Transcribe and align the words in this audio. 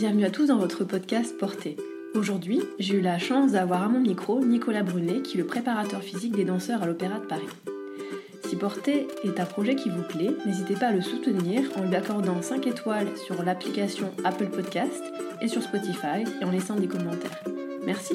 bienvenue 0.00 0.24
à 0.24 0.30
tous 0.30 0.46
dans 0.46 0.56
votre 0.56 0.82
podcast 0.84 1.36
Porté. 1.36 1.76
Aujourd'hui, 2.14 2.62
j'ai 2.78 2.94
eu 2.94 3.00
la 3.02 3.18
chance 3.18 3.52
d'avoir 3.52 3.82
à 3.82 3.88
mon 3.90 4.00
micro 4.00 4.42
Nicolas 4.42 4.82
Brunet, 4.82 5.20
qui 5.20 5.36
est 5.36 5.40
le 5.42 5.46
préparateur 5.46 6.00
physique 6.00 6.34
des 6.34 6.46
danseurs 6.46 6.82
à 6.82 6.86
l'Opéra 6.86 7.18
de 7.18 7.26
Paris. 7.26 7.42
Si 8.46 8.56
Porté 8.56 9.06
est 9.24 9.38
un 9.38 9.44
projet 9.44 9.76
qui 9.76 9.90
vous 9.90 10.00
plaît, 10.00 10.34
n'hésitez 10.46 10.72
pas 10.72 10.86
à 10.86 10.92
le 10.92 11.02
soutenir 11.02 11.64
en 11.76 11.82
lui 11.82 11.94
accordant 11.94 12.40
5 12.40 12.66
étoiles 12.66 13.14
sur 13.26 13.42
l'application 13.42 14.10
Apple 14.24 14.46
Podcast 14.46 15.02
et 15.42 15.48
sur 15.48 15.62
Spotify 15.62 16.24
et 16.40 16.44
en 16.46 16.50
laissant 16.50 16.76
des 16.76 16.88
commentaires. 16.88 17.44
Merci. 17.84 18.14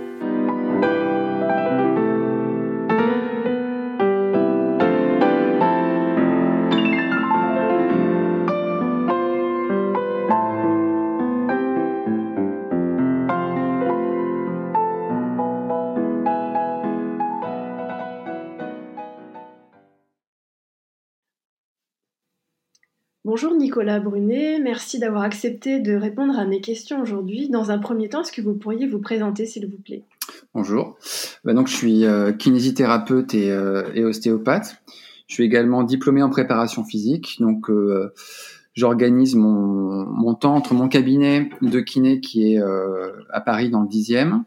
Bonjour 23.23 23.53
Nicolas 23.53 23.99
Brunet, 23.99 24.59
merci 24.59 24.97
d'avoir 24.97 25.21
accepté 25.21 25.79
de 25.79 25.93
répondre 25.93 26.39
à 26.39 26.45
mes 26.45 26.59
questions 26.59 26.99
aujourd'hui. 26.99 27.49
Dans 27.49 27.69
un 27.69 27.77
premier 27.77 28.09
temps, 28.09 28.21
est-ce 28.21 28.31
que 28.31 28.41
vous 28.41 28.55
pourriez 28.55 28.87
vous 28.87 28.97
présenter 28.97 29.45
s'il 29.45 29.67
vous 29.67 29.77
plaît? 29.77 30.01
Bonjour, 30.55 30.97
bah, 31.43 31.53
donc, 31.53 31.67
je 31.67 31.75
suis 31.75 32.05
euh, 32.05 32.31
kinésithérapeute 32.31 33.35
euh, 33.35 33.91
et, 33.93 34.03
ostéopathe. 34.03 34.81
Je 35.27 35.35
suis 35.35 35.43
également 35.43 35.83
diplômé 35.83 36.23
en 36.23 36.31
préparation 36.31 36.83
physique, 36.83 37.37
donc 37.39 37.69
euh, 37.69 38.11
j'organise 38.73 39.35
mon, 39.35 40.33
temps 40.33 40.55
entre 40.55 40.73
mon 40.73 40.87
cabinet 40.87 41.51
de 41.61 41.79
kiné 41.79 42.21
qui 42.21 42.55
est 42.55 42.59
à 43.29 43.39
Paris 43.39 43.69
dans 43.69 43.81
le 43.81 43.87
10e, 43.87 44.41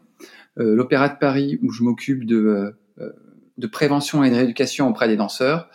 l'Opéra 0.57 1.07
de 1.07 1.17
Paris 1.17 1.59
où 1.63 1.71
je 1.71 1.81
m'occupe 1.81 2.25
de, 2.25 2.75
de 3.57 3.67
prévention 3.67 4.23
et 4.25 4.29
de 4.29 4.35
rééducation 4.35 4.89
auprès 4.89 5.07
des 5.07 5.15
danseurs, 5.15 5.69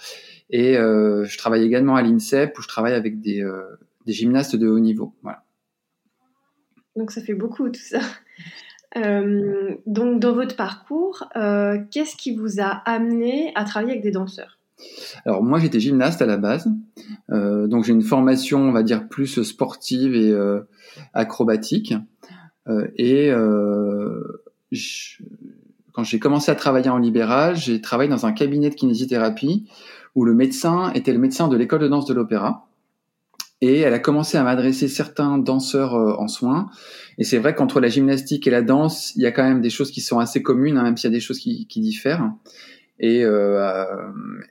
et 0.51 0.77
euh, 0.77 1.25
je 1.25 1.39
travaille 1.39 1.65
également 1.65 1.95
à 1.95 2.03
l'INSEP 2.03 2.59
où 2.59 2.63
je 2.63 2.69
travaille 2.69 2.95
avec 2.95 3.21
des, 3.21 3.41
euh, 3.41 3.63
des 4.07 4.13
gymnastes 4.13 4.57
de 4.57 4.69
haut 4.69 4.81
niveau. 4.81 5.15
Voilà. 5.23 5.45
Donc 6.97 7.13
ça 7.13 7.23
fait 7.23 7.35
beaucoup 7.35 7.69
tout 7.69 7.81
ça. 7.81 8.01
Euh, 8.97 9.77
donc 9.87 10.19
dans 10.19 10.33
votre 10.33 10.57
parcours, 10.57 11.29
qu'est-ce 11.93 12.17
qui 12.17 12.35
vous 12.35 12.61
a 12.61 12.83
amené 12.87 13.53
à 13.55 13.63
travailler 13.63 13.93
avec 13.93 14.03
des 14.03 14.11
danseurs? 14.11 14.59
Alors 15.25 15.45
moi 15.45 15.61
j'étais 15.61 15.79
gymnaste 15.79 16.21
à 16.21 16.27
la 16.27 16.37
base, 16.37 16.69
donc 17.29 17.85
j'ai 17.85 17.93
une 17.93 18.03
formation 18.03 18.59
on 18.63 18.73
va 18.73 18.83
dire 18.83 19.07
plus 19.07 19.45
sportive 19.45 20.17
et 20.17 20.37
acrobatique. 21.15 21.95
Et 22.97 23.31
je, 24.73 25.23
quand 25.93 26.03
j'ai 26.03 26.19
commencé 26.19 26.51
à 26.51 26.57
travailler 26.57 26.89
en 26.89 26.99
libéral, 26.99 27.57
j'ai 27.57 27.81
travaillé 27.81 28.11
dans 28.11 28.27
un 28.27 28.33
cabinet 28.33 28.71
de 28.71 28.75
kinésithérapie 28.75 29.69
où 30.15 30.25
le 30.25 30.35
médecin 30.35 30.93
était 30.95 31.13
le 31.13 31.19
médecin 31.19 31.49
de 31.49 31.57
l'école 31.57 31.81
de 31.81 31.89
danse 31.89 32.07
de 32.07 32.15
l'opéra. 32.15 32.67
Et 33.63 33.81
elle 33.81 33.93
a 33.93 33.99
commencé 33.99 34.39
à 34.39 34.43
m'adresser 34.43 34.89
certains 34.89 35.37
danseurs 35.37 35.95
euh, 35.95 36.15
en 36.19 36.29
soins. 36.29 36.71
Et 37.19 37.25
c'est 37.25 37.39
vrai 37.39 37.55
qu'entre 37.55 37.81
la 37.81 37.89
gymnastique 37.89 38.47
et 38.47 38.51
la 38.51 38.63
danse, 38.63 39.15
il 39.17 39.23
y 39.23 39.27
a 39.27 39.33
quand 39.33 39.43
même 39.43 39.61
des 39.61 39.69
choses 39.69 39.91
qui 39.91 40.01
sont 40.01 40.19
assez 40.19 40.43
communes, 40.43 40.79
hein, 40.79 40.83
même 40.83 40.97
s'il 40.97 41.11
y 41.11 41.13
a 41.13 41.17
des 41.17 41.21
choses 41.21 41.39
qui, 41.39 41.67
diffèrent. 41.77 42.33
Et, 42.99 43.23
euh, 43.25 43.85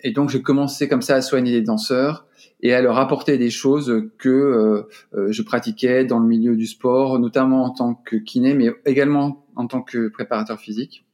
et 0.04 0.12
donc 0.12 0.30
j'ai 0.30 0.42
commencé 0.42 0.88
comme 0.88 1.02
ça 1.02 1.16
à 1.16 1.22
soigner 1.22 1.52
les 1.52 1.62
danseurs 1.62 2.26
et 2.62 2.74
à 2.74 2.82
leur 2.82 2.98
apporter 2.98 3.38
des 3.38 3.52
choses 3.52 4.10
que 4.18 4.86
euh, 5.14 5.32
je 5.32 5.42
pratiquais 5.44 6.04
dans 6.04 6.20
le 6.20 6.28
milieu 6.28 6.56
du 6.56 6.66
sport, 6.66 7.20
notamment 7.20 7.64
en 7.64 7.70
tant 7.72 7.94
que 7.94 8.16
kiné, 8.16 8.54
mais 8.54 8.72
également 8.86 9.46
en 9.56 9.68
tant 9.68 9.82
que 9.82 10.08
préparateur 10.10 10.60
physique. 10.60 11.06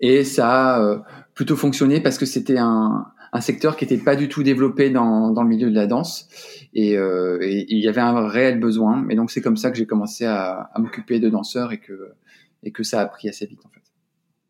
Et 0.00 0.22
ça 0.24 0.76
a 0.76 1.02
plutôt 1.34 1.56
fonctionné 1.56 2.00
parce 2.00 2.18
que 2.18 2.26
c'était 2.26 2.58
un, 2.58 3.06
un 3.32 3.40
secteur 3.40 3.76
qui 3.76 3.84
n'était 3.84 4.02
pas 4.02 4.16
du 4.16 4.28
tout 4.28 4.42
développé 4.42 4.90
dans, 4.90 5.30
dans 5.30 5.42
le 5.42 5.48
milieu 5.48 5.70
de 5.70 5.74
la 5.74 5.86
danse. 5.86 6.28
Et, 6.74 6.96
euh, 6.96 7.38
et, 7.42 7.66
il 7.68 7.78
y 7.78 7.88
avait 7.88 8.00
un 8.00 8.26
réel 8.28 8.60
besoin. 8.60 9.06
Et 9.10 9.16
donc 9.16 9.30
c'est 9.30 9.40
comme 9.40 9.56
ça 9.56 9.70
que 9.70 9.76
j'ai 9.76 9.86
commencé 9.86 10.24
à, 10.24 10.70
à 10.72 10.78
m'occuper 10.78 11.20
de 11.20 11.28
danseurs 11.28 11.72
et 11.72 11.78
que 11.78 12.12
et 12.64 12.72
que 12.72 12.82
ça 12.82 13.00
a 13.00 13.06
pris 13.06 13.28
assez 13.28 13.46
vite 13.46 13.60
en 13.64 13.68
fait. 13.68 13.78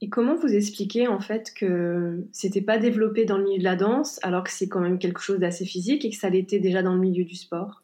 Et 0.00 0.08
comment 0.08 0.36
vous 0.36 0.54
expliquez 0.54 1.08
en 1.08 1.18
fait 1.18 1.52
que 1.54 2.24
c'était 2.30 2.60
pas 2.60 2.78
développé 2.78 3.24
dans 3.24 3.36
le 3.36 3.44
milieu 3.44 3.58
de 3.58 3.64
la 3.64 3.74
danse 3.74 4.20
alors 4.22 4.44
que 4.44 4.50
c'est 4.50 4.68
quand 4.68 4.80
même 4.80 4.98
quelque 4.98 5.20
chose 5.20 5.40
d'assez 5.40 5.64
physique 5.64 6.04
et 6.04 6.10
que 6.10 6.16
ça 6.16 6.30
l'était 6.30 6.60
déjà 6.60 6.82
dans 6.82 6.94
le 6.94 7.00
milieu 7.00 7.24
du 7.24 7.34
sport? 7.34 7.82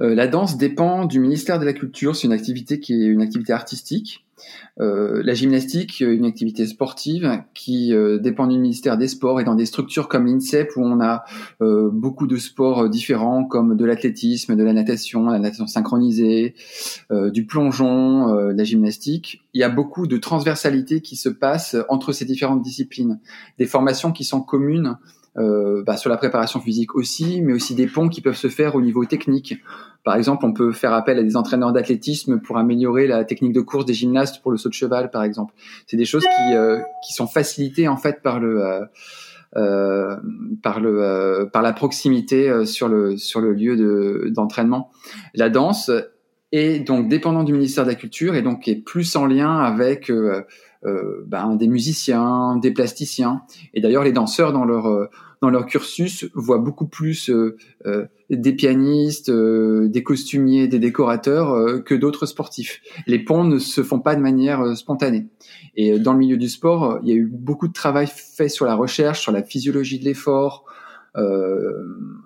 Euh, 0.00 0.14
La 0.14 0.28
danse 0.28 0.58
dépend 0.58 1.06
du 1.06 1.20
ministère 1.20 1.58
de 1.58 1.64
la 1.64 1.72
Culture, 1.72 2.14
c'est 2.14 2.26
une 2.26 2.34
activité 2.34 2.80
qui 2.80 2.92
est 2.92 3.06
une 3.06 3.22
activité 3.22 3.54
artistique 3.54 4.26
euh, 4.80 5.22
la 5.24 5.34
gymnastique, 5.34 6.00
une 6.00 6.24
activité 6.24 6.66
sportive 6.66 7.42
qui 7.54 7.92
euh, 7.92 8.18
dépend 8.18 8.46
du 8.46 8.58
ministère 8.58 8.96
des 8.96 9.08
Sports 9.08 9.40
et 9.40 9.44
dans 9.44 9.54
des 9.54 9.66
structures 9.66 10.08
comme 10.08 10.26
l'INSEP 10.26 10.76
où 10.76 10.82
on 10.84 11.00
a 11.00 11.24
euh, 11.60 11.90
beaucoup 11.92 12.26
de 12.26 12.36
sports 12.36 12.88
différents 12.88 13.44
comme 13.44 13.76
de 13.76 13.84
l'athlétisme, 13.84 14.56
de 14.56 14.62
la 14.62 14.72
natation, 14.72 15.26
la 15.26 15.38
natation 15.38 15.66
synchronisée, 15.66 16.54
du 17.10 17.46
plongeon, 17.46 18.34
la 18.50 18.64
gymnastique. 18.64 19.42
Il 19.54 19.60
y 19.60 19.64
a 19.64 19.68
beaucoup 19.68 20.06
de 20.06 20.16
transversalité 20.16 21.00
qui 21.00 21.16
se 21.16 21.28
passe 21.28 21.76
entre 21.88 22.12
ces 22.12 22.24
différentes 22.24 22.62
disciplines, 22.62 23.18
des 23.58 23.66
formations 23.66 24.12
qui 24.12 24.24
sont 24.24 24.40
communes 24.40 24.96
euh, 25.38 25.82
bah, 25.84 25.96
sur 25.96 26.10
la 26.10 26.16
préparation 26.16 26.60
physique 26.60 26.94
aussi, 26.94 27.40
mais 27.42 27.52
aussi 27.52 27.74
des 27.74 27.86
ponts 27.86 28.08
qui 28.08 28.20
peuvent 28.20 28.36
se 28.36 28.48
faire 28.48 28.74
au 28.74 28.80
niveau 28.80 29.04
technique. 29.04 29.54
Par 30.04 30.16
exemple, 30.16 30.44
on 30.44 30.52
peut 30.52 30.72
faire 30.72 30.92
appel 30.92 31.18
à 31.18 31.22
des 31.22 31.36
entraîneurs 31.36 31.72
d'athlétisme 31.72 32.40
pour 32.40 32.56
améliorer 32.56 33.06
la 33.06 33.24
technique 33.24 33.52
de 33.52 33.60
course 33.60 33.84
des 33.84 33.94
gymnastes 33.94 34.42
pour 34.42 34.50
le 34.50 34.56
saut 34.56 34.68
de 34.68 34.74
cheval, 34.74 35.10
par 35.10 35.22
exemple. 35.22 35.54
C'est 35.86 35.96
des 35.96 36.04
choses 36.04 36.24
qui, 36.24 36.54
euh, 36.54 36.80
qui 37.06 37.12
sont 37.12 37.26
facilitées 37.26 37.88
en 37.88 37.96
fait 37.96 38.22
par 38.22 38.40
le 38.40 38.64
euh, 38.64 38.80
euh 39.56 40.16
par 40.62 40.80
le 40.80 41.02
euh, 41.02 41.46
par 41.46 41.62
la 41.62 41.72
proximité 41.72 42.64
sur 42.64 42.88
le 42.88 43.16
sur 43.16 43.40
le 43.40 43.52
lieu 43.52 43.76
de 43.76 44.30
d'entraînement. 44.30 44.90
La 45.34 45.50
danse 45.50 45.90
est 46.52 46.80
donc 46.80 47.08
dépendant 47.08 47.44
du 47.44 47.52
ministère 47.52 47.84
de 47.84 47.90
la 47.90 47.94
Culture 47.94 48.34
et 48.34 48.42
donc 48.42 48.66
est 48.66 48.76
plus 48.76 49.14
en 49.14 49.26
lien 49.26 49.58
avec 49.58 50.10
ben, 50.82 51.56
des 51.56 51.68
musiciens, 51.68 52.56
des 52.56 52.70
plasticiens. 52.70 53.42
Et 53.74 53.80
d'ailleurs, 53.80 54.04
les 54.04 54.12
danseurs 54.12 54.52
dans 54.52 54.64
leur 54.64 55.08
dans 55.40 55.50
leur 55.50 55.66
cursus 55.66 56.28
voient 56.34 56.58
beaucoup 56.58 56.86
plus 56.86 57.30
euh, 57.30 57.56
euh, 57.86 58.06
des 58.30 58.52
pianistes, 58.52 59.28
euh, 59.28 59.88
des 59.88 60.02
costumiers, 60.02 60.68
des 60.68 60.78
décorateurs 60.78 61.82
que 61.84 61.94
d'autres 61.94 62.26
sportifs. 62.26 62.80
Les 63.06 63.18
ponts 63.18 63.44
ne 63.44 63.58
se 63.58 63.82
font 63.82 64.00
pas 64.00 64.16
de 64.16 64.20
manière 64.20 64.76
spontanée. 64.76 65.26
Et 65.76 65.98
dans 65.98 66.12
le 66.12 66.18
milieu 66.18 66.36
du 66.36 66.48
sport, 66.48 66.98
il 67.02 67.08
y 67.08 67.12
a 67.12 67.14
eu 67.14 67.26
beaucoup 67.26 67.68
de 67.68 67.72
travail 67.72 68.08
fait 68.08 68.48
sur 68.48 68.66
la 68.66 68.74
recherche, 68.74 69.20
sur 69.20 69.32
la 69.32 69.42
physiologie 69.42 69.98
de 69.98 70.04
l'effort, 70.04 70.64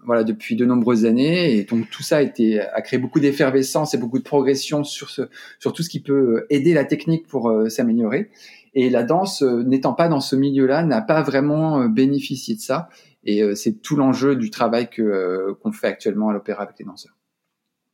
voilà 0.05 0.23
depuis 0.23 0.55
de 0.55 0.67
nombreuses 0.67 1.07
années 1.07 1.57
et 1.57 1.65
donc 1.65 1.89
tout 1.89 2.03
ça 2.03 2.19
a 2.19 2.21
été 2.21 2.61
a 2.61 2.83
créé 2.83 2.99
beaucoup 2.99 3.21
d'effervescence 3.21 3.95
et 3.95 3.97
beaucoup 3.97 4.19
de 4.19 4.25
progression 4.25 4.85
sur 4.85 5.09
ce 5.09 5.23
sur 5.61 5.73
tout 5.73 5.83
ce 5.83 5.89
qui 5.89 6.01
peut 6.01 6.45
aider 6.51 6.75
la 6.75 6.85
technique 6.85 7.27
pour 7.27 7.51
s'améliorer 7.71 8.29
et 8.75 8.89
la 8.91 9.03
danse, 9.03 9.43
euh, 9.43 9.63
n'étant 9.63 9.93
pas 9.93 10.09
dans 10.09 10.21
ce 10.21 10.37
milieu-là, 10.37 10.83
n'a 10.83 11.03
pas 11.03 11.23
vraiment 11.23 11.83
euh, 11.83 11.89
bénéficié 11.89 12.55
de 12.55 12.61
ça. 12.61 12.89
Et 13.25 13.43
euh, 13.43 13.55
c'est 13.55 13.83
tout 13.83 13.97
l'enjeu 13.97 14.35
du 14.35 14.51
travail 14.51 14.89
que 14.89 15.53
qu'on 15.61 15.73
fait 15.73 15.87
actuellement 15.87 16.31
à 16.31 16.33
l'opéra 16.33 16.63
avec 16.63 16.79
les 16.79 16.85
danseurs. 16.85 17.17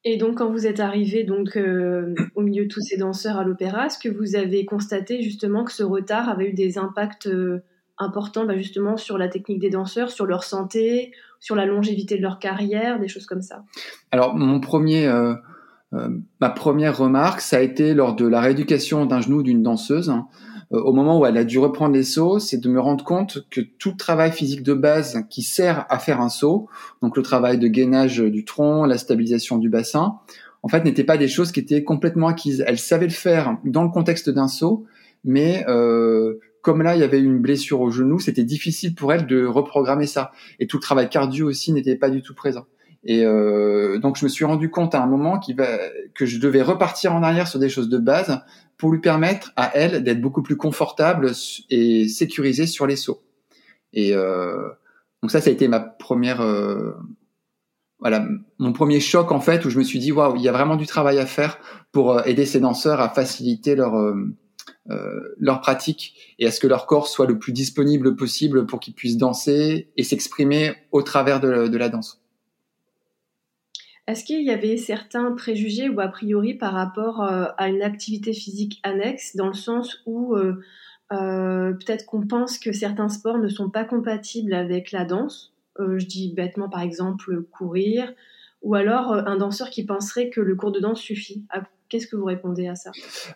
Et 0.04 0.16
donc, 0.16 0.38
quand 0.38 0.50
vous 0.50 0.66
êtes 0.66 0.80
arrivé 0.80 1.24
donc 1.24 1.58
au 2.34 2.40
milieu 2.40 2.64
de 2.64 2.68
tous 2.68 2.80
ces 2.80 2.96
danseurs 2.96 3.36
à 3.36 3.44
l'opéra, 3.44 3.86
est-ce 3.86 3.98
que 3.98 4.08
vous 4.08 4.36
avez 4.36 4.64
constaté 4.64 5.22
justement 5.22 5.64
que 5.64 5.72
ce 5.72 5.82
retard 5.82 6.28
avait 6.28 6.50
eu 6.50 6.52
des 6.54 6.78
impacts 6.78 7.28
importants 7.98 8.46
bah, 8.46 8.56
justement 8.56 8.96
sur 8.96 9.18
la 9.18 9.28
technique 9.28 9.58
des 9.58 9.70
danseurs, 9.70 10.10
sur 10.10 10.24
leur 10.24 10.44
santé, 10.44 11.12
sur 11.40 11.56
la 11.56 11.66
longévité 11.66 12.16
de 12.16 12.22
leur 12.22 12.38
carrière, 12.38 13.00
des 13.00 13.08
choses 13.08 13.26
comme 13.26 13.42
ça? 13.42 13.64
Alors, 14.12 14.36
mon 14.36 14.60
premier, 14.60 15.12
ma 15.92 16.50
première 16.50 16.96
remarque, 16.96 17.40
ça 17.40 17.56
a 17.56 17.60
été 17.60 17.92
lors 17.92 18.14
de 18.14 18.26
la 18.26 18.40
rééducation 18.40 19.04
d'un 19.04 19.20
genou 19.20 19.42
d'une 19.42 19.64
danseuse. 19.64 20.10
Hein. 20.10 20.28
Euh, 20.72 20.80
au 20.80 20.92
moment 20.92 21.18
où 21.18 21.26
elle 21.26 21.36
a 21.36 21.44
dû 21.44 21.58
reprendre 21.58 21.94
les 21.94 22.02
sauts, 22.02 22.38
c'est 22.38 22.58
de 22.58 22.68
me 22.68 22.80
rendre 22.80 23.04
compte 23.04 23.46
que 23.50 23.60
tout 23.60 23.90
le 23.90 23.96
travail 23.96 24.32
physique 24.32 24.62
de 24.62 24.74
base 24.74 25.24
qui 25.30 25.42
sert 25.42 25.86
à 25.88 25.98
faire 25.98 26.20
un 26.20 26.28
saut, 26.28 26.68
donc 27.02 27.16
le 27.16 27.22
travail 27.22 27.58
de 27.58 27.68
gainage 27.68 28.18
du 28.18 28.44
tronc, 28.44 28.84
la 28.84 28.98
stabilisation 28.98 29.58
du 29.58 29.68
bassin, 29.68 30.18
en 30.62 30.68
fait, 30.68 30.84
n'étaient 30.84 31.04
pas 31.04 31.16
des 31.16 31.28
choses 31.28 31.52
qui 31.52 31.60
étaient 31.60 31.84
complètement 31.84 32.28
acquises. 32.28 32.64
Elles 32.66 32.78
savaient 32.78 33.06
le 33.06 33.12
faire 33.12 33.58
dans 33.64 33.84
le 33.84 33.90
contexte 33.90 34.28
d'un 34.28 34.48
saut, 34.48 34.84
mais 35.24 35.64
euh, 35.68 36.38
comme 36.62 36.82
là, 36.82 36.96
il 36.96 37.00
y 37.00 37.04
avait 37.04 37.20
une 37.20 37.38
blessure 37.38 37.80
au 37.80 37.90
genou, 37.90 38.18
c'était 38.18 38.44
difficile 38.44 38.94
pour 38.94 39.12
elles 39.12 39.26
de 39.26 39.44
reprogrammer 39.46 40.06
ça. 40.06 40.32
Et 40.58 40.66
tout 40.66 40.78
le 40.78 40.82
travail 40.82 41.08
cardio 41.08 41.48
aussi 41.48 41.72
n'était 41.72 41.96
pas 41.96 42.10
du 42.10 42.22
tout 42.22 42.34
présent. 42.34 42.66
Et 43.10 43.24
euh, 43.24 43.98
donc, 43.98 44.18
je 44.18 44.24
me 44.24 44.28
suis 44.28 44.44
rendu 44.44 44.70
compte 44.70 44.94
à 44.94 45.02
un 45.02 45.06
moment 45.06 45.40
que 46.14 46.26
je 46.26 46.38
devais 46.38 46.60
repartir 46.60 47.14
en 47.14 47.22
arrière 47.22 47.48
sur 47.48 47.58
des 47.58 47.70
choses 47.70 47.88
de 47.88 47.96
base 47.96 48.42
pour 48.76 48.92
lui 48.92 49.00
permettre 49.00 49.50
à 49.56 49.74
elle 49.74 50.04
d'être 50.04 50.20
beaucoup 50.20 50.42
plus 50.42 50.58
confortable 50.58 51.32
et 51.70 52.06
sécurisée 52.06 52.66
sur 52.66 52.86
les 52.86 52.96
sauts. 52.96 53.22
Et 53.94 54.14
euh, 54.14 54.68
donc 55.22 55.30
ça, 55.30 55.40
ça 55.40 55.48
a 55.48 55.52
été 55.54 55.68
ma 55.68 55.80
première, 55.80 56.42
euh, 56.42 56.92
voilà, 57.98 58.28
mon 58.58 58.74
premier 58.74 59.00
choc 59.00 59.32
en 59.32 59.40
fait, 59.40 59.64
où 59.64 59.70
je 59.70 59.78
me 59.78 59.84
suis 59.84 59.98
dit 59.98 60.12
waouh, 60.12 60.36
il 60.36 60.42
y 60.42 60.48
a 60.48 60.52
vraiment 60.52 60.76
du 60.76 60.86
travail 60.86 61.18
à 61.18 61.24
faire 61.24 61.58
pour 61.92 62.12
euh, 62.12 62.22
aider 62.24 62.44
ces 62.44 62.60
danseurs 62.60 63.00
à 63.00 63.08
faciliter 63.08 63.74
leur 63.74 63.96
euh, 63.96 64.14
euh, 64.90 65.34
leur 65.38 65.62
pratique 65.62 66.36
et 66.38 66.46
à 66.46 66.50
ce 66.50 66.60
que 66.60 66.66
leur 66.66 66.86
corps 66.86 67.08
soit 67.08 67.26
le 67.26 67.38
plus 67.38 67.52
disponible 67.52 68.16
possible 68.16 68.66
pour 68.66 68.80
qu'ils 68.80 68.94
puissent 68.94 69.16
danser 69.16 69.90
et 69.96 70.04
s'exprimer 70.04 70.74
au 70.92 71.02
travers 71.02 71.40
de 71.40 71.76
la 71.76 71.88
danse. 71.88 72.22
Est-ce 74.08 74.24
qu'il 74.24 74.42
y 74.42 74.50
avait 74.50 74.76
certains 74.76 75.30
préjugés 75.32 75.88
ou 75.88 76.00
a 76.00 76.08
priori 76.08 76.54
par 76.54 76.72
rapport 76.72 77.22
à 77.22 77.68
une 77.68 77.82
activité 77.82 78.32
physique 78.32 78.80
annexe, 78.82 79.36
dans 79.36 79.46
le 79.46 79.54
sens 79.54 80.02
où 80.06 80.34
euh, 81.12 81.72
peut-être 81.72 82.06
qu'on 82.06 82.26
pense 82.26 82.58
que 82.58 82.72
certains 82.72 83.08
sports 83.08 83.38
ne 83.38 83.48
sont 83.48 83.70
pas 83.70 83.84
compatibles 83.84 84.52
avec 84.52 84.92
la 84.92 85.04
danse? 85.04 85.54
Euh, 85.80 85.98
je 85.98 86.06
dis 86.06 86.32
bêtement 86.34 86.68
par 86.68 86.82
exemple 86.82 87.42
courir, 87.42 88.12
ou 88.62 88.74
alors 88.74 89.12
euh, 89.12 89.22
un 89.26 89.36
danseur 89.36 89.70
qui 89.70 89.86
penserait 89.86 90.28
que 90.28 90.40
le 90.40 90.54
cours 90.56 90.72
de 90.72 90.80
danse 90.80 91.00
suffit. 91.00 91.44
Ah, 91.50 91.62
qu'est-ce 91.88 92.06
que 92.06 92.16
vous 92.16 92.24
répondez 92.24 92.66
à 92.68 92.74
ça? 92.74 92.90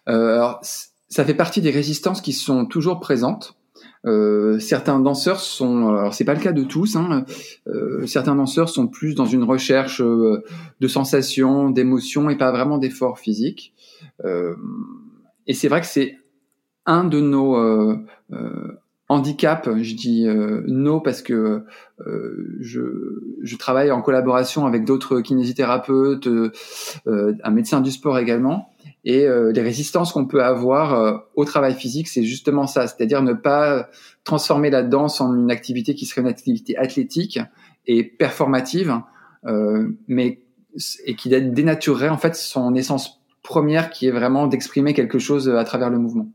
Alors, 0.06 0.60
Ça 1.08 1.24
fait 1.24 1.34
partie 1.34 1.60
des 1.60 1.70
résistances 1.70 2.20
qui 2.20 2.32
sont 2.32 2.66
toujours 2.66 3.00
présentes. 3.00 3.54
Euh, 4.04 4.58
certains 4.58 4.98
danseurs 4.98 5.40
sont, 5.40 5.88
alors 5.88 6.14
c'est 6.14 6.24
pas 6.24 6.34
le 6.34 6.40
cas 6.40 6.52
de 6.52 6.64
tous, 6.64 6.96
hein, 6.96 7.24
euh, 7.68 8.04
certains 8.06 8.34
danseurs 8.34 8.68
sont 8.68 8.88
plus 8.88 9.14
dans 9.14 9.26
une 9.26 9.44
recherche 9.44 10.00
de 10.02 10.88
sensations, 10.88 11.70
d'émotions 11.70 12.28
et 12.28 12.36
pas 12.36 12.50
vraiment 12.50 12.78
d'efforts 12.78 13.18
physiques. 13.18 13.72
Euh, 14.24 14.54
et 15.46 15.54
c'est 15.54 15.68
vrai 15.68 15.80
que 15.80 15.86
c'est 15.86 16.16
un 16.86 17.04
de 17.04 17.20
nos 17.20 17.56
euh, 17.56 17.96
euh, 18.32 18.80
handicaps, 19.08 19.68
je 19.82 19.94
dis 19.94 20.26
euh, 20.26 20.62
no 20.66 21.00
parce 21.00 21.22
que 21.22 21.64
je, 22.60 23.56
travaille 23.56 23.90
en 23.92 24.02
collaboration 24.02 24.66
avec 24.66 24.84
d'autres 24.84 25.20
kinésithérapeutes, 25.20 26.28
un 27.06 27.50
médecin 27.50 27.80
du 27.80 27.92
sport 27.92 28.18
également, 28.18 28.71
et 29.04 29.26
les 29.26 29.62
résistances 29.62 30.12
qu'on 30.12 30.26
peut 30.26 30.44
avoir 30.44 31.24
au 31.34 31.44
travail 31.44 31.74
physique, 31.74 32.08
c'est 32.08 32.22
justement 32.22 32.66
ça, 32.66 32.86
c'est-à-dire 32.86 33.22
ne 33.22 33.32
pas 33.32 33.88
transformer 34.24 34.70
la 34.70 34.82
danse 34.82 35.20
en 35.20 35.34
une 35.34 35.50
activité 35.50 35.94
qui 35.94 36.06
serait 36.06 36.20
une 36.20 36.28
activité 36.28 36.76
athlétique 36.76 37.40
et 37.86 38.04
performative, 38.04 39.00
mais 40.06 40.42
et 41.04 41.16
qui 41.16 41.28
dénaturerait 41.28 42.08
en 42.10 42.16
fait 42.16 42.36
son 42.36 42.74
essence 42.74 43.20
première 43.42 43.90
qui 43.90 44.06
est 44.06 44.12
vraiment 44.12 44.46
d'exprimer 44.46 44.94
quelque 44.94 45.18
chose 45.18 45.48
à 45.48 45.64
travers 45.64 45.90
le 45.90 45.98
mouvement. 45.98 46.28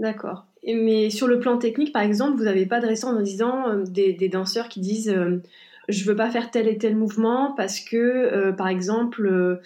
D'accord. 0.00 0.46
Mais 0.66 1.10
sur 1.10 1.26
le 1.26 1.40
plan 1.40 1.58
technique, 1.58 1.92
par 1.92 2.02
exemple, 2.02 2.38
vous 2.38 2.44
n'avez 2.44 2.66
pas 2.66 2.80
de 2.80 2.86
récent 2.86 3.16
en 3.16 3.20
disant 3.20 3.68
euh, 3.68 3.84
des, 3.84 4.28
danseurs 4.28 4.68
qui 4.68 4.80
disent 4.80 5.10
euh, 5.10 5.42
je 5.88 6.04
veux 6.04 6.16
pas 6.16 6.30
faire 6.30 6.50
tel 6.50 6.68
et 6.68 6.76
tel 6.76 6.96
mouvement 6.96 7.54
parce 7.56 7.80
que, 7.80 7.96
euh, 7.96 8.52
par 8.52 8.68
exemple, 8.68 9.60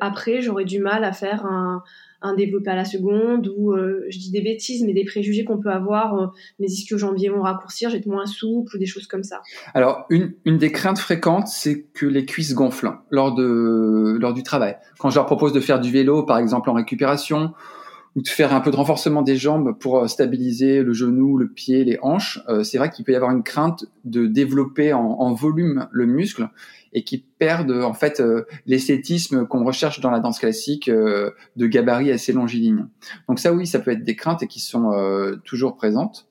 après 0.00 0.40
j'aurais 0.40 0.64
du 0.64 0.78
mal 0.78 1.02
à 1.02 1.12
faire 1.12 1.44
un, 1.44 1.82
développé 2.36 2.70
à 2.70 2.74
la 2.74 2.84
seconde 2.84 3.52
ou 3.56 3.76
je 3.76 4.18
dis 4.18 4.32
des 4.32 4.42
bêtises, 4.42 4.82
mais 4.84 4.92
des 4.92 5.04
préjugés 5.04 5.44
qu'on 5.44 5.58
peut 5.58 5.70
avoir. 5.70 6.32
mes 6.58 6.66
ischio-jambiers 6.66 7.28
vont 7.28 7.42
raccourcir, 7.42 7.88
j'ai 7.90 8.02
moins 8.06 8.26
souple 8.26 8.74
ou 8.74 8.78
des 8.78 8.86
choses 8.86 9.06
comme 9.06 9.22
ça? 9.22 9.42
Alors 9.74 10.06
une, 10.10 10.34
des 10.44 10.72
craintes 10.72 10.98
fréquentes, 10.98 11.46
c'est 11.46 11.82
que 11.94 12.04
les 12.06 12.26
cuisses 12.26 12.54
gonflent 12.54 12.90
lors 13.10 13.36
lors 13.38 14.34
du 14.34 14.42
travail. 14.42 14.76
Quand 14.98 15.10
je 15.10 15.16
leur 15.16 15.26
propose 15.26 15.52
de 15.52 15.60
faire 15.60 15.78
du 15.78 15.92
vélo, 15.92 16.24
par 16.24 16.38
exemple 16.38 16.68
en 16.70 16.74
récupération 16.74 17.52
ou 18.16 18.22
de 18.22 18.28
faire 18.28 18.54
un 18.54 18.60
peu 18.60 18.70
de 18.70 18.76
renforcement 18.76 19.20
des 19.20 19.36
jambes 19.36 19.78
pour 19.78 19.98
euh, 19.98 20.06
stabiliser 20.08 20.82
le 20.82 20.94
genou, 20.94 21.36
le 21.36 21.48
pied, 21.48 21.84
les 21.84 21.98
hanches, 22.00 22.40
euh, 22.48 22.64
c'est 22.64 22.78
vrai 22.78 22.90
qu'il 22.90 23.04
peut 23.04 23.12
y 23.12 23.14
avoir 23.14 23.30
une 23.30 23.42
crainte 23.42 23.84
de 24.04 24.26
développer 24.26 24.94
en, 24.94 25.34
volume 25.34 25.86
le 25.92 26.06
muscle 26.06 26.48
et 26.94 27.04
qui 27.04 27.18
perdent 27.18 27.82
en 27.82 27.92
fait 27.92 28.20
euh, 28.20 28.46
l'esthétisme 28.64 29.46
qu'on 29.46 29.64
recherche 29.64 30.00
dans 30.00 30.10
la 30.10 30.20
danse 30.20 30.38
classique 30.38 30.88
de 30.88 31.66
gabarit 31.66 32.10
assez 32.10 32.32
longiligne. 32.32 32.86
Donc 33.28 33.38
ça 33.38 33.52
oui, 33.52 33.66
ça 33.66 33.80
peut 33.80 33.90
être 33.90 34.04
des 34.04 34.16
craintes 34.16 34.42
et 34.42 34.46
qui 34.46 34.60
sont 34.60 34.92
toujours 35.44 35.76
présentes. 35.76 36.26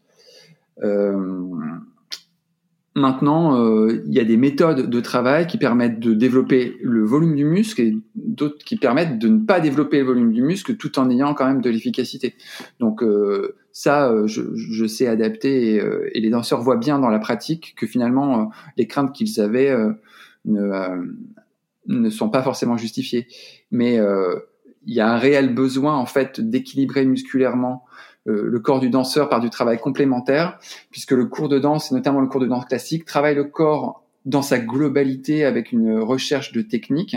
Maintenant, 2.97 3.59
euh, 3.59 4.01
il 4.07 4.13
y 4.13 4.21
a 4.21 4.23
des 4.23 4.37
méthodes 4.37 4.89
de 4.89 4.99
travail 5.01 5.47
qui 5.47 5.57
permettent 5.57 5.99
de 5.99 6.13
développer 6.13 6.77
le 6.81 7.03
volume 7.03 7.35
du 7.35 7.43
muscle 7.43 7.81
et 7.81 7.97
d'autres 8.15 8.63
qui 8.63 8.77
permettent 8.77 9.19
de 9.19 9.27
ne 9.27 9.39
pas 9.39 9.59
développer 9.59 9.99
le 9.99 10.05
volume 10.05 10.31
du 10.31 10.41
muscle 10.41 10.77
tout 10.77 10.97
en 10.97 11.09
ayant 11.09 11.33
quand 11.33 11.45
même 11.45 11.59
de 11.59 11.69
l'efficacité. 11.69 12.35
Donc 12.79 13.03
euh, 13.03 13.57
ça, 13.73 14.09
euh, 14.09 14.27
je, 14.27 14.87
sais 14.87 15.07
adapter 15.07 15.75
et, 15.75 15.81
et, 16.13 16.21
les 16.21 16.29
danseurs 16.29 16.61
voient 16.61 16.77
bien 16.77 16.97
dans 16.97 17.09
la 17.09 17.19
pratique 17.19 17.75
que 17.77 17.85
finalement 17.85 18.49
les 18.77 18.87
craintes 18.87 19.13
qu'ils 19.13 19.41
avaient 19.41 19.75
ne, 20.45 20.71
ne 21.87 22.09
sont 22.09 22.29
pas 22.29 22.43
forcément 22.43 22.77
justifiées. 22.77 23.27
Mais 23.71 23.99
il 24.85 24.93
y 24.93 25.01
a 25.01 25.11
un 25.11 25.17
réel 25.17 25.53
besoin 25.53 25.95
en 25.95 26.05
fait 26.05 26.39
d'équilibrer 26.39 27.05
musculairement 27.05 27.83
euh, 27.83 27.89
le 28.25 28.59
corps 28.59 28.79
du 28.79 28.89
danseur 28.89 29.29
par 29.29 29.39
du 29.39 29.49
travail 29.49 29.77
complémentaire, 29.79 30.57
puisque 30.89 31.11
le 31.11 31.25
cours 31.25 31.49
de 31.49 31.59
danse, 31.59 31.91
et 31.91 31.95
notamment 31.95 32.21
le 32.21 32.27
cours 32.27 32.41
de 32.41 32.47
danse 32.47 32.65
classique, 32.65 33.05
travaille 33.05 33.35
le 33.35 33.43
corps 33.43 34.03
dans 34.25 34.41
sa 34.41 34.59
globalité 34.59 35.45
avec 35.45 35.71
une 35.71 35.99
recherche 35.99 36.51
de 36.51 36.61
technique, 36.61 37.15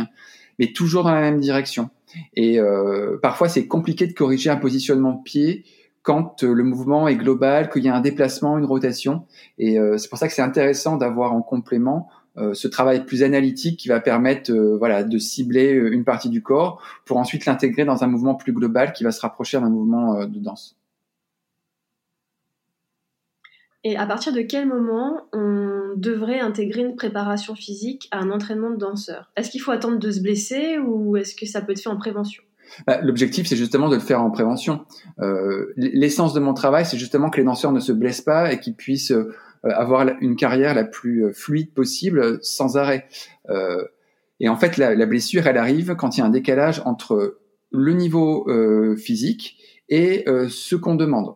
mais 0.58 0.72
toujours 0.72 1.04
dans 1.04 1.14
la 1.14 1.20
même 1.20 1.40
direction. 1.40 1.90
Et 2.34 2.58
euh, 2.60 3.18
parfois, 3.20 3.48
c'est 3.48 3.66
compliqué 3.66 4.06
de 4.06 4.12
corriger 4.12 4.50
un 4.50 4.56
positionnement 4.56 5.12
de 5.12 5.22
pied 5.22 5.64
quand 6.02 6.42
euh, 6.42 6.52
le 6.52 6.64
mouvement 6.64 7.08
est 7.08 7.16
global, 7.16 7.70
qu'il 7.70 7.84
y 7.84 7.88
a 7.88 7.94
un 7.94 8.00
déplacement, 8.00 8.58
une 8.58 8.64
rotation. 8.64 9.24
Et 9.58 9.78
c'est 9.96 10.08
pour 10.08 10.18
ça 10.18 10.28
que 10.28 10.34
c'est 10.34 10.42
intéressant 10.42 10.96
d'avoir 10.96 11.32
en 11.32 11.42
complément 11.42 12.08
ce 12.52 12.68
travail 12.68 13.04
plus 13.04 13.24
analytique 13.24 13.80
qui 13.80 13.88
va 13.88 13.98
permettre 13.98 14.52
voilà 14.78 15.02
de 15.02 15.18
cibler 15.18 15.72
une 15.72 16.04
partie 16.04 16.28
du 16.28 16.40
corps 16.40 16.80
pour 17.04 17.16
ensuite 17.16 17.46
l'intégrer 17.46 17.84
dans 17.84 18.04
un 18.04 18.06
mouvement 18.06 18.36
plus 18.36 18.52
global 18.52 18.92
qui 18.92 19.02
va 19.02 19.10
se 19.10 19.20
rapprocher 19.20 19.58
d'un 19.58 19.70
mouvement 19.70 20.24
de 20.24 20.38
danse. 20.38 20.77
Et 23.88 23.96
à 23.96 24.04
partir 24.04 24.34
de 24.34 24.42
quel 24.42 24.68
moment 24.68 25.22
on 25.32 25.94
devrait 25.96 26.40
intégrer 26.40 26.82
une 26.82 26.94
préparation 26.94 27.54
physique 27.54 28.06
à 28.10 28.18
un 28.18 28.30
entraînement 28.30 28.70
de 28.70 28.76
danseur? 28.76 29.32
Est-ce 29.34 29.48
qu'il 29.48 29.62
faut 29.62 29.70
attendre 29.70 29.98
de 29.98 30.10
se 30.10 30.20
blesser 30.20 30.76
ou 30.76 31.16
est-ce 31.16 31.34
que 31.34 31.46
ça 31.46 31.62
peut 31.62 31.72
être 31.72 31.80
fait 31.80 31.88
en 31.88 31.96
prévention? 31.96 32.42
Bah, 32.86 33.00
L'objectif, 33.02 33.46
c'est 33.46 33.56
justement 33.56 33.88
de 33.88 33.94
le 33.94 34.02
faire 34.02 34.20
en 34.20 34.30
prévention. 34.30 34.84
Euh, 35.20 35.72
l'essence 35.78 36.34
de 36.34 36.40
mon 36.40 36.52
travail, 36.52 36.84
c'est 36.84 36.98
justement 36.98 37.30
que 37.30 37.38
les 37.38 37.44
danseurs 37.44 37.72
ne 37.72 37.80
se 37.80 37.92
blessent 37.92 38.20
pas 38.20 38.52
et 38.52 38.60
qu'ils 38.60 38.74
puissent 38.74 39.10
euh, 39.10 39.32
avoir 39.64 40.06
une 40.20 40.36
carrière 40.36 40.74
la 40.74 40.84
plus 40.84 41.24
euh, 41.24 41.32
fluide 41.32 41.72
possible 41.72 42.40
sans 42.42 42.76
arrêt. 42.76 43.08
et 44.38 44.50
en 44.50 44.56
fait, 44.56 44.76
la, 44.76 44.94
la, 44.94 45.06
blessure, 45.06 45.46
elle 45.46 45.56
arrive 45.56 45.96
quand 45.96 46.18
il 46.18 46.20
y 46.20 46.22
a 46.22 46.26
un 46.26 46.30
décalage 46.30 46.82
entre 46.84 47.38
le 47.70 47.92
niveau 47.94 48.46
physique 48.96 49.56
et 49.88 50.26
ce 50.26 50.76
qu'on 50.76 50.94
demande. 50.94 51.34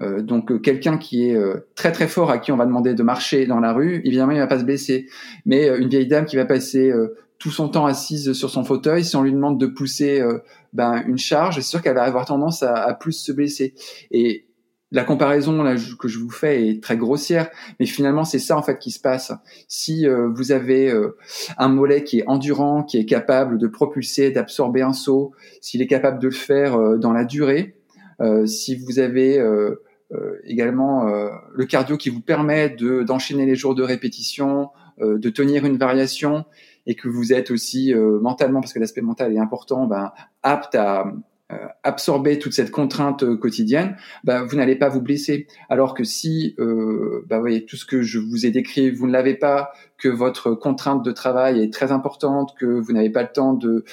Euh, 0.00 0.22
donc 0.22 0.50
euh, 0.50 0.58
quelqu'un 0.58 0.98
qui 0.98 1.28
est 1.28 1.36
euh, 1.36 1.68
très 1.76 1.92
très 1.92 2.08
fort 2.08 2.30
à 2.30 2.38
qui 2.38 2.50
on 2.50 2.56
va 2.56 2.66
demander 2.66 2.94
de 2.94 3.02
marcher 3.02 3.46
dans 3.46 3.60
la 3.60 3.72
rue, 3.72 4.02
évidemment 4.04 4.32
il 4.32 4.38
va 4.38 4.46
pas 4.46 4.58
se 4.58 4.64
blesser. 4.64 5.06
Mais 5.46 5.68
une 5.68 5.88
vieille 5.88 6.08
dame 6.08 6.26
qui 6.26 6.36
va 6.36 6.44
passer 6.44 6.92
tout 7.38 7.50
son 7.50 7.68
temps 7.68 7.86
assise 7.86 8.32
sur 8.32 8.50
son 8.50 8.64
fauteuil, 8.64 9.04
si 9.04 9.16
on 9.16 9.22
lui 9.22 9.32
demande 9.32 9.58
de 9.58 9.66
pousser 9.66 10.22
ben, 10.72 11.02
une 11.06 11.18
charge, 11.18 11.56
c'est 11.56 11.62
sûr 11.62 11.82
qu'elle 11.82 11.94
va 11.94 12.04
avoir 12.04 12.26
tendance 12.26 12.62
à, 12.62 12.74
à, 12.74 12.94
plus 12.94 13.12
se 13.12 13.32
blesser. 13.32 13.74
Et 14.10 14.46
la 14.90 15.04
comparaison 15.04 15.62
là, 15.62 15.74
que 15.98 16.08
je 16.08 16.18
vous 16.18 16.30
fais 16.30 16.68
est 16.68 16.82
très 16.82 16.96
grossière, 16.96 17.50
mais 17.80 17.86
finalement 17.86 18.24
c'est 18.24 18.38
ça 18.38 18.56
en 18.56 18.62
fait 18.62 18.78
qui 18.78 18.90
se 18.90 19.00
passe. 19.00 19.32
Si 19.68 20.06
vous 20.06 20.52
avez 20.52 20.92
un 21.58 21.68
mollet 21.68 22.04
qui 22.04 22.20
est 22.20 22.24
endurant, 22.26 22.82
qui 22.82 22.98
est 22.98 23.06
capable 23.06 23.58
de 23.58 23.66
propulser, 23.66 24.30
d'absorber 24.30 24.82
un 24.82 24.92
saut, 24.92 25.32
s'il 25.60 25.82
est 25.82 25.86
capable 25.86 26.20
de 26.20 26.28
le 26.28 26.34
faire 26.34 26.78
dans 26.98 27.12
la 27.12 27.24
durée, 27.24 27.74
euh, 27.74 27.83
si 28.46 28.76
vous 28.76 28.98
avez 28.98 29.38
euh, 29.38 29.82
euh, 30.12 30.38
également 30.44 31.04
le 31.52 31.64
cardio 31.64 31.96
qui 31.96 32.10
vous 32.10 32.20
permet 32.20 32.70
de 32.70 33.02
d'enchaîner 33.02 33.46
les 33.46 33.54
jours 33.54 33.74
de 33.74 33.82
répétition, 33.82 34.70
de 35.00 35.28
tenir 35.30 35.64
une 35.64 35.76
variation, 35.76 36.44
et 36.86 36.94
que 36.94 37.08
vous 37.08 37.32
êtes 37.32 37.50
aussi 37.50 37.92
mentalement, 37.94 38.60
parce 38.60 38.72
que 38.72 38.78
l'aspect 38.78 39.00
mental 39.00 39.32
est 39.32 39.38
important, 39.38 39.86
ben, 39.86 40.12
apte 40.42 40.74
à 40.74 41.12
absorber 41.82 42.38
toute 42.38 42.52
cette 42.52 42.70
contrainte 42.70 43.24
quotidienne, 43.36 43.96
bah, 44.24 44.44
vous 44.44 44.56
n'allez 44.56 44.76
pas 44.76 44.88
vous 44.88 45.00
blesser. 45.00 45.46
Alors 45.68 45.94
que 45.94 46.04
si, 46.04 46.56
bah, 47.28 47.38
voyez, 47.38 47.64
tout 47.64 47.76
ce 47.76 47.84
que 47.84 48.02
je 48.02 48.18
vous 48.18 48.46
ai 48.46 48.50
décrit, 48.50 48.90
vous 48.90 49.06
ne 49.06 49.12
l'avez 49.12 49.34
pas, 49.34 49.72
que 49.96 50.08
votre 50.08 50.54
contrainte 50.54 51.04
de 51.04 51.12
travail 51.12 51.62
est 51.62 51.72
très 51.72 51.92
importante, 51.92 52.54
que 52.58 52.66
vous 52.66 52.92
n'avez 52.92 53.10
pas 53.10 53.22
le 53.22 53.32
temps 53.32 53.54
de 53.54 53.84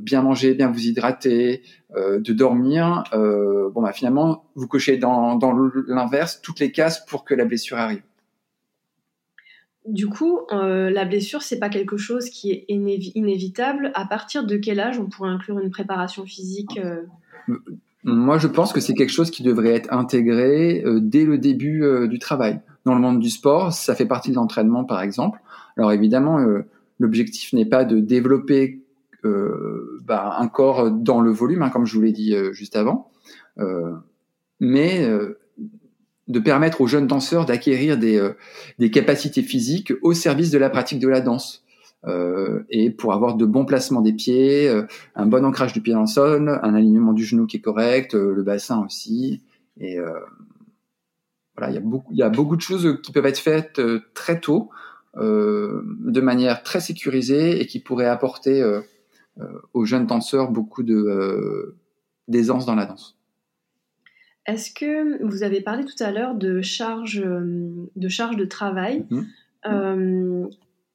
bien 0.00 0.22
manger, 0.22 0.54
bien 0.54 0.70
vous 0.70 0.86
hydrater, 0.86 1.62
de 1.96 2.32
dormir, 2.32 3.04
bon, 3.12 3.82
bah, 3.82 3.92
finalement, 3.92 4.44
vous 4.54 4.68
cochez 4.68 4.96
dans 4.98 5.38
l'inverse 5.86 6.40
toutes 6.42 6.60
les 6.60 6.72
cases 6.72 7.04
pour 7.06 7.24
que 7.24 7.34
la 7.34 7.44
blessure 7.44 7.78
arrive. 7.78 8.02
Du 9.88 10.06
coup, 10.06 10.40
euh, 10.52 10.90
la 10.90 11.06
blessure, 11.06 11.40
c'est 11.40 11.58
pas 11.58 11.70
quelque 11.70 11.96
chose 11.96 12.28
qui 12.28 12.52
est 12.52 12.66
inévitable. 12.68 13.90
À 13.94 14.04
partir 14.04 14.44
de 14.44 14.56
quel 14.56 14.80
âge 14.80 14.98
on 14.98 15.06
pourrait 15.06 15.30
inclure 15.30 15.58
une 15.58 15.70
préparation 15.70 16.26
physique 16.26 16.78
euh? 16.78 17.02
Moi, 18.04 18.38
je 18.38 18.46
pense 18.46 18.72
que 18.72 18.80
c'est 18.80 18.94
quelque 18.94 19.12
chose 19.12 19.30
qui 19.30 19.42
devrait 19.42 19.72
être 19.72 19.92
intégré 19.92 20.82
euh, 20.84 21.00
dès 21.00 21.24
le 21.24 21.38
début 21.38 21.82
du 22.08 22.18
travail. 22.18 22.60
Dans 22.84 22.94
le 22.94 23.00
monde 23.00 23.18
du 23.18 23.30
sport, 23.30 23.72
ça 23.72 23.94
fait 23.94 24.06
partie 24.06 24.30
de 24.30 24.36
l'entraînement, 24.36 24.84
par 24.84 25.00
exemple. 25.00 25.40
Alors 25.76 25.92
évidemment, 25.92 26.38
l'objectif 26.98 27.52
n'est 27.52 27.66
pas 27.66 27.84
de 27.84 27.98
développer 28.00 28.82
bah, 29.24 30.36
un 30.38 30.48
corps 30.48 30.90
dans 30.90 31.20
le 31.20 31.30
volume, 31.30 31.62
hein, 31.62 31.70
comme 31.70 31.86
je 31.86 31.94
vous 31.94 32.02
l'ai 32.02 32.12
dit 32.12 32.34
juste 32.52 32.76
avant, 32.76 33.10
mais 34.60 35.06
de 36.28 36.38
permettre 36.38 36.80
aux 36.80 36.86
jeunes 36.86 37.06
danseurs 37.06 37.46
d'acquérir 37.46 37.98
des, 37.98 38.18
euh, 38.18 38.34
des 38.78 38.90
capacités 38.90 39.42
physiques 39.42 39.92
au 40.02 40.12
service 40.12 40.50
de 40.50 40.58
la 40.58 40.70
pratique 40.70 41.00
de 41.00 41.08
la 41.08 41.20
danse. 41.20 41.64
Euh, 42.06 42.62
et 42.70 42.90
pour 42.90 43.12
avoir 43.12 43.34
de 43.34 43.44
bons 43.44 43.64
placements 43.64 44.00
des 44.00 44.12
pieds, 44.12 44.68
euh, 44.68 44.86
un 45.16 45.26
bon 45.26 45.44
ancrage 45.44 45.72
du 45.72 45.80
pied 45.80 45.92
dans 45.92 46.02
le 46.02 46.06
sol, 46.06 46.60
un 46.62 46.74
alignement 46.74 47.12
du 47.12 47.24
genou 47.24 47.46
qui 47.46 47.56
est 47.56 47.60
correct, 47.60 48.14
euh, 48.14 48.34
le 48.34 48.42
bassin 48.42 48.84
aussi. 48.84 49.42
Et 49.80 49.98
voilà, 51.56 51.70
il 51.70 51.74
y 51.74 51.78
a 51.78 51.80
beaucoup, 51.80 52.12
il 52.12 52.18
y 52.18 52.22
a 52.22 52.28
beaucoup 52.28 52.56
de 52.56 52.60
choses 52.60 53.00
qui 53.02 53.12
peuvent 53.12 53.26
être 53.26 53.38
faites 53.38 53.80
très 54.12 54.40
tôt, 54.40 54.70
de 55.14 56.20
manière 56.20 56.64
très 56.64 56.80
sécurisée 56.80 57.60
et 57.60 57.66
qui 57.66 57.78
pourraient 57.78 58.06
apporter 58.06 58.60
aux 59.72 59.84
jeunes 59.84 60.06
danseurs 60.06 60.50
beaucoup 60.50 60.82
de 60.82 61.76
d'aisance 62.26 62.66
dans 62.66 62.74
la 62.74 62.86
danse. 62.86 63.17
Est-ce 64.48 64.72
que 64.72 65.22
vous 65.22 65.42
avez 65.42 65.60
parlé 65.60 65.84
tout 65.84 66.02
à 66.02 66.10
l'heure 66.10 66.34
de 66.34 66.62
charge 66.62 67.20
euh, 67.20 67.86
de, 67.94 68.08
charge 68.08 68.36
de 68.36 68.46
travail 68.46 69.04
mhm. 69.10 69.26
euh, 69.66 70.46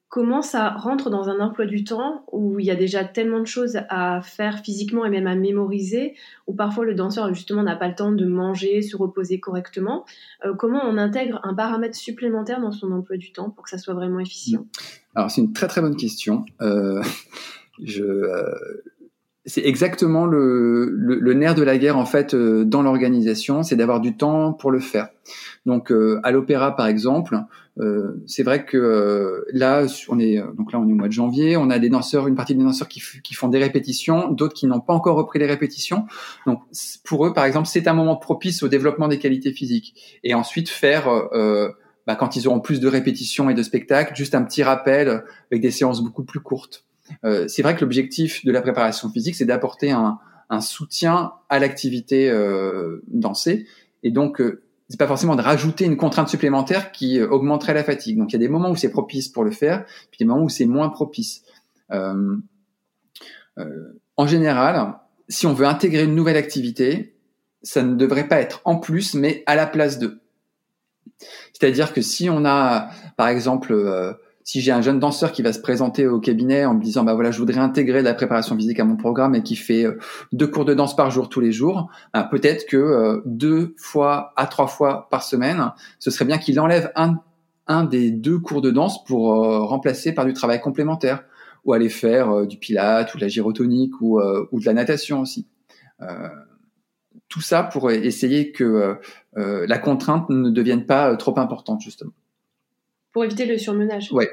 Comment 0.09 0.41
ça 0.41 0.69
rentre 0.69 1.11
dans 1.11 1.29
un 1.29 1.39
emploi 1.39 1.65
du 1.65 1.83
temps 1.83 2.25
où 2.31 2.59
il 2.59 2.65
y 2.65 2.71
a 2.71 2.75
déjà 2.75 3.03
tellement 3.03 3.39
de 3.39 3.45
choses 3.45 3.79
à 3.89 4.21
faire 4.21 4.59
physiquement 4.59 5.05
et 5.05 5.09
même 5.09 5.27
à 5.27 5.35
mémoriser, 5.35 6.15
où 6.47 6.53
parfois 6.53 6.85
le 6.85 6.93
danseur 6.95 7.33
justement 7.33 7.63
n'a 7.63 7.75
pas 7.75 7.87
le 7.87 7.95
temps 7.95 8.11
de 8.11 8.25
manger, 8.25 8.81
se 8.81 8.97
reposer 8.97 9.39
correctement? 9.39 10.05
Euh, 10.45 10.55
Comment 10.55 10.81
on 10.83 10.97
intègre 10.97 11.39
un 11.43 11.53
paramètre 11.53 11.95
supplémentaire 11.95 12.59
dans 12.59 12.71
son 12.71 12.91
emploi 12.91 13.17
du 13.17 13.31
temps 13.33 13.51
pour 13.51 13.63
que 13.63 13.69
ça 13.69 13.77
soit 13.77 13.93
vraiment 13.93 14.19
efficient? 14.19 14.65
Alors 15.13 15.29
c'est 15.29 15.41
une 15.41 15.53
très 15.53 15.67
très 15.67 15.81
bonne 15.81 15.95
question. 15.95 16.43
je, 17.83 18.03
c'est 19.45 19.65
exactement 19.65 20.25
le, 20.25 20.89
le, 20.89 21.33
nerf 21.33 21.53
de 21.53 21.63
la 21.63 21.77
guerre 21.77 21.97
en 21.97 22.05
fait 22.05 22.33
euh, 22.33 22.63
dans 22.63 22.81
l'organisation, 22.81 23.61
c'est 23.63 23.75
d'avoir 23.75 23.99
du 23.99 24.15
temps 24.15 24.53
pour 24.53 24.71
le 24.71 24.79
faire. 24.79 25.09
Donc 25.65 25.91
euh, 25.91 26.21
à 26.23 26.31
l'opéra 26.31 26.75
par 26.75 26.87
exemple, 26.87 27.37
euh, 27.79 28.23
c'est 28.25 28.43
vrai 28.43 28.63
que 28.65 29.43
là 29.51 29.85
on 30.07 30.19
est 30.19 30.41
donc 30.57 30.71
là 30.71 30.79
on 30.79 30.87
est 30.87 30.93
au 30.93 30.95
mois 30.95 31.09
de 31.09 31.13
janvier, 31.13 31.57
on 31.57 31.69
a 31.69 31.77
des 31.77 31.89
danseurs, 31.89 32.27
une 32.27 32.35
partie 32.35 32.55
des 32.55 32.63
danseurs 32.63 32.87
qui, 32.87 33.01
qui 33.21 33.33
font 33.33 33.49
des 33.49 33.59
répétitions, 33.59 34.29
d'autres 34.31 34.53
qui 34.53 34.65
n'ont 34.65 34.79
pas 34.79 34.93
encore 34.93 35.17
repris 35.17 35.39
les 35.39 35.47
répétitions. 35.47 36.05
Donc 36.47 36.61
pour 37.03 37.25
eux 37.25 37.33
par 37.33 37.43
exemple 37.43 37.67
c'est 37.67 37.87
un 37.89 37.93
moment 37.93 38.15
propice 38.15 38.63
au 38.63 38.69
développement 38.69 39.09
des 39.09 39.19
qualités 39.19 39.51
physiques 39.51 40.19
et 40.23 40.33
ensuite 40.35 40.69
faire 40.69 41.09
bah, 42.07 42.15
quand 42.15 42.37
ils 42.37 42.47
auront 42.47 42.61
plus 42.61 42.79
de 42.79 42.87
répétitions 42.87 43.49
et 43.49 43.53
de 43.53 43.63
spectacles, 43.63 44.15
juste 44.15 44.35
un 44.35 44.43
petit 44.43 44.63
rappel 44.63 45.23
avec 45.51 45.61
des 45.61 45.71
séances 45.71 46.01
beaucoup 46.01 46.23
plus 46.23 46.39
courtes. 46.39 46.85
Euh, 47.23 47.47
c'est 47.47 47.61
vrai 47.61 47.75
que 47.75 47.81
l'objectif 47.81 48.45
de 48.45 48.51
la 48.51 48.61
préparation 48.61 49.09
physique, 49.09 49.35
c'est 49.35 49.45
d'apporter 49.45 49.91
un, 49.91 50.19
soutien 50.61 51.33
à 51.49 51.57
l'activité 51.57 52.29
euh, 52.29 53.01
dansée, 53.07 53.65
et 54.03 54.11
donc 54.11 54.39
euh, 54.39 54.61
c'est 54.87 54.99
pas 54.99 55.07
forcément 55.07 55.35
de 55.35 55.41
rajouter 55.41 55.83
une 55.83 55.97
contrainte 55.97 56.29
supplémentaire 56.29 56.91
qui 56.91 57.19
augmenterait 57.19 57.73
la 57.73 57.83
fatigue. 57.83 58.19
Donc 58.19 58.29
il 58.29 58.33
y 58.33 58.35
a 58.35 58.39
des 58.39 58.49
moments 58.49 58.69
où 58.69 58.75
c'est 58.75 58.91
propice 58.91 59.29
pour 59.29 59.43
le 59.43 59.49
faire, 59.49 59.83
puis 60.11 60.19
des 60.19 60.25
moments 60.25 60.43
où 60.43 60.49
c'est 60.49 60.67
moins 60.67 60.89
propice. 60.89 61.43
en 61.89 62.37
général, 64.27 64.99
si 65.27 65.47
on 65.47 65.53
veut 65.53 65.65
intégrer 65.65 66.03
une 66.03 66.13
nouvelle 66.13 66.37
activité, 66.37 67.15
ça 67.63 67.81
ne 67.81 67.95
devrait 67.95 68.27
pas 68.27 68.39
être 68.39 68.61
en 68.63 68.75
plus, 68.75 69.15
mais 69.15 69.41
à 69.47 69.55
la 69.55 69.65
place 69.65 69.97
de. 69.97 70.19
C'est-à-dire 71.53 71.93
que 71.93 72.01
si 72.03 72.29
on 72.29 72.45
a, 72.45 72.91
par 73.17 73.29
exemple, 73.29 73.73
si 74.43 74.61
j'ai 74.61 74.71
un 74.71 74.81
jeune 74.81 74.99
danseur 74.99 75.31
qui 75.31 75.41
va 75.41 75.53
se 75.53 75.59
présenter 75.59 76.07
au 76.07 76.19
cabinet 76.19 76.65
en 76.65 76.73
me 76.73 76.81
disant 76.81 77.03
bah 77.03 77.13
voilà 77.13 77.31
je 77.31 77.39
voudrais 77.39 77.59
intégrer 77.59 78.01
la 78.01 78.13
préparation 78.13 78.55
physique 78.55 78.79
à 78.79 78.85
mon 78.85 78.95
programme 78.95 79.35
et 79.35 79.43
qui 79.43 79.55
fait 79.55 79.85
euh, 79.85 79.97
deux 80.31 80.47
cours 80.47 80.65
de 80.65 80.73
danse 80.73 80.95
par 80.95 81.11
jour 81.11 81.29
tous 81.29 81.39
les 81.39 81.51
jours, 81.51 81.89
bah, 82.13 82.27
peut-être 82.29 82.65
que 82.65 82.77
euh, 82.77 83.21
deux 83.25 83.73
fois 83.77 84.33
à 84.35 84.47
trois 84.47 84.67
fois 84.67 85.07
par 85.09 85.23
semaine, 85.23 85.71
ce 85.99 86.11
serait 86.11 86.25
bien 86.25 86.37
qu'il 86.37 86.59
enlève 86.59 86.91
un, 86.95 87.19
un 87.67 87.83
des 87.83 88.11
deux 88.11 88.39
cours 88.39 88.61
de 88.61 88.71
danse 88.71 89.03
pour 89.05 89.43
euh, 89.43 89.59
remplacer 89.63 90.13
par 90.13 90.25
du 90.25 90.33
travail 90.33 90.59
complémentaire 90.59 91.23
ou 91.65 91.71
aller 91.73 91.89
faire 91.89 92.45
du 92.45 92.57
pilate 92.57 93.13
ou 93.13 93.17
de 93.17 93.23
la 93.23 93.29
gyrotonique 93.29 93.93
ou, 94.01 94.19
ou 94.19 94.59
de 94.59 94.65
la 94.65 94.73
natation 94.73 95.21
aussi. 95.21 95.47
tout 97.29 97.39
ça 97.39 97.63
pour 97.63 97.89
essayer 97.89 98.51
que 98.51 98.97
la 99.33 99.77
contrainte 99.77 100.29
ne 100.29 100.49
devienne 100.49 100.85
pas 100.85 101.15
trop 101.15 101.39
importante 101.39 101.79
justement. 101.79 102.11
Pour 103.13 103.23
éviter 103.23 103.45
le 103.45 103.57
surmenage. 103.57 104.11
Ouais. 104.11 104.29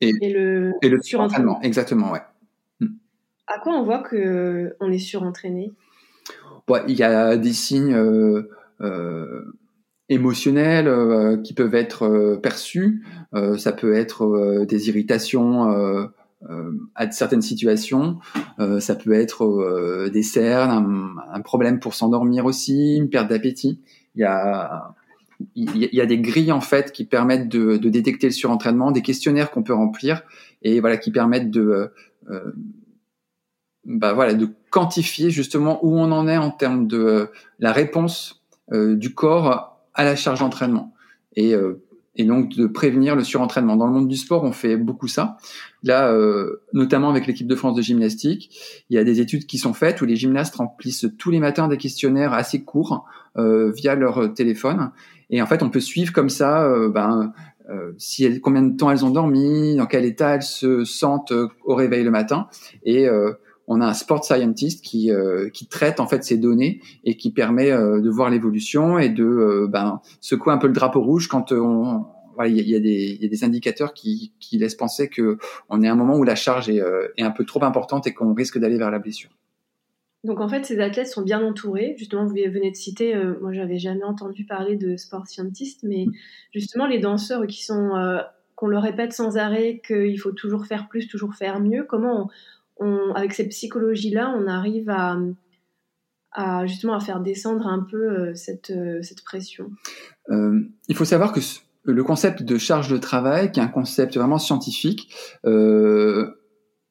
Et, 0.00 0.32
le, 0.32 0.72
et 0.82 0.88
le 0.88 1.00
surentraînement, 1.00 1.60
exactement, 1.60 2.10
ouais. 2.10 2.22
Hmm. 2.80 2.94
À 3.46 3.60
quoi 3.60 3.74
on 3.74 3.84
voit 3.84 4.02
que 4.02 4.74
on 4.80 4.90
est 4.90 4.98
surentraîné? 4.98 5.72
Il 6.88 6.96
y 6.96 7.02
a 7.02 7.36
des 7.36 7.52
signes 7.52 7.94
euh, 7.94 8.48
euh, 8.80 9.42
émotionnels 10.08 10.88
euh, 10.88 11.36
qui 11.38 11.54
peuvent 11.54 11.74
être 11.74 12.38
perçus. 12.42 13.04
ça 13.58 13.72
peut 13.72 13.94
être 13.94 14.64
des 14.68 14.88
irritations 14.88 16.10
à 16.94 17.10
certaines 17.10 17.42
situations. 17.42 18.18
ça 18.80 18.94
peut 18.94 19.12
être 19.12 20.08
des 20.12 20.22
cernes, 20.22 20.70
un, 20.70 21.34
un 21.34 21.40
problème 21.40 21.80
pour 21.80 21.94
s'endormir 21.94 22.44
aussi, 22.44 22.96
une 22.96 23.08
perte 23.08 23.28
d'appétit. 23.28 23.80
Il 24.14 24.20
y 24.20 24.24
a 24.24 24.94
il 25.54 25.76
y, 25.76 26.00
a 26.00 26.06
des 26.06 26.18
grilles 26.18 26.52
en 26.52 26.60
fait 26.60 26.92
qui 26.92 27.04
permettent 27.04 27.48
de, 27.48 27.76
de 27.76 27.88
détecter 27.88 28.26
le 28.28 28.32
surentraînement, 28.32 28.90
des 28.90 29.02
questionnaires 29.02 29.50
qu'on 29.50 29.62
peut 29.62 29.74
remplir 29.74 30.22
et 30.62 30.80
voilà 30.80 30.96
qui 30.96 31.10
permettent 31.10 31.50
de 31.50 31.60
euh, 31.60 31.88
euh, 32.30 32.52
bah 33.84 34.12
voilà 34.12 34.34
de 34.34 34.48
quantifier 34.70 35.30
justement 35.30 35.84
où 35.84 35.98
on 35.98 36.12
en 36.12 36.28
est 36.28 36.36
en 36.36 36.50
termes 36.50 36.86
de 36.86 36.98
euh, 36.98 37.26
la 37.58 37.72
réponse 37.72 38.38
du 38.70 39.12
corps 39.12 39.76
à 39.92 40.04
la 40.04 40.16
charge 40.16 40.38
d'entraînement. 40.40 40.94
Et 41.36 41.54
et 42.16 42.24
donc 42.24 42.54
de 42.54 42.66
prévenir 42.66 43.16
le 43.16 43.24
surentraînement. 43.24 43.76
Dans 43.76 43.86
le 43.86 43.92
monde 43.92 44.08
du 44.08 44.16
sport, 44.16 44.44
on 44.44 44.52
fait 44.52 44.76
beaucoup 44.76 45.08
ça. 45.08 45.36
Là, 45.82 46.12
euh, 46.12 46.62
notamment 46.72 47.10
avec 47.10 47.26
l'équipe 47.26 47.46
de 47.46 47.56
France 47.56 47.74
de 47.74 47.82
gymnastique, 47.82 48.84
il 48.90 48.96
y 48.96 48.98
a 48.98 49.04
des 49.04 49.20
études 49.20 49.46
qui 49.46 49.58
sont 49.58 49.72
faites 49.72 50.00
où 50.02 50.04
les 50.04 50.16
gymnastes 50.16 50.56
remplissent 50.56 51.06
tous 51.18 51.30
les 51.30 51.40
matins 51.40 51.68
des 51.68 51.78
questionnaires 51.78 52.32
assez 52.32 52.62
courts 52.62 53.06
euh, 53.36 53.72
via 53.72 53.94
leur 53.94 54.34
téléphone 54.34 54.92
et 55.32 55.40
en 55.40 55.46
fait, 55.46 55.62
on 55.62 55.70
peut 55.70 55.80
suivre 55.80 56.12
comme 56.12 56.28
ça, 56.28 56.64
euh, 56.64 56.90
ben, 56.90 57.32
euh, 57.70 57.92
si 57.96 58.24
elles, 58.24 58.40
combien 58.40 58.62
de 58.62 58.76
temps 58.76 58.90
elles 58.90 59.04
ont 59.04 59.10
dormi, 59.10 59.74
dans 59.76 59.86
quel 59.86 60.04
état 60.04 60.34
elles 60.34 60.42
se 60.42 60.84
sentent 60.84 61.32
euh, 61.32 61.48
au 61.64 61.74
réveil 61.74 62.04
le 62.04 62.10
matin. 62.10 62.48
Et 62.84 63.08
on 63.68 63.80
a 63.80 63.86
un 63.86 63.94
sport 63.94 64.24
scientist 64.24 64.84
qui, 64.84 65.10
qui 65.52 65.66
traite 65.66 66.00
en 66.00 66.06
fait 66.06 66.24
ces 66.24 66.36
données 66.36 66.80
et 67.04 67.16
qui 67.16 67.32
permet 67.32 67.70
de 67.70 68.10
voir 68.10 68.28
l'évolution 68.28 68.98
et 68.98 69.08
de 69.08 69.66
ben, 69.70 70.00
secouer 70.20 70.52
un 70.52 70.58
peu 70.58 70.66
le 70.66 70.72
drapeau 70.72 71.00
rouge 71.00 71.28
quand 71.28 71.52
on 71.52 72.04
voilà, 72.34 72.48
il 72.48 72.68
y, 72.68 72.74
a, 72.74 72.80
des, 72.80 73.18
y 73.20 73.26
a 73.26 73.28
des 73.28 73.44
indicateurs 73.44 73.92
qui, 73.92 74.32
qui 74.40 74.56
laissent 74.56 74.74
penser 74.74 75.08
que 75.08 75.36
on 75.68 75.82
est 75.82 75.88
à 75.88 75.92
un 75.92 75.96
moment 75.96 76.16
où 76.16 76.24
la 76.24 76.34
charge 76.34 76.70
est, 76.70 76.82
est 77.16 77.22
un 77.22 77.30
peu 77.30 77.44
trop 77.44 77.62
importante 77.62 78.06
et 78.06 78.14
qu'on 78.14 78.34
risque 78.34 78.58
d'aller 78.58 78.78
vers 78.78 78.90
la 78.90 78.98
blessure. 78.98 79.30
Donc 80.24 80.40
en 80.40 80.48
fait, 80.48 80.64
ces 80.64 80.78
athlètes 80.78 81.08
sont 81.08 81.22
bien 81.22 81.44
entourés. 81.44 81.94
Justement, 81.98 82.24
vous 82.24 82.34
venez 82.34 82.70
de 82.70 82.76
citer, 82.76 83.14
euh, 83.14 83.34
moi 83.40 83.52
j'avais 83.52 83.78
jamais 83.78 84.04
entendu 84.04 84.44
parler 84.44 84.76
de 84.76 84.96
sport 84.96 85.26
scientiste, 85.26 85.80
mais 85.82 86.06
mm. 86.06 86.12
justement 86.54 86.86
les 86.86 87.00
danseurs 87.00 87.46
qui 87.46 87.64
sont, 87.64 87.96
euh, 87.96 88.20
qu'on 88.54 88.68
leur 88.68 88.82
répète 88.82 89.12
sans 89.12 89.36
arrêt 89.36 89.82
qu'il 89.84 90.18
faut 90.20 90.30
toujours 90.30 90.66
faire 90.66 90.88
plus, 90.88 91.08
toujours 91.08 91.34
faire 91.34 91.58
mieux. 91.60 91.84
Comment, 91.88 92.24
on, 92.24 92.28
avec 93.14 93.32
cette 93.34 93.50
psychologie-là, 93.50 94.34
on 94.36 94.46
arrive 94.46 94.90
à, 94.90 96.66
justement 96.66 96.94
à 96.94 97.00
faire 97.00 97.20
descendre 97.20 97.66
un 97.66 97.80
peu 97.80 98.10
euh, 98.10 98.34
cette, 98.34 98.72
cette 99.02 99.24
pression. 99.24 99.70
Il 100.28 100.94
faut 100.94 101.04
savoir 101.04 101.32
que 101.32 101.40
le 101.84 102.04
concept 102.04 102.42
de 102.42 102.58
charge 102.58 102.88
de 102.88 102.98
travail, 102.98 103.50
qui 103.50 103.60
est 103.60 103.62
un 103.62 103.68
concept 103.68 104.16
vraiment 104.16 104.38
scientifique, 104.38 105.12
euh, 105.44 106.30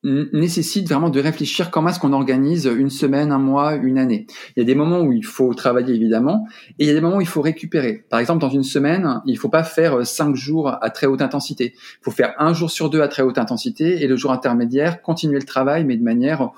nécessite 0.03 0.87
vraiment 0.89 1.09
de 1.09 1.19
réfléchir 1.19 1.69
comment 1.69 1.89
est-ce 1.89 1.99
qu'on 1.99 2.13
organise 2.13 2.65
une 2.65 2.89
semaine, 2.89 3.31
un 3.31 3.37
mois, 3.37 3.75
une 3.75 3.99
année. 3.99 4.25
Il 4.55 4.59
y 4.59 4.63
a 4.63 4.65
des 4.65 4.73
moments 4.73 5.01
où 5.01 5.11
il 5.13 5.25
faut 5.25 5.53
travailler 5.53 5.93
évidemment, 5.93 6.47
et 6.79 6.85
il 6.85 6.87
y 6.87 6.89
a 6.89 6.93
des 6.93 7.01
moments 7.01 7.17
où 7.17 7.21
il 7.21 7.27
faut 7.27 7.41
récupérer. 7.41 8.03
Par 8.09 8.19
exemple, 8.19 8.41
dans 8.41 8.49
une 8.49 8.63
semaine, 8.63 9.21
il 9.25 9.37
faut 9.37 9.49
pas 9.49 9.63
faire 9.63 9.99
euh, 9.99 10.03
cinq 10.03 10.35
jours 10.35 10.75
à 10.81 10.89
très 10.89 11.05
haute 11.05 11.21
intensité. 11.21 11.73
Il 11.75 12.03
faut 12.03 12.11
faire 12.11 12.33
un 12.39 12.53
jour 12.53 12.71
sur 12.71 12.89
deux 12.89 13.01
à 13.01 13.07
très 13.07 13.21
haute 13.21 13.37
intensité, 13.37 14.03
et 14.03 14.07
le 14.07 14.15
jour 14.15 14.31
intermédiaire, 14.31 15.01
continuer 15.01 15.39
le 15.39 15.45
travail, 15.45 15.85
mais 15.85 15.97
de 15.97 16.03
manière 16.03 16.49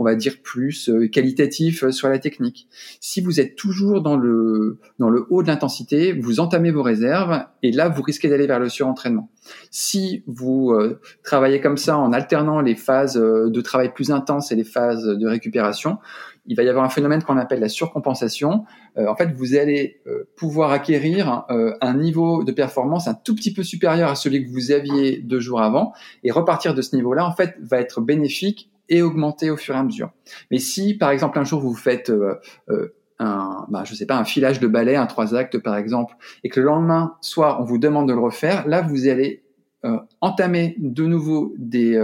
on 0.00 0.04
va 0.04 0.14
dire 0.14 0.36
plus 0.42 0.88
euh, 0.88 1.08
qualitatif 1.08 1.84
euh, 1.84 1.92
sur 1.92 2.08
la 2.08 2.18
technique. 2.18 2.68
Si 3.00 3.20
vous 3.20 3.38
êtes 3.38 3.54
toujours 3.54 4.00
dans 4.00 4.16
le 4.16 4.78
dans 4.98 5.10
le 5.10 5.26
haut 5.28 5.42
de 5.42 5.48
l'intensité, 5.48 6.14
vous 6.14 6.40
entamez 6.40 6.70
vos 6.70 6.82
réserves 6.82 7.44
et 7.62 7.70
là 7.70 7.90
vous 7.90 8.00
risquez 8.00 8.30
d'aller 8.30 8.46
vers 8.46 8.58
le 8.58 8.70
surentraînement. 8.70 9.28
Si 9.70 10.24
vous 10.26 10.70
euh, 10.70 11.00
travaillez 11.22 11.60
comme 11.60 11.76
ça 11.76 11.98
en 11.98 12.14
alternant 12.14 12.62
les 12.62 12.76
phases 12.76 13.16
de 13.16 13.60
travail 13.60 13.92
plus 13.92 14.10
intenses 14.10 14.50
et 14.52 14.56
les 14.56 14.64
phases 14.64 15.04
de 15.04 15.26
récupération, 15.26 15.98
il 16.46 16.56
va 16.56 16.62
y 16.62 16.68
avoir 16.70 16.86
un 16.86 16.88
phénomène 16.88 17.22
qu'on 17.22 17.36
appelle 17.36 17.60
la 17.60 17.68
surcompensation. 17.68 18.64
en 18.96 19.14
fait, 19.16 19.32
vous 19.34 19.54
allez 19.54 20.02
pouvoir 20.36 20.72
acquérir 20.72 21.44
un 21.48 21.94
niveau 21.94 22.42
de 22.44 22.52
performance 22.52 23.08
un 23.08 23.14
tout 23.14 23.34
petit 23.34 23.52
peu 23.52 23.62
supérieur 23.62 24.10
à 24.10 24.14
celui 24.14 24.44
que 24.44 24.50
vous 24.50 24.72
aviez 24.72 25.18
deux 25.18 25.40
jours 25.40 25.60
avant 25.60 25.92
et 26.24 26.30
repartir 26.30 26.74
de 26.74 26.82
ce 26.82 26.96
niveau-là, 26.96 27.26
en 27.26 27.32
fait, 27.32 27.56
va 27.60 27.78
être 27.78 28.00
bénéfique 28.00 28.70
et 28.90 29.02
augmenter 29.02 29.50
au 29.50 29.56
fur 29.56 29.74
et 29.74 29.78
à 29.78 29.82
mesure. 29.82 30.12
Mais 30.50 30.58
si, 30.58 30.94
par 30.94 31.10
exemple, 31.10 31.38
un 31.38 31.44
jour 31.44 31.60
vous 31.60 31.74
faites 31.74 32.10
euh, 32.10 32.34
euh, 32.68 32.94
un, 33.18 33.66
bah, 33.70 33.84
je 33.84 33.94
sais 33.94 34.06
pas, 34.06 34.18
un 34.18 34.24
filage 34.24 34.60
de 34.60 34.66
balai, 34.66 34.96
un 34.96 35.06
trois 35.06 35.34
actes 35.34 35.58
par 35.58 35.76
exemple, 35.76 36.14
et 36.44 36.48
que 36.48 36.60
le 36.60 36.66
lendemain 36.66 37.14
soir 37.20 37.60
on 37.60 37.64
vous 37.64 37.78
demande 37.78 38.08
de 38.08 38.12
le 38.12 38.20
refaire, 38.20 38.66
là 38.66 38.82
vous 38.82 39.08
allez 39.08 39.44
euh, 39.84 39.96
entamer 40.20 40.74
de 40.78 41.04
nouveau 41.04 41.54
des, 41.56 41.98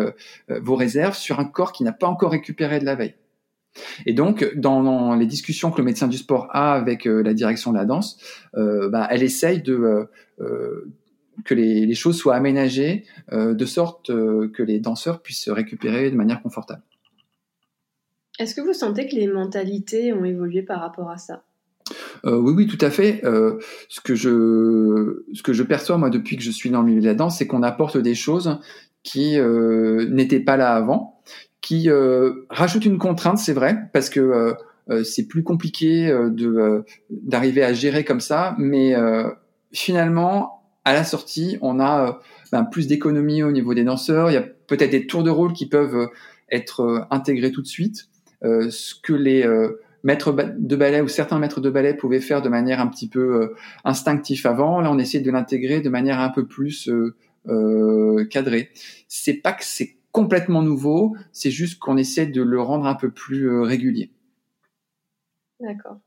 vos 0.49 0.77
réserves 0.77 1.17
sur 1.17 1.41
un 1.41 1.45
corps 1.45 1.73
qui 1.73 1.85
n'a 1.85 1.93
pas 1.93 2.07
encore 2.07 2.31
récupéré 2.31 2.79
de 2.79 2.85
la 2.85 2.95
veille. 2.95 3.17
Et 4.07 4.15
donc, 4.15 4.51
dans, 4.57 5.15
les 5.15 5.27
discussions 5.27 5.71
que 5.71 5.79
le 5.79 5.85
médecin 5.85 6.07
du 6.07 6.17
sport 6.17 6.49
a 6.51 6.73
avec 6.73 7.05
la 7.05 7.35
direction 7.35 7.73
de 7.73 7.77
la 7.77 7.85
danse, 7.85 8.19
bah, 8.55 9.07
elle 9.11 9.23
essaye 9.23 9.61
de 9.61 10.09
que 11.45 11.55
les, 11.55 11.95
choses 11.95 12.19
soient 12.19 12.35
aménagées 12.35 13.05
euh, 13.33 13.55
de 13.55 13.65
sorte 13.65 14.11
euh, 14.11 14.51
que 14.53 14.63
les 14.63 14.81
danseurs 14.81 15.23
puissent 15.23 15.45
se 15.45 15.51
récupérer 15.51 16.11
de 16.11 16.17
manière 16.17 16.43
confortable. 16.43 16.83
Est-ce 18.39 18.55
que 18.55 18.61
vous 18.61 18.75
sentez 18.75 19.09
que 19.09 19.15
les 19.15 19.29
mentalités 19.29 20.13
ont 20.13 20.25
évolué 20.25 20.63
par 20.63 20.81
rapport 20.81 21.11
à 21.11 21.17
ça? 21.17 21.43
Euh, 22.25 22.37
oui, 22.37 22.53
oui, 22.55 22.67
tout 22.67 22.85
à 22.85 22.91
fait. 22.91 23.23
ce 23.89 24.01
que 24.01 24.15
je, 24.15 25.25
ce 25.33 25.43
que 25.43 25.53
je 25.53 25.63
perçois 25.63 25.97
moi 25.97 26.11
depuis 26.11 26.37
que 26.37 26.43
je 26.43 26.51
suis 26.51 26.71
dans 26.71 26.83
le 26.83 26.89
milieu 26.89 27.01
de 27.01 27.07
la 27.07 27.15
danse, 27.15 27.39
c'est 27.39 27.47
qu'on 27.47 27.63
apporte 27.63 27.97
des 27.97 28.15
choses 28.15 28.59
qui 29.03 29.39
n'étaient 29.39 30.41
pas 30.41 30.57
là 30.57 30.75
avant, 30.75 31.23
qui 31.63 31.89
rajoutent 32.51 32.85
une 32.85 32.99
contrainte, 32.99 33.39
c'est 33.39 33.53
vrai, 33.53 33.89
parce 33.93 34.11
que 34.11 34.55
c'est 35.05 35.29
plus 35.29 35.45
compliqué 35.45 36.09
de 36.09 36.85
d'arriver 37.09 37.63
à 37.63 37.73
gérer 37.73 38.05
comme 38.05 38.21
ça, 38.21 38.55
mais 38.59 38.95
finalement, 39.73 40.56
à 40.87 40.93
la 40.93 41.03
sortie, 41.03 41.59
on 41.63 41.81
a 41.81 42.09
euh, 42.09 42.13
ben, 42.53 42.65
plus 42.65 42.87
d'économie 42.87 43.43
au 43.43 43.51
niveau 43.51 43.75
des 43.75 43.83
danseurs. 43.83 44.31
Il 44.31 44.35
y 44.35 44.39
a 44.39 44.43
peut-être 44.43 44.93
des 44.93 45.07
tours 45.07 45.25
de 45.25 45.31
rôle 45.31 45.53
qui 45.53 45.69
peuvent 45.69 45.97
euh, 45.97 46.07
être 46.51 46.81
euh, 46.81 47.01
intégrés 47.11 47.51
tout 47.51 47.61
de 47.61 47.67
suite. 47.67 48.09
ce 48.43 48.95
que 48.95 49.13
les 49.13 49.45
maîtres 50.05 50.33
de 50.33 50.77
ballet 50.77 51.01
ou 51.01 51.09
certains 51.09 51.41
maîtres 51.41 51.61
de 51.61 51.71
ballet 51.71 51.95
pouvaient 51.95 52.21
faire 52.21 52.41
de 52.41 52.49
manière 52.49 52.79
un 52.81 52.87
petit 52.87 53.09
peu 53.09 53.55
instinctive 53.85 54.47
avant, 54.47 54.81
là 54.81 54.93
on 54.93 54.99
essaie 54.99 55.19
de 55.19 55.31
l'intégrer 55.33 55.81
de 55.81 55.89
manière 55.89 56.21
un 56.21 56.29
peu 56.29 56.47
plus 56.47 56.89
cadrée. 58.31 58.71
C'est 59.09 59.41
pas 59.43 59.53
que 59.53 59.65
c'est 59.65 59.97
complètement 60.13 60.63
nouveau, 60.63 61.17
c'est 61.33 61.51
juste 61.51 61.81
qu'on 61.81 61.97
essaie 61.97 62.27
de 62.27 62.43
le 62.43 62.61
rendre 62.61 62.87
un 62.87 62.95
peu 62.95 63.11
plus 63.11 63.51
régulier. 63.63 64.13
D'accord. 65.59 65.99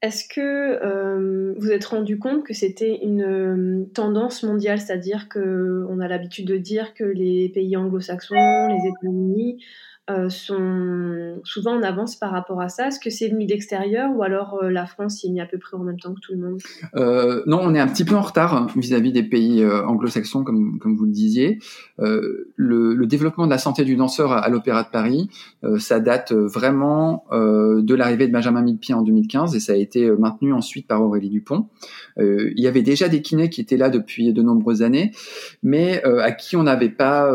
Est-ce 0.00 0.28
que 0.28 0.40
euh, 0.40 1.54
vous 1.58 1.72
êtes 1.72 1.84
rendu 1.84 2.18
compte 2.18 2.44
que 2.44 2.54
c'était 2.54 3.00
une 3.02 3.22
euh, 3.22 3.84
tendance 3.94 4.44
mondiale, 4.44 4.78
c'est-à-dire 4.78 5.28
qu'on 5.28 5.98
a 5.98 6.06
l'habitude 6.06 6.46
de 6.46 6.56
dire 6.56 6.94
que 6.94 7.02
les 7.02 7.48
pays 7.48 7.76
anglo-saxons, 7.76 8.36
les 8.36 8.88
États-Unis 8.88 9.64
euh, 10.10 10.30
sont 10.30 11.38
souvent 11.44 11.76
en 11.76 11.82
avance 11.82 12.16
par 12.16 12.30
rapport 12.30 12.62
à 12.62 12.70
ça 12.70 12.88
Est-ce 12.88 12.98
que 12.98 13.10
c'est 13.10 13.28
venu 13.28 13.44
d'extérieur 13.44 14.10
ou 14.16 14.22
alors 14.22 14.58
euh, 14.62 14.70
la 14.70 14.86
France 14.86 15.22
y 15.22 15.26
est 15.26 15.30
mis 15.30 15.40
à 15.40 15.44
peu 15.44 15.58
près 15.58 15.76
en 15.76 15.80
même 15.80 16.00
temps 16.00 16.14
que 16.14 16.20
tout 16.20 16.32
le 16.32 16.38
monde? 16.38 16.58
Euh, 16.96 17.42
Non, 17.46 17.60
on 17.62 17.74
est 17.74 17.80
un 17.80 17.86
petit 17.86 18.06
peu 18.06 18.14
en 18.14 18.22
retard 18.22 18.68
vis-à-vis 18.74 19.12
des 19.12 19.22
pays 19.22 19.62
anglo-saxons, 19.66 20.44
comme, 20.44 20.78
comme 20.78 20.96
vous 20.96 21.04
le 21.04 21.10
disiez. 21.10 21.58
Le, 21.98 22.46
le, 22.56 23.06
développement 23.06 23.44
de 23.44 23.50
la 23.50 23.58
santé 23.58 23.84
du 23.84 23.96
danseur 23.96 24.32
à, 24.32 24.48
l'Opéra 24.48 24.82
de 24.82 24.88
Paris, 24.88 25.28
ça 25.78 26.00
date 26.00 26.32
vraiment 26.32 27.24
de 27.32 27.94
l'arrivée 27.94 28.26
de 28.26 28.32
Benjamin 28.32 28.62
Millepied 28.62 28.94
en 28.94 29.02
2015 29.02 29.54
et 29.56 29.60
ça 29.60 29.72
a 29.72 29.76
été 29.76 30.10
maintenu 30.10 30.52
ensuite 30.52 30.86
par 30.86 31.02
Aurélie 31.02 31.30
Dupont. 31.30 31.68
il 32.18 32.60
y 32.60 32.66
avait 32.66 32.82
déjà 32.82 33.08
des 33.08 33.22
kinés 33.22 33.50
qui 33.50 33.60
étaient 33.60 33.76
là 33.76 33.90
depuis 33.90 34.32
de 34.32 34.42
nombreuses 34.42 34.82
années, 34.82 35.12
mais 35.62 36.02
à 36.04 36.32
qui 36.32 36.56
on 36.56 36.62
n'avait 36.62 36.90
pas 36.90 37.30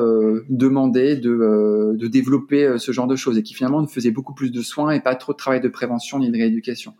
demandé 0.49 1.15
de, 1.15 1.95
de 1.95 2.07
développer 2.07 2.62
euh, 2.63 2.77
ce 2.77 2.91
genre 2.91 3.07
de 3.07 3.15
choses 3.15 3.37
et 3.37 3.43
qui 3.43 3.53
finalement 3.53 3.81
ne 3.81 3.87
faisait 3.87 4.11
beaucoup 4.11 4.33
plus 4.33 4.51
de 4.51 4.61
soins 4.61 4.91
et 4.91 4.99
pas 4.99 5.15
trop 5.15 5.33
de 5.33 5.37
travail 5.37 5.61
de 5.61 5.67
prévention 5.67 6.19
ni 6.19 6.29
de 6.29 6.37
rééducation. 6.37 6.93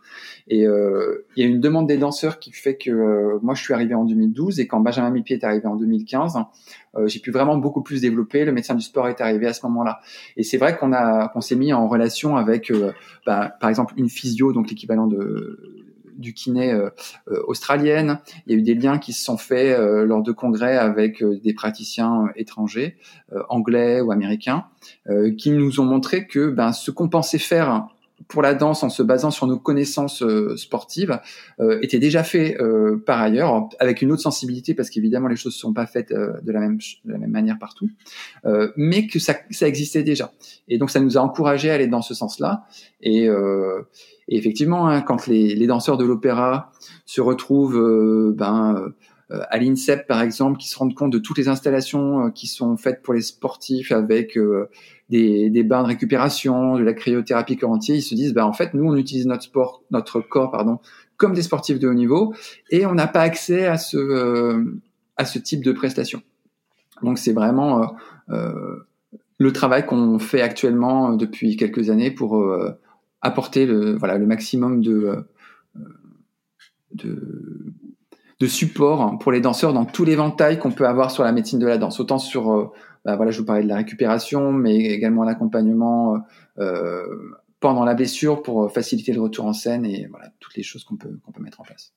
Et 0.48 0.66
euh, 0.66 1.26
il 1.36 1.44
y 1.44 1.46
a 1.46 1.48
une 1.48 1.60
demande 1.60 1.86
des 1.86 1.98
danseurs 1.98 2.38
qui 2.38 2.52
fait 2.52 2.76
que 2.76 2.90
euh, 2.90 3.38
moi 3.42 3.54
je 3.54 3.62
suis 3.62 3.74
arrivé 3.74 3.94
en 3.94 4.04
2012 4.04 4.60
et 4.60 4.66
quand 4.66 4.80
Benjamin 4.80 5.10
Mipier 5.10 5.36
est 5.36 5.44
arrivé 5.44 5.66
en 5.66 5.76
2015, 5.76 6.38
j'ai 7.06 7.18
pu 7.18 7.32
vraiment 7.32 7.56
beaucoup 7.56 7.82
plus 7.82 8.00
développer. 8.00 8.44
Le 8.44 8.52
médecin 8.52 8.76
du 8.76 8.82
sport 8.82 9.08
est 9.08 9.20
arrivé 9.20 9.48
à 9.48 9.52
ce 9.52 9.66
moment-là. 9.66 10.00
Et 10.36 10.44
c'est 10.44 10.58
vrai 10.58 10.76
qu'on 10.76 10.92
a 10.92 11.26
qu'on 11.26 11.40
s'est 11.40 11.56
mis 11.56 11.72
en 11.72 11.88
relation 11.88 12.36
avec, 12.36 12.72
bah, 13.26 13.52
par 13.60 13.68
exemple, 13.68 13.94
une 13.96 14.08
physio, 14.08 14.52
donc 14.52 14.70
l'équivalent 14.70 15.08
de 15.08 15.73
du 16.16 16.34
kiné 16.34 16.72
euh, 16.72 16.90
euh, 17.30 17.42
australienne. 17.46 18.18
Il 18.46 18.52
y 18.52 18.56
a 18.56 18.58
eu 18.58 18.62
des 18.62 18.74
liens 18.74 18.98
qui 18.98 19.12
se 19.12 19.24
sont 19.24 19.36
faits 19.36 19.78
euh, 19.78 20.04
lors 20.04 20.22
de 20.22 20.32
congrès 20.32 20.76
avec 20.76 21.22
des 21.24 21.54
praticiens 21.54 22.28
étrangers, 22.36 22.96
anglais 23.48 24.00
ou 24.00 24.12
américains, 24.12 24.66
qui 25.38 25.50
nous 25.50 25.80
ont 25.80 25.84
montré 25.84 26.26
que 26.26 26.50
ben, 26.50 26.72
ce 26.72 26.90
qu'on 26.90 27.08
pensait 27.08 27.38
faire 27.38 27.86
pour 28.28 28.42
la 28.42 28.54
danse 28.54 28.82
en 28.82 28.90
se 28.90 29.02
basant 29.02 29.30
sur 29.30 29.46
nos 29.46 29.58
connaissances 29.58 30.22
sportives 30.56 31.20
était 31.82 31.98
déjà 31.98 32.22
fait 32.22 32.56
par 33.06 33.20
ailleurs 33.20 33.68
avec 33.80 34.02
une 34.02 34.12
autre 34.12 34.22
sensibilité 34.22 34.74
parce 34.74 34.90
qu'évidemment 34.90 35.28
les 35.28 35.36
choses 35.36 35.54
ne 35.54 35.58
sont 35.58 35.72
pas 35.72 35.86
faites 35.86 36.12
de 36.12 36.52
la 36.52 36.60
même 36.60 36.78
de 37.04 37.12
la 37.12 37.18
même 37.18 37.30
manière 37.30 37.58
partout 37.58 37.90
mais 38.76 39.06
que 39.06 39.18
ça, 39.18 39.34
ça 39.50 39.66
existait 39.66 40.02
déjà 40.02 40.32
et 40.68 40.78
donc 40.78 40.90
ça 40.90 41.00
nous 41.00 41.18
a 41.18 41.20
encouragé 41.20 41.70
à 41.70 41.74
aller 41.74 41.88
dans 41.88 42.02
ce 42.02 42.14
sens-là 42.14 42.64
et 43.00 43.28
et 44.28 44.36
effectivement, 44.36 44.88
hein, 44.88 45.02
quand 45.02 45.26
les, 45.26 45.54
les, 45.54 45.66
danseurs 45.66 45.96
de 45.96 46.04
l'opéra 46.04 46.72
se 47.04 47.20
retrouvent 47.20 47.78
euh, 47.78 48.32
ben, 48.34 48.92
euh, 49.30 49.40
à 49.50 49.58
l'INSEP, 49.58 50.06
par 50.06 50.22
exemple, 50.22 50.58
qui 50.58 50.68
se 50.68 50.78
rendent 50.78 50.94
compte 50.94 51.12
de 51.12 51.18
toutes 51.18 51.38
les 51.38 51.48
installations 51.48 52.26
euh, 52.26 52.30
qui 52.30 52.46
sont 52.46 52.76
faites 52.76 53.02
pour 53.02 53.14
les 53.14 53.22
sportifs 53.22 53.92
avec 53.92 54.38
des, 55.10 55.50
des, 55.50 55.62
bains 55.62 55.82
de 55.82 55.88
récupération, 55.88 56.76
de 56.76 56.82
la 56.82 56.94
cryothérapie 56.94 57.56
corps 57.56 57.78
ils 57.88 58.02
se 58.02 58.14
disent, 58.14 58.32
ben, 58.32 58.44
en 58.44 58.52
fait, 58.52 58.72
nous, 58.74 58.84
on 58.84 58.96
utilise 58.96 59.26
notre 59.26 59.42
sport, 59.42 59.82
notre 59.90 60.20
corps, 60.20 60.50
pardon, 60.50 60.78
comme 61.16 61.34
des 61.34 61.42
sportifs 61.42 61.78
de 61.78 61.88
haut 61.88 61.94
niveau, 61.94 62.34
et 62.70 62.86
on 62.86 62.94
n'a 62.94 63.06
pas 63.06 63.20
accès 63.20 63.66
à 63.66 63.76
ce, 63.76 64.64
à 65.16 65.24
ce 65.24 65.38
type 65.38 65.62
de 65.62 65.72
prestations. 65.72 66.22
Donc, 67.02 67.18
c'est 67.18 67.32
vraiment 67.32 67.94
le 68.28 69.52
travail 69.52 69.84
qu'on 69.84 70.18
fait 70.18 70.40
actuellement 70.40 71.12
depuis 71.12 71.56
quelques 71.56 71.90
années 71.90 72.10
pour 72.10 72.42
apporter 73.24 73.66
le, 73.66 73.98
maximum 74.26 74.82
de, 74.82 75.24
euh, 75.76 75.80
de, 76.92 77.74
de 78.38 78.46
support 78.46 79.18
pour 79.18 79.32
les 79.32 79.40
danseurs 79.40 79.72
dans 79.72 79.86
les 79.98 80.04
l'éventail 80.04 80.58
qu'on 80.58 80.70
peut 80.70 80.86
avoir 80.86 81.10
sur 81.10 81.24
la 81.24 81.32
médecine 81.32 81.58
de 81.58 81.66
la 81.66 81.78
danse. 81.78 81.98
Autant 81.98 82.18
sur, 82.18 82.52
euh, 82.52 82.70
bah 83.04 83.16
voilà, 83.16 83.32
je 83.32 83.40
vous 83.40 83.46
parlais 83.46 83.64
de 83.64 83.68
la 83.68 83.76
récupération, 83.76 84.52
mais 84.52 84.76
également 84.76 85.24
l'accompagnement 85.24 86.18
euh, 86.58 87.02
pendant 87.60 87.84
la 87.84 87.94
blessure 87.94 88.42
pour 88.42 88.70
faciliter 88.70 89.12
le 89.14 89.22
retour 89.22 89.46
en 89.46 89.54
scène 89.54 89.86
et 89.86 90.06
voilà, 90.10 90.30
toutes 90.38 90.54
les 90.54 90.62
choses 90.62 90.84
qu'on 90.84 90.96
peut, 90.96 91.18
qu'on 91.24 91.32
peut 91.32 91.42
mettre 91.42 91.62
en 91.62 91.64
place. 91.64 91.94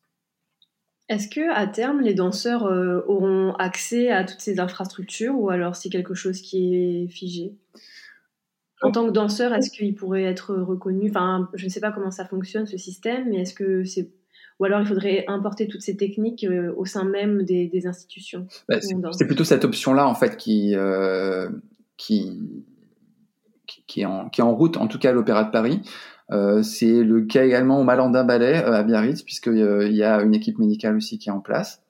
Est-ce 1.10 1.28
que 1.28 1.54
à 1.54 1.68
terme 1.68 2.02
les 2.02 2.14
danseurs 2.14 2.64
auront 2.64 3.54
accès 3.56 4.12
à 4.12 4.24
toutes 4.24 4.42
ces 4.42 4.60
infrastructures 4.60 5.38
ou 5.38 5.50
alors 5.50 5.76
c'est 5.76 5.90
quelque 5.90 6.14
chose 6.14 6.42
qui 6.42 6.76
est 6.76 7.08
figé? 7.08 7.54
En 8.82 8.92
tant 8.92 9.08
que 9.08 9.12
danseur, 9.12 9.54
est-ce 9.54 9.72
qu'il 9.72 9.96
pourrait 9.96 10.24
être 10.24 10.56
reconnu 10.56 11.10
Enfin, 11.10 11.50
je 11.54 11.66
ne 11.66 11.70
sais 11.70 11.80
pas 11.80 11.92
comment 11.92 12.12
ça 12.12 12.26
fonctionne 12.26 12.68
ce 12.68 12.78
système, 12.78 13.30
mais 13.30 13.42
est-ce 13.42 13.54
que 13.54 13.84
c'est 13.84 14.12
ou 14.60 14.66
alors 14.66 14.82
il 14.82 14.88
faudrait 14.88 15.26
importer 15.28 15.68
toutes 15.68 15.82
ces 15.82 15.96
techniques 15.98 16.44
euh, 16.44 16.74
au 16.78 16.86
sein 16.86 17.04
même 17.04 17.44
des, 17.44 17.86
institutions. 17.86 18.48
Bah, 18.68 18.78
c'est 19.12 19.26
plutôt 19.26 19.44
cette 19.44 19.66
option-là 19.66 20.08
en 20.08 20.16
fait 20.16 20.36
qui, 20.36 20.76
euh, 20.76 21.50
qui, 21.96 22.42
qui, 23.86 24.02
est 24.02 24.06
en, 24.06 24.30
qui 24.30 24.42
est 24.42 24.44
en 24.44 24.56
route, 24.56 24.78
en 24.78 24.88
tout 24.88 24.98
cas 24.98 25.10
à 25.10 25.14
l'Opéra 25.14 25.44
de 25.44 25.52
Paris. 25.52 25.82
Euh, 26.32 26.62
c'est 26.64 27.04
le 27.04 27.22
cas 27.22 27.46
également 27.46 27.80
au 27.80 27.84
Malandin 27.84 28.24
Ballet 28.24 28.56
à 28.56 28.84
Biarritz, 28.84 29.22
puisqu'il 29.22 29.94
y 29.94 30.04
a 30.04 30.22
une 30.22 30.34
équipe 30.34 30.58
médicale 30.58 30.96
aussi 30.96 31.20
qui 31.20 31.30
est 31.30 31.32
en 31.32 31.40
place. 31.40 31.84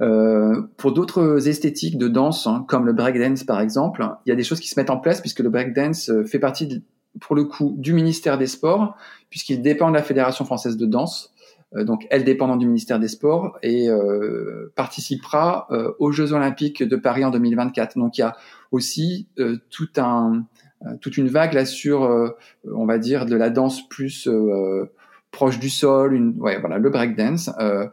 Euh, 0.00 0.62
pour 0.76 0.92
d'autres 0.92 1.48
esthétiques 1.48 1.98
de 1.98 2.06
danse, 2.06 2.46
hein, 2.46 2.64
comme 2.68 2.86
le 2.86 2.92
breakdance 2.92 3.42
par 3.42 3.60
exemple, 3.60 4.08
il 4.24 4.28
y 4.28 4.32
a 4.32 4.36
des 4.36 4.44
choses 4.44 4.60
qui 4.60 4.68
se 4.68 4.78
mettent 4.78 4.90
en 4.90 4.98
place 4.98 5.20
puisque 5.20 5.40
le 5.40 5.50
breakdance 5.50 6.08
euh, 6.10 6.24
fait 6.24 6.38
partie, 6.38 6.84
pour 7.20 7.34
le 7.34 7.44
coup, 7.44 7.74
du 7.78 7.92
ministère 7.92 8.38
des 8.38 8.46
Sports, 8.46 8.96
puisqu'il 9.28 9.60
dépend 9.60 9.88
de 9.88 9.94
la 9.94 10.02
Fédération 10.02 10.44
française 10.44 10.76
de 10.76 10.86
danse. 10.86 11.34
Euh, 11.74 11.82
donc, 11.82 12.06
elle 12.10 12.22
dépendant 12.22 12.56
du 12.56 12.66
ministère 12.66 13.00
des 13.00 13.08
Sports 13.08 13.58
et 13.62 13.88
participera 14.76 15.68
aux 15.98 16.12
Jeux 16.12 16.32
Olympiques 16.32 16.82
de 16.82 16.96
Paris 16.96 17.24
en 17.24 17.30
2024. 17.30 17.98
Donc, 17.98 18.18
il 18.18 18.20
y 18.20 18.24
a 18.24 18.36
aussi 18.70 19.28
toute 19.70 19.96
une 21.16 21.28
vague 21.28 21.54
là 21.54 21.64
sur, 21.64 22.02
on 22.64 22.86
va 22.86 22.98
dire, 22.98 23.26
de 23.26 23.34
la 23.34 23.50
danse 23.50 23.86
plus 23.88 24.28
proche 25.30 25.58
du 25.58 25.70
sol, 25.70 26.34
voilà, 26.38 26.78
le 26.78 26.90
breakdance. 26.90 27.50
Euh, 27.60 27.86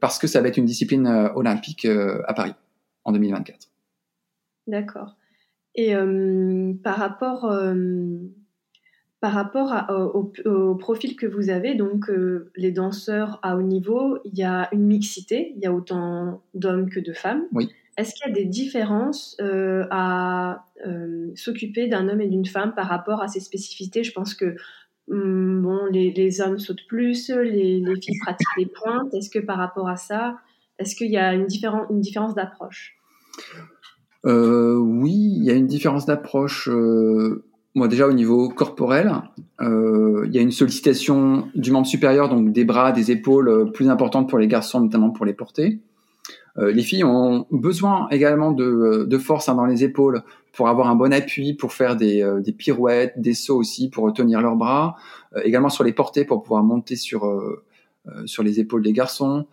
parce 0.00 0.18
que 0.18 0.26
ça 0.26 0.40
va 0.40 0.48
être 0.48 0.56
une 0.56 0.66
discipline 0.66 1.06
euh, 1.06 1.32
olympique 1.34 1.84
euh, 1.84 2.20
à 2.26 2.34
Paris 2.34 2.54
en 3.04 3.12
2024. 3.12 3.68
D'accord. 4.66 5.16
Et 5.74 5.94
par 6.84 6.98
rapport, 6.98 7.50
par 9.20 9.32
rapport 9.32 9.74
au, 10.14 10.74
profil 10.74 11.16
que 11.16 11.26
vous 11.26 11.48
avez, 11.48 11.74
donc 11.74 12.10
les 12.56 12.72
danseurs 12.72 13.40
à 13.42 13.56
haut 13.56 13.62
niveau, 13.62 14.18
il 14.26 14.38
y 14.38 14.44
a 14.44 14.68
une 14.72 14.84
mixité, 14.84 15.54
il 15.56 15.62
y 15.62 15.66
a 15.66 15.72
autant 15.72 16.42
d'hommes 16.52 16.90
que 16.90 17.00
de 17.00 17.14
femmes. 17.14 17.44
Oui. 17.52 17.70
Est-ce 17.96 18.14
qu'il 18.14 18.28
y 18.28 18.30
a 18.30 18.34
des 18.34 18.44
différences 18.44 19.34
à 19.90 20.66
s'occuper 21.34 21.88
d'un 21.88 22.10
homme 22.10 22.20
et 22.20 22.28
d'une 22.28 22.46
femme 22.46 22.74
par 22.74 22.86
rapport 22.86 23.22
à 23.22 23.28
ces 23.28 23.40
spécificités? 23.40 24.04
Je 24.04 24.12
pense 24.12 24.34
que 24.34 24.56
Hum, 25.10 25.62
bon, 25.62 25.86
les, 25.90 26.40
hommes 26.40 26.58
sautent 26.58 26.86
plus, 26.88 27.30
les, 27.30 27.82
filles 28.00 28.18
pratiquent 28.22 28.56
les 28.56 28.66
pointes. 28.66 29.12
Est-ce 29.14 29.30
que 29.30 29.38
par 29.38 29.58
rapport 29.58 29.88
à 29.88 29.96
ça, 29.96 30.38
est-ce 30.78 30.94
qu'il 30.94 31.10
y 31.10 31.16
a 31.16 31.34
une, 31.34 31.46
différence 31.46 32.34
d'approche? 32.34 32.96
Euh, 34.26 34.76
Oui, 34.76 35.12
il 35.12 35.44
y 35.44 35.50
a 35.50 35.54
une 35.54 35.66
différence 35.66 36.06
d'approche. 36.06 36.68
Euh, 36.68 37.44
moi, 37.74 37.88
déjà 37.88 38.06
au 38.06 38.12
niveau 38.12 38.48
corporel, 38.48 39.12
euh, 39.60 40.24
il 40.26 40.34
y 40.34 40.38
a 40.38 40.42
une 40.42 40.52
sollicitation 40.52 41.48
du 41.54 41.70
membre 41.70 41.86
supérieur, 41.86 42.28
donc 42.28 42.52
des 42.52 42.64
bras, 42.64 42.92
des 42.92 43.10
épaules, 43.10 43.72
plus 43.72 43.88
importante 43.88 44.28
pour 44.28 44.38
les 44.38 44.46
garçons, 44.46 44.80
notamment 44.80 45.10
pour 45.10 45.24
les 45.24 45.34
porter. 45.34 45.80
Les 46.56 46.82
filles 46.82 47.04
ont 47.04 47.46
besoin 47.50 48.08
également 48.10 48.52
de, 48.52 49.18
force 49.18 49.48
hein, 49.48 49.54
dans 49.54 49.64
les 49.64 49.84
épaules 49.84 50.22
pour 50.52 50.68
avoir 50.68 50.88
un 50.88 50.94
bon 50.94 51.12
appui, 51.12 51.54
pour 51.54 51.72
faire 51.72 51.96
des, 51.96 52.22
euh, 52.22 52.40
des 52.40 52.52
pirouettes, 52.52 53.14
des 53.16 53.34
sauts 53.34 53.56
aussi, 53.56 53.88
pour 53.88 54.12
tenir 54.12 54.40
leurs 54.40 54.56
bras, 54.56 54.96
euh, 55.34 55.40
également 55.44 55.70
sur 55.70 55.82
les 55.82 55.92
portées 55.92 56.24
pour 56.24 56.42
pouvoir 56.42 56.62
monter 56.62 56.96
sur 56.96 57.26
euh, 57.26 57.64
sur 58.26 58.42
les 58.42 58.58
épaules 58.58 58.82
des 58.82 58.92
garçons. 58.92 59.46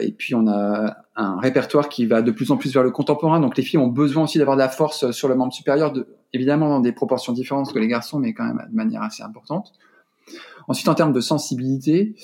et 0.00 0.12
puis 0.12 0.36
on 0.36 0.46
a 0.46 0.98
un 1.16 1.40
répertoire 1.40 1.88
qui 1.88 2.06
va 2.06 2.22
de 2.22 2.30
plus 2.30 2.52
en 2.52 2.56
plus 2.56 2.72
vers 2.72 2.84
le 2.84 2.92
contemporain. 2.92 3.40
Donc 3.40 3.56
les 3.56 3.64
filles 3.64 3.80
ont 3.80 3.88
besoin 3.88 4.22
aussi 4.22 4.38
d'avoir 4.38 4.56
de 4.56 4.62
la 4.62 4.68
force 4.68 5.10
sur 5.10 5.26
le 5.26 5.34
membre 5.34 5.52
supérieur, 5.52 5.90
de, 5.90 6.06
évidemment 6.32 6.68
dans 6.68 6.78
des 6.78 6.92
proportions 6.92 7.32
différentes 7.32 7.72
que 7.72 7.80
les 7.80 7.88
garçons, 7.88 8.20
mais 8.20 8.32
quand 8.32 8.44
même 8.44 8.64
de 8.70 8.76
manière 8.76 9.02
assez 9.02 9.24
importante. 9.24 9.72
Ensuite, 10.70 10.88
en 10.88 10.94
termes 10.94 11.12
de 11.12 11.20
sensibilité, 11.20 12.14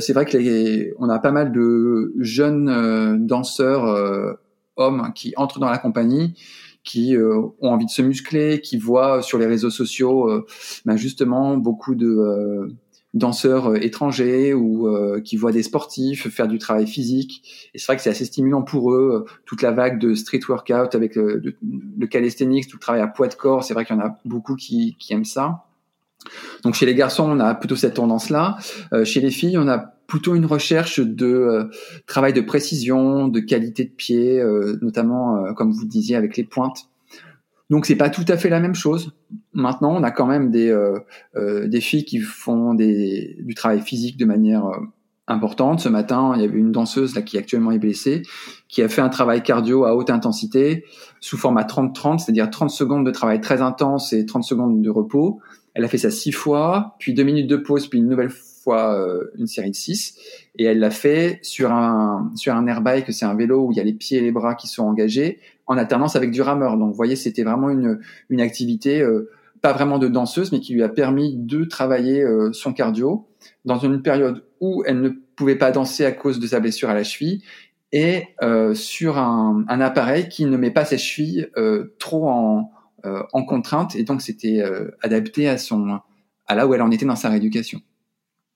c'est 0.00 0.12
vrai 0.12 0.24
que 0.24 0.36
les, 0.36 0.92
on 0.98 1.08
a 1.08 1.20
pas 1.20 1.30
mal 1.30 1.52
de 1.52 2.12
jeunes 2.18 3.26
danseurs 3.26 4.36
hommes 4.76 5.12
qui 5.14 5.32
entrent 5.36 5.60
dans 5.60 5.70
la 5.70 5.78
compagnie 5.78 6.34
qui 6.84 7.16
euh, 7.16 7.40
ont 7.60 7.70
envie 7.70 7.86
de 7.86 7.90
se 7.90 8.02
muscler, 8.02 8.60
qui 8.60 8.76
voient 8.76 9.22
sur 9.22 9.38
les 9.38 9.46
réseaux 9.46 9.70
sociaux 9.70 10.28
euh, 10.28 10.46
ben 10.84 10.96
justement 10.96 11.56
beaucoup 11.56 11.94
de 11.94 12.08
euh, 12.08 12.68
danseurs 13.14 13.76
étrangers 13.76 14.54
ou 14.54 14.88
qui 15.22 15.36
voient 15.36 15.52
des 15.52 15.62
sportifs 15.62 16.30
faire 16.30 16.48
du 16.48 16.56
travail 16.56 16.86
physique. 16.86 17.70
Et 17.74 17.78
c'est 17.78 17.84
vrai 17.84 17.96
que 17.96 18.02
c'est 18.02 18.08
assez 18.08 18.24
stimulant 18.24 18.62
pour 18.62 18.90
eux, 18.90 19.26
toute 19.44 19.60
la 19.60 19.70
vague 19.70 19.98
de 19.98 20.14
street 20.14 20.40
workout 20.48 20.94
avec 20.94 21.14
le, 21.14 21.42
le, 21.42 22.06
calisthenics, 22.06 22.68
tout 22.68 22.78
le 22.78 22.80
travail 22.80 23.02
à 23.02 23.06
poids 23.08 23.28
de 23.28 23.34
corps. 23.34 23.64
C'est 23.64 23.74
vrai 23.74 23.84
qu'il 23.84 23.94
y 23.94 23.98
en 23.98 24.02
a 24.02 24.16
beaucoup 24.24 24.56
qui, 24.56 24.96
qui 24.98 25.12
aiment 25.12 25.26
ça. 25.26 25.66
Donc 26.64 26.74
chez 26.74 26.86
les 26.86 26.94
garçons, 26.94 27.24
on 27.28 27.40
a 27.40 27.54
plutôt 27.54 27.76
cette 27.76 27.94
tendance-là. 27.94 28.56
chez 29.04 29.20
les 29.20 29.30
filles, 29.30 29.58
on 29.58 29.68
a 29.68 29.92
plutôt 30.12 30.34
une 30.34 30.44
recherche 30.44 31.00
de 31.00 31.26
euh, 31.26 31.70
travail 32.06 32.34
de 32.34 32.42
précision, 32.42 33.28
de 33.28 33.40
qualité 33.40 33.84
de 33.84 33.90
pied, 33.90 34.38
euh, 34.38 34.78
notamment 34.82 35.38
euh, 35.38 35.52
comme 35.54 35.72
vous 35.72 35.86
disiez 35.86 36.16
avec 36.16 36.36
les 36.36 36.44
pointes. 36.44 36.90
Donc 37.70 37.86
c'est 37.86 37.96
pas 37.96 38.10
tout 38.10 38.26
à 38.28 38.36
fait 38.36 38.50
la 38.50 38.60
même 38.60 38.74
chose. 38.74 39.14
Maintenant, 39.54 39.96
on 39.96 40.02
a 40.02 40.10
quand 40.10 40.26
même 40.26 40.50
des 40.50 41.80
filles 41.80 42.04
qui 42.04 42.18
font 42.18 42.74
du 42.74 43.54
travail 43.56 43.80
physique 43.80 44.18
de 44.18 44.26
manière 44.26 44.70
importante. 45.26 45.80
Ce 45.80 45.88
matin, 45.88 46.34
il 46.36 46.42
y 46.42 46.44
avait 46.44 46.58
une 46.58 46.72
danseuse 46.72 47.14
là 47.14 47.22
qui 47.22 47.38
actuellement 47.38 47.70
est 47.70 47.78
blessée, 47.78 48.20
qui 48.68 48.82
a 48.82 48.90
fait 48.90 49.00
un 49.00 49.08
travail 49.08 49.42
cardio 49.42 49.86
à 49.86 49.96
haute 49.96 50.10
intensité 50.10 50.84
sous 51.20 51.38
format 51.38 51.62
30-30, 51.62 52.18
c'est-à-dire 52.18 52.50
30 52.50 52.68
secondes 52.68 53.06
de 53.06 53.10
travail 53.10 53.40
très 53.40 53.62
intense 53.62 54.12
et 54.12 54.26
30 54.26 54.44
secondes 54.44 54.82
de 54.82 54.90
repos. 54.90 55.40
Elle 55.74 55.84
a 55.84 55.88
fait 55.88 55.98
ça 55.98 56.10
six 56.10 56.32
fois, 56.32 56.96
puis 56.98 57.14
deux 57.14 57.22
minutes 57.22 57.46
de 57.48 57.56
pause, 57.56 57.88
puis 57.88 57.98
une 57.98 58.08
nouvelle 58.08 58.30
fois 58.62 58.94
euh, 58.94 59.30
une 59.38 59.46
série 59.46 59.70
de 59.70 59.76
6 59.76 60.16
et 60.56 60.64
elle 60.64 60.78
l'a 60.78 60.90
fait 60.90 61.40
sur 61.42 61.72
un 61.72 62.30
sur 62.36 62.54
un 62.54 62.66
airbike, 62.66 63.12
c'est 63.12 63.24
un 63.24 63.34
vélo 63.34 63.66
où 63.66 63.72
il 63.72 63.76
y 63.76 63.80
a 63.80 63.84
les 63.84 63.92
pieds 63.92 64.18
et 64.18 64.20
les 64.20 64.30
bras 64.30 64.54
qui 64.54 64.68
sont 64.68 64.84
engagés 64.84 65.40
en 65.66 65.76
alternance 65.76 66.16
avec 66.16 66.30
du 66.30 66.42
rameur. 66.42 66.76
Donc 66.76 66.90
vous 66.90 66.96
voyez, 66.96 67.16
c'était 67.16 67.42
vraiment 67.42 67.70
une 67.70 68.00
une 68.30 68.40
activité 68.40 69.02
euh, 69.02 69.30
pas 69.60 69.72
vraiment 69.72 69.98
de 69.98 70.08
danseuse 70.08 70.52
mais 70.52 70.60
qui 70.60 70.74
lui 70.74 70.82
a 70.82 70.88
permis 70.88 71.36
de 71.36 71.64
travailler 71.64 72.22
euh, 72.22 72.52
son 72.52 72.72
cardio 72.72 73.26
dans 73.64 73.78
une 73.78 74.02
période 74.02 74.44
où 74.60 74.82
elle 74.86 75.00
ne 75.00 75.10
pouvait 75.36 75.56
pas 75.56 75.72
danser 75.72 76.04
à 76.04 76.12
cause 76.12 76.38
de 76.38 76.46
sa 76.46 76.60
blessure 76.60 76.88
à 76.88 76.94
la 76.94 77.04
cheville 77.04 77.42
et 77.94 78.28
sur 78.72 79.18
un, 79.18 79.66
un, 79.68 79.80
appareil 79.82 80.30
qui 80.30 80.46
ne 80.46 80.56
met 80.56 80.70
pas 80.70 80.86
ses 80.86 80.96
chevilles 80.96 81.48
trop 81.98 82.26
en, 82.26 82.70
en 83.04 83.44
contrainte 83.44 83.96
et 83.96 84.04
donc 84.04 84.22
c'était 84.22 84.62
adapté 85.02 85.48
à 85.48 85.58
son 85.58 86.00
à 86.46 86.54
là 86.54 86.66
où 86.66 86.74
elle 86.74 86.82
en 86.82 86.90
était 86.90 87.06
dans 87.06 87.16
sa 87.16 87.28
rééducation. 87.28 87.80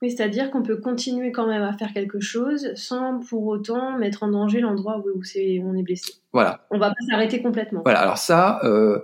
Oui, 0.02 0.11
c'est-à-dire 0.11 0.50
qu'on 0.50 0.62
peut 0.62 0.76
continuer 0.76 1.32
quand 1.32 1.46
même 1.46 1.62
à 1.62 1.72
faire 1.72 1.92
quelque 1.94 2.20
chose 2.20 2.70
sans 2.74 3.20
pour 3.20 3.46
autant 3.46 3.96
mettre 3.96 4.24
en 4.24 4.28
danger 4.28 4.61
l'endroit 4.61 5.02
où, 5.02 5.22
c'est, 5.24 5.59
on 5.64 5.74
est 5.74 5.82
blessé. 5.82 6.12
Voilà. 6.32 6.66
On 6.70 6.78
va 6.78 6.88
pas 6.90 7.06
s'arrêter 7.09 7.40
complètement. 7.40 7.80
Voilà. 7.82 8.00
Alors 8.00 8.18
ça, 8.18 8.61
euh, 8.64 9.00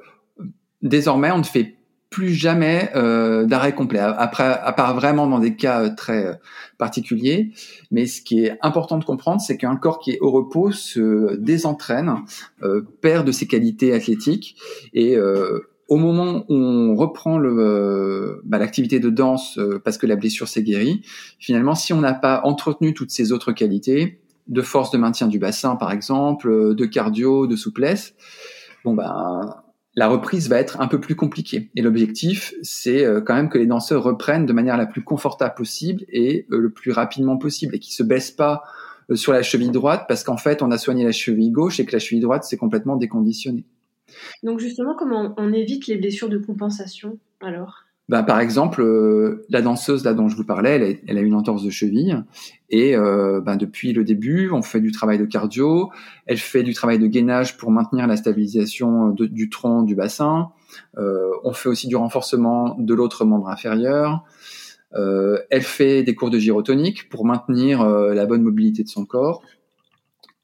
désormais, 0.83 1.31
on 1.31 1.38
ne 1.38 1.44
fait 1.44 1.76
plus 2.12 2.35
jamais 2.35 2.90
euh, 2.94 3.44
d'arrêt 3.46 3.75
complet, 3.75 3.98
après, 3.98 4.44
à 4.44 4.72
part 4.72 4.94
vraiment 4.94 5.27
dans 5.27 5.40
des 5.40 5.57
cas 5.57 5.83
euh, 5.83 5.90
très 5.96 6.27
euh, 6.27 6.35
particuliers. 6.79 7.51
Mais 7.90 8.07
ce 8.07 8.22
qui 8.22 8.44
est 8.44 8.57
important 8.62 8.98
de 8.98 9.05
comprendre, 9.05 9.40
c'est 9.40 9.57
qu'un 9.57 9.75
corps 9.75 9.98
qui 9.98 10.12
est 10.12 10.20
au 10.20 10.31
repos 10.31 10.70
se 10.70 11.35
désentraîne, 11.37 12.14
euh, 12.62 12.83
perd 13.01 13.27
de 13.27 13.33
ses 13.33 13.48
qualités 13.48 13.92
athlétiques 13.92 14.57
et 14.92 15.16
euh, 15.16 15.61
au 15.88 15.96
moment 15.96 16.44
où 16.48 16.55
on 16.55 16.94
reprend 16.94 17.38
le, 17.38 18.40
bah, 18.44 18.59
l'activité 18.59 19.01
de 19.01 19.11
danse 19.11 19.59
euh, 19.59 19.81
parce 19.85 19.98
que 19.98 20.07
la 20.07 20.16
blessure 20.16 20.48
s'est 20.48 20.62
guérie, 20.62 21.03
finalement, 21.38 21.75
si 21.75 21.92
on 21.92 22.01
n'a 22.01 22.14
pas 22.14 22.40
entretenu 22.44 22.94
toutes 22.94 23.11
ces 23.11 23.33
autres 23.33 23.53
qualités, 23.53 24.20
de 24.48 24.62
force 24.62 24.90
de 24.90 24.98
maintien 24.98 25.29
du 25.29 25.38
bassin 25.38 25.77
par 25.77 25.92
exemple, 25.92 26.48
euh, 26.48 26.75
de 26.75 26.85
cardio, 26.87 27.46
de 27.46 27.57
souplesse, 27.57 28.14
bon 28.85 28.94
ben 28.94 29.62
la 29.94 30.09
reprise 30.09 30.48
va 30.48 30.59
être 30.59 30.81
un 30.81 30.88
peu 30.88 31.00
plus 31.00 31.16
compliquée. 31.16 31.70
Et 31.76 31.83
l'objectif, 31.83 32.55
c'est 32.62 33.05
euh, 33.05 33.20
quand 33.20 33.35
même 33.35 33.48
que 33.48 33.59
les 33.59 33.66
danseurs 33.66 34.02
reprennent 34.02 34.46
de 34.46 34.52
manière 34.52 34.76
la 34.76 34.87
plus 34.87 35.02
confortable 35.02 35.55
possible 35.55 36.05
et 36.09 36.46
le 36.48 36.70
plus 36.70 36.92
rapidement 36.92 37.37
possible 37.37 37.74
et 37.74 37.78
qu'ils 37.78 37.94
se 37.94 38.02
baissent 38.02 38.31
pas 38.31 38.62
sur 39.14 39.33
la 39.33 39.42
cheville 39.42 39.70
droite 39.70 40.05
parce 40.09 40.24
qu'en 40.24 40.37
fait, 40.37 40.62
on 40.62 40.70
a 40.70 40.78
soigné 40.78 41.05
la 41.05 41.12
cheville 41.12 41.50
gauche 41.50 41.81
et 41.81 41.85
que 41.85 41.92
la 41.92 41.98
cheville 41.98 42.20
droite 42.20 42.44
s'est 42.44 42.57
complètement 42.57 42.96
déconditionnée. 42.96 43.64
Donc 44.42 44.61
justement, 44.61 44.94
comment 44.96 45.35
on 45.37 45.52
évite 45.52 45.87
les 45.87 45.96
blessures 45.96 46.28
de 46.28 46.38
compensation 46.38 47.18
alors? 47.40 47.82
Ben, 48.09 48.23
par 48.25 48.41
exemple, 48.41 48.83
euh, 48.83 49.47
la 49.49 49.62
danseuse 49.62 50.05
là 50.05 50.12
dont 50.12 50.29
je 50.29 50.37
vous 50.37 50.45
parlais, 50.45 51.01
elle 51.07 51.19
a, 51.19 51.21
une 51.21 51.35
entorse 51.35 51.62
de 51.62 51.71
cheville 51.71 52.25
et 52.69 52.97
euh, 52.97 53.41
ben, 53.41 53.57
depuis 53.57 53.93
le 53.93 54.05
début, 54.05 54.51
on 54.51 54.62
fait 54.62 54.81
du 54.81 54.91
travail 54.91 55.19
de 55.19 55.25
cardio, 55.25 55.91
elle 56.27 56.38
fait 56.38 56.62
du 56.62 56.75
travail 56.75 56.99
de 56.99 57.07
gainage 57.07 57.57
pour 57.57 57.71
maintenir 57.71 58.07
la 58.07 58.17
stabilisation 58.17 59.11
du 59.11 59.51
tronc, 59.51 59.83
du 59.83 59.95
bassin. 59.95 60.51
Euh, 60.99 61.31
on 61.45 61.53
fait 61.53 61.69
aussi 61.69 61.87
du 61.87 61.97
renforcement 61.97 62.77
de 62.79 62.95
l'autre 62.95 63.25
membre 63.25 63.49
inférieur. 63.49 64.25
elle 64.95 65.62
fait 65.62 66.03
des 66.03 66.15
cours 66.15 66.31
de 66.31 66.38
gyrotonique 66.38 67.09
pour 67.09 67.25
maintenir 67.25 67.85
la 67.87 68.27
bonne 68.27 68.43
mobilité 68.43 68.83
de 68.83 68.88
son 68.88 69.07
corps. 69.07 69.43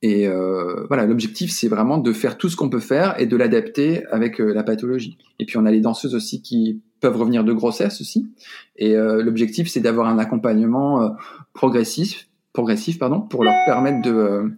Et 0.01 0.29
euh, 0.29 0.87
voilà, 0.87 1.07
l'objectif, 1.07 1.51
c'est 1.51 1.69
vraiment 1.69 1.99
de 1.99 2.13
faire 2.13 2.39
tout 2.39 2.49
ce 2.49 2.57
qu'on 2.57 2.71
peut 2.71 2.81
faire 2.81 3.21
et 3.21 3.27
de 3.27 3.37
l'adapter 3.37 4.05
avec 4.07 4.41
euh, 4.41 4.53
la 4.53 4.63
pathologie. 4.63 5.19
Et 5.39 5.45
puis 5.45 5.57
on 5.57 5.67
a 5.67 5.73
les 5.73 5.81
danseuses 5.81 6.15
aussi 6.15 6.41
qui 6.41 6.83
peuvent 7.01 7.17
revenir 7.17 7.45
de 7.45 7.53
grossesse 7.53 8.01
aussi. 8.01 8.31
Et 8.77 8.97
euh, 8.97 9.23
l'objectif, 9.23 9.69
c'est 9.69 9.81
d'avoir 9.81 10.09
un 10.09 10.19
accompagnement 10.19 11.03
euh, 11.03 11.09
progressif, 11.55 12.29
progressif 12.53 12.99
pardon, 12.99 13.21
pour 13.21 13.45
leur 13.45 13.55
permettre 13.67 14.03
de 14.03 14.53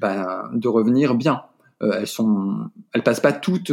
ben, 0.00 0.50
de 0.52 0.66
revenir 0.68 1.14
bien. 1.14 1.42
elles 1.80 2.06
sont, 2.06 2.70
elles 2.92 3.02
passent 3.02 3.20
pas 3.20 3.32
toutes 3.32 3.72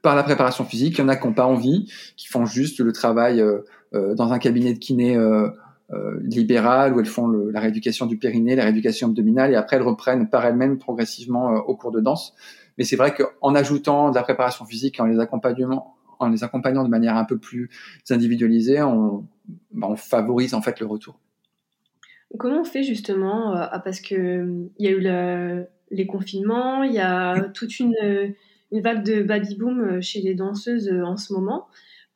par 0.00 0.16
la 0.16 0.22
préparation 0.22 0.64
physique. 0.64 0.96
Il 0.96 1.02
y 1.02 1.04
en 1.04 1.08
a 1.08 1.16
qui 1.16 1.26
n'ont 1.26 1.34
pas 1.34 1.44
envie, 1.44 1.92
qui 2.16 2.26
font 2.26 2.46
juste 2.46 2.80
le 2.80 2.92
travail 2.92 3.44
dans 3.92 4.32
un 4.32 4.38
cabinet 4.38 4.72
de 4.72 4.78
kiné 4.78 5.18
euh, 5.92 6.18
libérales 6.20 6.94
où 6.94 6.98
elles 6.98 7.06
font 7.06 7.28
la 7.28 7.60
rééducation 7.60 8.06
du 8.06 8.18
périnée, 8.18 8.56
la 8.56 8.64
rééducation 8.64 9.06
abdominale, 9.06 9.52
et 9.52 9.54
après 9.54 9.76
elles 9.76 9.82
reprennent 9.82 10.28
par 10.28 10.44
elles-mêmes 10.44 10.78
progressivement 10.78 11.54
euh, 11.54 11.58
au 11.60 11.76
cours 11.76 11.92
de 11.92 12.00
danse. 12.00 12.34
Mais 12.76 12.82
c'est 12.82 12.96
vrai 12.96 13.14
qu'en 13.14 13.54
ajoutant 13.54 14.10
de 14.10 14.16
la 14.16 14.24
préparation 14.24 14.64
physique, 14.64 14.98
en 14.98 15.04
les 15.04 15.20
accompagnant, 15.20 15.94
en 16.18 16.28
les 16.28 16.44
accompagnant 16.44 16.84
de 16.84 16.88
manière 16.88 17.16
un 17.16 17.24
peu 17.24 17.38
plus 17.38 17.70
individualisée, 18.10 18.82
on, 18.82 19.26
bah, 19.72 19.88
on 19.90 19.96
favorise 19.96 20.54
en 20.54 20.62
fait 20.62 20.80
le 20.80 20.86
retour. 20.86 21.18
Comment 22.38 22.60
on 22.60 22.64
fait 22.64 22.82
justement 22.82 23.56
euh, 23.56 23.66
ah, 23.70 23.80
Parce 23.80 24.00
que 24.00 24.68
il 24.78 24.84
y 24.84 24.88
a 24.88 24.90
eu 24.90 25.66
les 25.90 26.06
confinements, 26.06 26.82
il 26.82 26.92
y 26.92 27.00
a 27.00 27.40
toute 27.54 27.78
une, 27.78 27.94
une 28.72 28.80
vague 28.80 29.04
de 29.04 29.22
baby 29.22 29.56
boom 29.56 30.00
chez 30.02 30.20
les 30.20 30.34
danseuses 30.34 30.90
en 30.90 31.16
ce 31.16 31.32
moment 31.32 31.66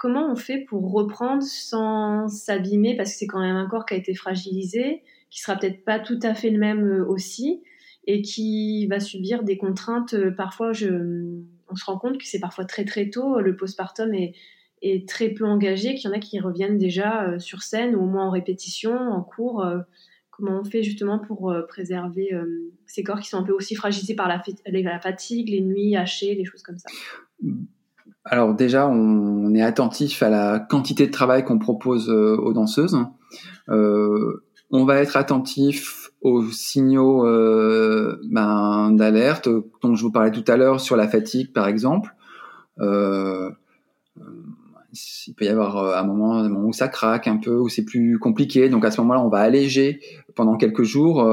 comment 0.01 0.33
on 0.33 0.35
fait 0.35 0.65
pour 0.67 0.91
reprendre 0.91 1.43
sans 1.43 2.27
s'abîmer 2.27 2.97
parce 2.97 3.13
que 3.13 3.19
c'est 3.19 3.27
quand 3.27 3.41
même 3.41 3.57
un 3.57 3.69
corps 3.69 3.85
qui 3.85 3.93
a 3.93 3.99
été 3.99 4.15
fragilisé, 4.15 5.03
qui 5.29 5.41
sera 5.41 5.57
peut-être 5.57 5.85
pas 5.85 6.01
tout 6.01 6.19
à 6.23 6.35
fait 6.35 6.49
le 6.49 6.59
même 6.59 6.85
euh, 6.85 7.07
aussi 7.07 7.63
et 8.07 8.23
qui 8.23 8.87
va 8.87 8.99
subir 8.99 9.45
des 9.45 9.59
contraintes. 9.59 10.15
Euh, 10.15 10.31
parfois, 10.31 10.73
on 11.71 11.75
se 11.75 11.85
rend 11.85 11.99
compte 11.99 12.19
que 12.19 12.27
c'est 12.27 12.41
parfois 12.41 12.65
très 12.65 12.85
très 12.85 13.11
tôt. 13.11 13.41
Le 13.41 13.57
postpartum 13.57 14.15
est, 14.15 14.35
est 14.83 15.09
très 15.09 15.29
peu 15.29 15.45
engagé, 15.45 15.95
qu'il 15.95 16.11
y 16.11 16.13
en 16.13 16.17
a 16.17 16.21
qui 16.21 16.39
reviennent 16.41 16.79
déjà 16.79 17.25
euh, 17.25 17.39
sur 17.39 17.63
scène 17.63 17.95
ou 17.95 18.03
au 18.03 18.07
moins 18.07 18.27
en 18.27 18.31
répétition, 18.31 18.97
en 18.97 19.23
cours. 19.23 19.67
Comment 20.31 20.61
on 20.61 20.65
fait 20.65 20.83
justement 20.83 21.19
pour 21.19 21.55
préserver 21.69 22.31
ces 22.87 23.03
corps 23.03 23.21
qui 23.21 23.29
sont 23.29 23.37
un 23.37 23.43
peu 23.43 23.53
aussi 23.53 23.75
fragilisés 23.75 24.15
par 24.15 24.27
la, 24.27 24.41
fatigue, 24.99 25.51
les 25.51 25.61
nuits 25.61 25.97
hachées, 25.97 26.35
les 26.35 26.47
choses 26.47 26.63
comme 26.63 26.79
ça? 26.79 26.89
Alors 28.25 28.55
déjà, 28.55 28.89
on, 28.89 29.55
est 29.55 29.63
attentif 29.63 30.23
à 30.23 30.29
la 30.29 30.61
quantité 30.61 31.07
de 31.07 31.11
travail 31.11 31.45
qu'on 31.45 31.59
propose 31.59 32.09
euh, 32.09 32.37
aux 32.37 32.53
danseuses. 32.53 32.97
Euh, 33.69 34.45
on 34.71 34.85
va 34.85 34.99
être 34.99 35.17
attentif 35.17 36.10
aux 36.21 36.45
signaux 36.51 37.27
euh, 37.27 38.21
ben, 38.25 38.93
d'alerte 38.93 39.49
dont 39.83 39.95
je 39.95 40.03
vous 40.03 40.11
parlais 40.11 40.31
tout 40.31 40.45
à 40.49 40.57
l'heure 40.57 40.81
sur 40.81 40.97
la 40.97 41.09
fatigue, 41.09 41.53
par 41.53 41.67
exemple. 41.67 42.15
il 42.79 43.55
peut 45.37 45.45
y 45.45 45.49
avoir 45.49 45.97
un 45.97 46.03
moment, 46.03 46.35
un 46.35 46.49
moment, 46.49 46.69
où 46.69 46.73
ça 46.73 46.89
craque 46.89 47.27
un 47.29 47.37
peu, 47.37 47.57
où 47.57 47.69
c'est 47.69 47.85
plus 47.85 48.19
compliqué. 48.19 48.69
Donc 48.69 48.85
à 48.85 48.91
ce 48.91 49.01
moment-là, 49.01 49.23
on 49.23 49.29
va 49.29 49.39
alléger 49.39 50.01
pendant 50.35 50.57
quelques 50.57 50.83
jours 50.83 51.27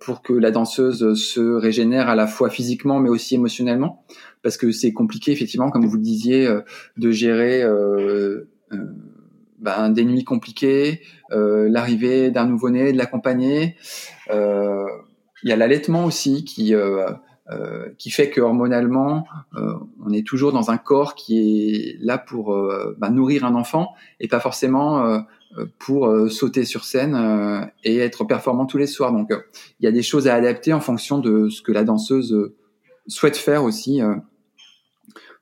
pour 0.00 0.22
que 0.22 0.32
la 0.32 0.50
danseuse 0.50 1.14
se 1.14 1.40
régénère 1.40 2.08
à 2.08 2.14
la 2.14 2.26
fois 2.26 2.48
physiquement 2.48 3.00
mais 3.00 3.08
aussi 3.08 3.34
émotionnellement 3.34 4.04
parce 4.46 4.58
que 4.58 4.70
c'est 4.70 4.92
compliqué 4.92 5.32
effectivement, 5.32 5.70
comme 5.70 5.84
vous 5.86 5.96
le 5.96 6.02
disiez, 6.02 6.46
euh, 6.46 6.60
de 6.96 7.10
gérer 7.10 7.64
euh, 7.64 8.48
euh, 8.72 8.76
ben, 9.58 9.90
des 9.90 10.04
nuits 10.04 10.22
compliquées, 10.22 11.00
l'arrivée 11.30 12.30
d'un 12.30 12.46
nouveau-né, 12.46 12.92
de 12.92 12.98
l'accompagner. 12.98 13.76
Il 14.30 15.48
y 15.48 15.52
a 15.52 15.56
l'allaitement 15.56 16.04
aussi 16.04 16.44
qui 16.44 16.74
qui 17.98 18.10
fait 18.10 18.30
que 18.30 18.40
hormonalement, 18.40 19.26
on 19.54 20.12
est 20.12 20.26
toujours 20.26 20.52
dans 20.52 20.70
un 20.70 20.78
corps 20.78 21.14
qui 21.14 21.38
est 21.38 21.96
là 22.00 22.18
pour 22.18 22.56
ben, 22.98 23.10
nourrir 23.10 23.44
un 23.44 23.54
enfant 23.54 23.94
et 24.20 24.28
pas 24.28 24.40
forcément 24.40 25.24
pour 25.78 26.30
sauter 26.30 26.64
sur 26.64 26.84
scène 26.84 27.70
et 27.84 27.98
être 27.98 28.24
performant 28.24 28.66
tous 28.66 28.78
les 28.78 28.86
soirs. 28.86 29.12
Donc, 29.12 29.30
il 29.80 29.84
y 29.84 29.88
a 29.88 29.92
des 29.92 30.02
choses 30.02 30.28
à 30.28 30.34
adapter 30.34 30.72
en 30.72 30.80
fonction 30.80 31.18
de 31.18 31.48
ce 31.48 31.62
que 31.62 31.72
la 31.72 31.84
danseuse 31.84 32.52
souhaite 33.08 33.36
faire 33.36 33.62
aussi 33.62 34.00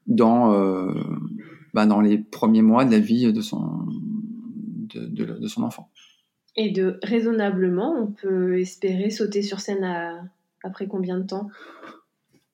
dans, 0.06 0.52
euh, 0.52 0.92
bah, 1.72 1.86
dans 1.86 2.00
les 2.00 2.18
premiers 2.18 2.62
mois 2.62 2.84
de 2.84 2.92
la 2.92 2.98
vie 2.98 3.32
de 3.32 3.40
son, 3.40 3.86
de, 4.94 5.24
de, 5.24 5.46
son 5.46 5.62
enfant. 5.62 5.90
Et 6.57 6.70
de 6.70 6.98
raisonnablement, 7.02 7.94
on 7.98 8.07
peut 8.07 8.61
espérer 8.61 9.11
sauter 9.11 9.42
sur 9.42 9.61
scène 9.61 10.28
après 10.62 10.87
combien 10.87 11.18
de 11.18 11.26
temps? 11.26 11.48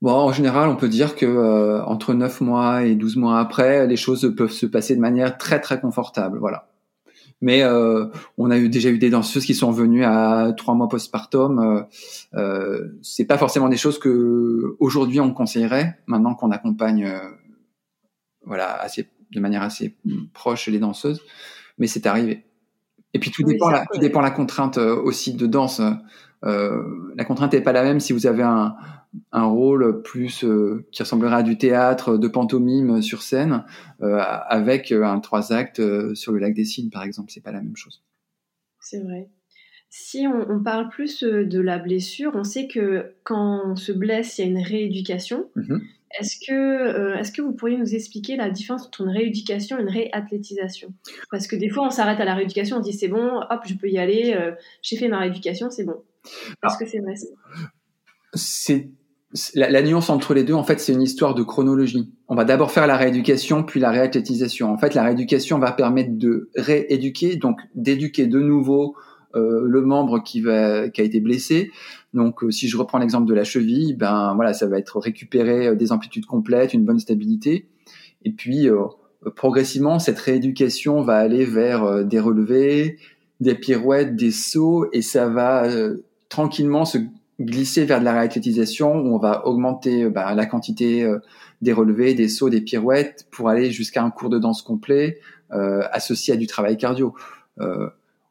Bon, 0.02 0.12
en 0.12 0.32
général, 0.32 0.70
on 0.70 0.76
peut 0.76 0.88
dire 0.88 1.14
que 1.14 1.26
euh, 1.26 1.84
entre 1.84 2.14
9 2.14 2.40
mois 2.40 2.84
et 2.84 2.94
12 2.94 3.16
mois 3.16 3.38
après, 3.38 3.86
les 3.86 3.96
choses 3.96 4.34
peuvent 4.34 4.50
se 4.50 4.64
passer 4.64 4.96
de 4.96 5.00
manière 5.00 5.36
très 5.36 5.60
très 5.60 5.78
confortable, 5.78 6.38
voilà. 6.38 6.70
Mais 7.42 7.62
euh, 7.62 8.06
on 8.36 8.50
a 8.50 8.58
eu, 8.58 8.68
déjà 8.68 8.90
eu 8.90 8.98
des 8.98 9.10
danseuses 9.10 9.46
qui 9.46 9.54
sont 9.54 9.70
venues 9.70 10.04
à 10.04 10.52
trois 10.56 10.74
mois 10.74 10.88
postpartum. 10.88 11.58
Euh, 11.58 11.82
euh, 12.34 12.88
c'est 13.02 13.24
pas 13.24 13.38
forcément 13.38 13.68
des 13.68 13.78
choses 13.78 13.98
que 13.98 14.76
aujourd'hui 14.78 15.20
on 15.20 15.32
conseillerait. 15.32 15.98
Maintenant 16.06 16.34
qu'on 16.34 16.50
accompagne 16.50 17.10
voilà, 18.44 18.74
assez, 18.80 19.08
de 19.30 19.40
manière 19.40 19.62
assez 19.62 19.96
proche 20.34 20.68
les 20.68 20.78
danseuses, 20.78 21.22
mais 21.80 21.88
c'est 21.88 22.06
arrivé. 22.06 22.44
Et 23.12 23.18
puis 23.18 23.32
tout 23.32 23.42
dépend, 23.42 23.70
la, 23.70 23.84
tout 23.86 23.98
dépend 23.98 24.20
la 24.20 24.30
contrainte 24.30 24.78
euh, 24.78 24.94
aussi 24.94 25.34
de 25.34 25.46
danse. 25.46 25.82
Euh, 26.44 27.12
la 27.16 27.24
contrainte 27.24 27.52
n'est 27.52 27.60
pas 27.60 27.72
la 27.72 27.82
même 27.82 28.00
si 28.00 28.12
vous 28.12 28.26
avez 28.26 28.42
un, 28.42 28.76
un 29.32 29.44
rôle 29.44 30.02
plus 30.02 30.44
euh, 30.44 30.86
qui 30.92 31.02
ressemblerait 31.02 31.36
à 31.36 31.42
du 31.42 31.58
théâtre, 31.58 32.16
de 32.16 32.28
pantomime 32.28 33.02
sur 33.02 33.22
scène, 33.22 33.64
euh, 34.00 34.18
avec 34.18 34.92
un 34.92 35.18
trois 35.20 35.52
actes 35.52 35.82
sur 36.14 36.32
le 36.32 36.38
lac 36.38 36.54
des 36.54 36.64
Cygnes, 36.64 36.90
par 36.90 37.02
exemple. 37.02 37.30
C'est 37.32 37.42
pas 37.42 37.52
la 37.52 37.60
même 37.60 37.76
chose. 37.76 38.04
C'est 38.80 39.02
vrai. 39.02 39.28
Si 39.88 40.26
on, 40.28 40.48
on, 40.48 40.62
parle 40.62 40.88
plus 40.88 41.24
de 41.24 41.60
la 41.60 41.80
blessure, 41.80 42.30
on 42.34 42.44
sait 42.44 42.68
que 42.68 43.16
quand 43.24 43.62
on 43.66 43.76
se 43.76 43.90
blesse, 43.90 44.38
il 44.38 44.42
y 44.42 44.44
a 44.44 44.50
une 44.50 44.64
rééducation. 44.64 45.50
Mm-hmm. 45.56 45.80
Est-ce 46.18 46.36
que, 46.44 46.52
euh, 46.52 47.18
est-ce 47.18 47.30
que 47.30 47.40
vous 47.40 47.52
pourriez 47.52 47.76
nous 47.76 47.94
expliquer 47.94 48.36
la 48.36 48.50
différence 48.50 48.86
entre 48.86 49.02
une 49.02 49.10
rééducation 49.10 49.78
et 49.78 49.82
une 49.82 49.88
réathlétisation? 49.88 50.92
Parce 51.30 51.46
que 51.46 51.54
des 51.54 51.68
fois, 51.68 51.86
on 51.86 51.90
s'arrête 51.90 52.18
à 52.20 52.24
la 52.24 52.34
rééducation, 52.34 52.78
on 52.78 52.80
dit 52.80 52.92
c'est 52.92 53.08
bon, 53.08 53.40
hop, 53.48 53.60
je 53.64 53.74
peux 53.74 53.88
y 53.88 53.98
aller, 53.98 54.34
euh, 54.36 54.52
j'ai 54.82 54.96
fait 54.96 55.08
ma 55.08 55.18
rééducation, 55.18 55.70
c'est 55.70 55.84
bon. 55.84 56.02
Est-ce 56.66 56.78
que 56.78 56.86
c'est 56.86 56.98
vrai? 56.98 57.14
C'est 58.34 58.90
la, 59.54 59.70
la, 59.70 59.82
nuance 59.82 60.10
entre 60.10 60.34
les 60.34 60.42
deux, 60.42 60.54
en 60.54 60.64
fait, 60.64 60.80
c'est 60.80 60.92
une 60.92 61.02
histoire 61.02 61.34
de 61.34 61.44
chronologie. 61.44 62.12
On 62.26 62.34
va 62.34 62.44
d'abord 62.44 62.72
faire 62.72 62.88
la 62.88 62.96
rééducation, 62.96 63.62
puis 63.62 63.78
la 63.78 63.90
réathlétisation. 63.90 64.72
En 64.72 64.78
fait, 64.78 64.94
la 64.94 65.04
rééducation 65.04 65.58
va 65.60 65.70
permettre 65.70 66.18
de 66.18 66.50
rééduquer, 66.56 67.36
donc 67.36 67.60
d'éduquer 67.76 68.26
de 68.26 68.40
nouveau 68.40 68.96
le 69.34 69.80
membre 69.82 70.22
qui, 70.22 70.40
va, 70.40 70.88
qui 70.88 71.00
a 71.00 71.04
été 71.04 71.20
blessé. 71.20 71.70
Donc, 72.14 72.42
euh, 72.42 72.50
si 72.50 72.68
je 72.68 72.76
reprends 72.76 72.98
l'exemple 72.98 73.28
de 73.28 73.34
la 73.34 73.44
cheville, 73.44 73.94
ben 73.94 74.34
voilà, 74.34 74.52
ça 74.52 74.66
va 74.66 74.78
être 74.78 74.98
récupérer 74.98 75.68
euh, 75.68 75.74
des 75.74 75.92
amplitudes 75.92 76.26
complètes, 76.26 76.74
une 76.74 76.84
bonne 76.84 76.98
stabilité, 76.98 77.66
et 78.24 78.32
puis 78.32 78.68
progressivement, 79.34 79.98
cette 79.98 80.18
rééducation 80.18 81.00
va 81.02 81.16
aller 81.16 81.46
vers 81.46 82.04
des 82.04 82.20
relevés, 82.20 82.98
des 83.40 83.54
pirouettes, 83.54 84.14
des 84.14 84.30
sauts, 84.30 84.88
et 84.92 85.00
ça 85.00 85.26
va 85.26 85.66
tranquillement 86.28 86.84
se 86.84 86.98
glisser 87.40 87.86
vers 87.86 88.00
de 88.00 88.04
la 88.04 88.12
réathlétisation 88.12 88.92
où 88.92 89.14
on 89.14 89.18
va 89.18 89.46
augmenter 89.46 90.10
ben, 90.10 90.34
la 90.34 90.44
quantité 90.44 91.10
des 91.62 91.72
relevés, 91.72 92.12
des 92.12 92.28
sauts, 92.28 92.50
des 92.50 92.60
pirouettes 92.60 93.26
pour 93.30 93.48
aller 93.48 93.70
jusqu'à 93.70 94.02
un 94.02 94.10
cours 94.10 94.28
de 94.28 94.38
danse 94.38 94.60
complet 94.60 95.18
associé 95.48 96.34
à 96.34 96.36
du 96.36 96.46
travail 96.46 96.76
cardio. 96.76 97.14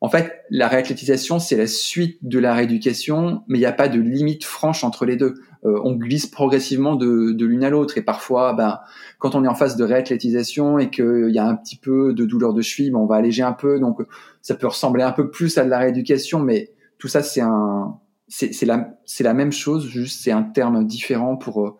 En 0.01 0.07
fait, 0.07 0.43
la 0.49 0.69
réathlétisation, 0.69 1.39
c'est 1.39 1.57
la 1.57 1.67
suite 1.67 2.19
de 2.21 2.39
la 2.39 2.53
rééducation, 2.53 3.43
mais 3.47 3.57
il 3.57 3.61
n'y 3.61 3.67
a 3.67 3.73
pas 3.73 3.89
de 3.89 3.99
limite 3.99 4.45
franche 4.45 4.85
entre 4.85 5.05
les 5.05 5.17
deux. 5.17 5.35
Euh, 5.65 5.77
on 5.83 5.93
glisse 5.93 6.25
progressivement 6.25 6.95
de, 6.95 7.35
l'une 7.37 7.65
à 7.65 7.69
l'autre. 7.69 7.97
Et 7.97 8.01
parfois, 8.01 8.53
ben, 8.53 8.79
quand 9.17 9.35
on 9.35 9.43
est 9.43 9.47
en 9.47 9.55
phase 9.55 9.75
de 9.75 9.83
réathlétisation 9.83 10.79
et 10.79 10.89
qu'il 10.89 11.31
y 11.31 11.37
a 11.37 11.45
un 11.45 11.55
petit 11.55 11.75
peu 11.75 12.13
de 12.13 12.23
douleur 12.23 12.53
de 12.53 12.61
cheville, 12.61 12.91
ben, 12.91 12.99
on 12.99 13.07
va 13.07 13.15
alléger 13.15 13.43
un 13.43 13.51
peu. 13.51 13.77
Donc, 13.79 13.99
ça 14.41 14.55
peut 14.55 14.67
ressembler 14.67 15.03
un 15.03 15.11
peu 15.11 15.29
plus 15.29 15.57
à 15.57 15.65
de 15.65 15.69
la 15.69 15.79
rééducation, 15.79 16.39
mais 16.39 16.71
tout 16.97 17.09
ça, 17.09 17.21
c'est 17.21 17.41
un, 17.41 17.97
c'est 18.29 18.65
la, 18.65 18.97
la 19.19 19.33
même 19.33 19.51
chose, 19.51 19.87
juste 19.87 20.21
c'est 20.23 20.31
un 20.31 20.43
terme 20.43 20.85
différent 20.85 21.35
pour 21.35 21.65
euh, 21.65 21.77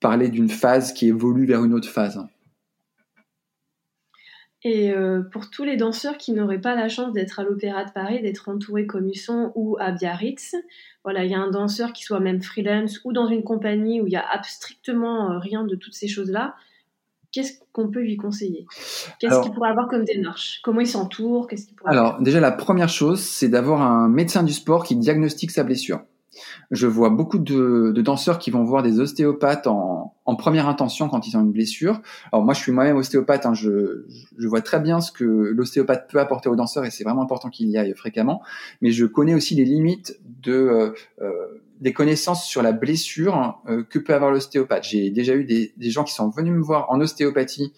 parler 0.00 0.28
d'une 0.28 0.50
phase 0.50 0.92
qui 0.92 1.08
évolue 1.08 1.46
vers 1.46 1.64
une 1.64 1.74
autre 1.74 1.88
phase. 1.88 2.22
Et 4.64 4.90
euh, 4.92 5.22
pour 5.22 5.50
tous 5.50 5.62
les 5.62 5.76
danseurs 5.76 6.18
qui 6.18 6.32
n'auraient 6.32 6.60
pas 6.60 6.74
la 6.74 6.88
chance 6.88 7.12
d'être 7.12 7.38
à 7.38 7.44
l'Opéra 7.44 7.84
de 7.84 7.92
Paris, 7.92 8.20
d'être 8.20 8.48
entourés 8.48 8.86
comme 8.86 9.08
ils 9.08 9.18
sont 9.18 9.52
ou 9.54 9.76
à 9.78 9.92
Biarritz, 9.92 10.56
voilà, 11.04 11.24
il 11.24 11.30
y 11.30 11.34
a 11.34 11.38
un 11.38 11.50
danseur 11.50 11.92
qui 11.92 12.02
soit 12.02 12.18
même 12.18 12.42
freelance 12.42 13.00
ou 13.04 13.12
dans 13.12 13.28
une 13.28 13.44
compagnie 13.44 14.00
où 14.00 14.06
il 14.06 14.12
y 14.12 14.16
a 14.16 14.24
strictement 14.42 15.30
euh, 15.30 15.38
rien 15.38 15.64
de 15.64 15.76
toutes 15.76 15.94
ces 15.94 16.08
choses-là, 16.08 16.56
qu'est-ce 17.30 17.52
qu'on 17.72 17.88
peut 17.88 18.00
lui 18.00 18.16
conseiller? 18.16 18.66
Qu'est-ce 19.20 19.40
qu'il 19.42 19.52
pourrait 19.52 19.70
avoir 19.70 19.88
comme 19.88 20.04
démarche? 20.04 20.60
Comment 20.64 20.80
il 20.80 20.88
s'entoure? 20.88 21.46
Qu'est-ce 21.46 21.66
qu'il 21.66 21.76
Alors 21.84 22.20
déjà 22.20 22.40
la 22.40 22.52
première 22.52 22.88
chose, 22.88 23.20
c'est 23.20 23.48
d'avoir 23.48 23.80
un 23.82 24.08
médecin 24.08 24.42
du 24.42 24.52
sport 24.52 24.82
qui 24.82 24.96
diagnostique 24.96 25.52
sa 25.52 25.62
blessure. 25.62 26.00
Je 26.70 26.86
vois 26.86 27.10
beaucoup 27.10 27.38
de, 27.38 27.92
danseurs 27.96 28.38
qui 28.38 28.50
vont 28.50 28.64
voir 28.64 28.82
des 28.82 29.00
ostéopathes 29.00 29.66
en, 29.66 30.14
en 30.24 30.36
première 30.36 30.68
intention 30.68 31.08
quand 31.08 31.26
ils 31.26 31.36
ont 31.36 31.40
une 31.40 31.52
blessure. 31.52 32.00
Alors 32.32 32.44
moi, 32.44 32.54
je 32.54 32.60
suis 32.60 32.72
moi-même 32.72 32.96
ostéopathe, 32.96 33.46
hein, 33.46 33.54
je, 33.54 34.04
je, 34.36 34.48
vois 34.48 34.60
très 34.60 34.80
bien 34.80 35.00
ce 35.00 35.10
que 35.10 35.24
l'ostéopathe 35.24 36.10
peut 36.10 36.20
apporter 36.20 36.48
aux 36.48 36.56
danseurs 36.56 36.84
et 36.84 36.90
c'est 36.90 37.04
vraiment 37.04 37.22
important 37.22 37.48
qu'il 37.48 37.68
y 37.68 37.78
aille 37.78 37.94
fréquemment. 37.94 38.42
Mais 38.82 38.90
je 38.90 39.06
connais 39.06 39.34
aussi 39.34 39.54
les 39.54 39.64
limites 39.64 40.20
de 40.42 40.52
euh, 40.52 40.90
euh 41.22 41.32
des 41.80 41.92
connaissances 41.92 42.44
sur 42.44 42.60
la 42.60 42.72
blessure 42.72 43.60
euh, 43.68 43.84
que 43.88 44.00
peut 44.00 44.12
avoir 44.12 44.32
l'ostéopathe. 44.32 44.84
J'ai 44.84 45.10
déjà 45.10 45.34
eu 45.34 45.44
des, 45.44 45.72
des, 45.76 45.90
gens 45.90 46.02
qui 46.02 46.12
sont 46.12 46.28
venus 46.28 46.52
me 46.52 46.60
voir 46.60 46.90
en 46.90 47.00
ostéopathie 47.00 47.72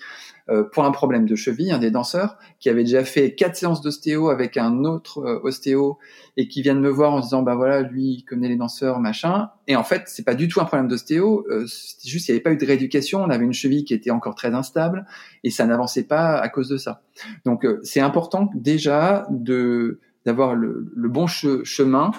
pour 0.73 0.85
un 0.85 0.91
problème 0.91 1.27
de 1.27 1.37
cheville, 1.37 1.71
un 1.71 1.79
des 1.79 1.91
danseurs 1.91 2.37
qui 2.59 2.69
avait 2.69 2.83
déjà 2.83 3.05
fait 3.05 3.35
quatre 3.35 3.57
séances 3.57 3.81
d'ostéo 3.81 4.31
avec 4.31 4.57
un 4.57 4.85
autre 4.85 5.19
euh, 5.19 5.41
ostéo 5.45 5.99
et 6.37 6.49
qui 6.49 6.63
vient 6.63 6.75
de 6.75 6.81
me 6.81 6.89
voir 6.89 7.13
en 7.13 7.21
disant 7.21 7.43
bah 7.43 7.55
voilà 7.55 7.83
lui 7.83 8.15
il 8.15 8.25
connaît 8.25 8.49
les 8.49 8.57
danseurs 8.57 8.99
machin. 8.99 9.51
Et 9.69 9.77
en 9.77 9.85
fait 9.85 10.05
c'est 10.07 10.25
pas 10.25 10.35
du 10.35 10.49
tout 10.49 10.61
un 10.61 10.65
problème 10.65 10.89
d'ostéo 10.89 11.47
euh, 11.51 11.67
c'est 11.67 12.09
juste 12.09 12.29
il 12.29 12.33
n'y 12.33 12.37
avait 12.37 12.43
pas 12.43 12.53
eu 12.53 12.57
de 12.57 12.67
rééducation 12.67 13.23
on 13.23 13.31
avait 13.31 13.45
une 13.45 13.53
cheville 13.53 13.85
qui 13.85 13.95
était 13.95 14.11
encore 14.11 14.35
très 14.35 14.53
instable 14.55 15.07
et 15.45 15.51
ça 15.51 15.67
n'avançait 15.67 16.05
pas 16.05 16.39
à 16.39 16.49
cause 16.49 16.69
de 16.69 16.77
ça. 16.77 17.03
Donc 17.45 17.67
c'est 17.83 18.01
important 18.01 18.51
déjà 18.55 19.27
de 19.31 20.01
d'avoir 20.27 20.55
le, 20.55 20.93
le, 20.95 21.09
bon 21.09 21.27
chemin. 21.27 22.11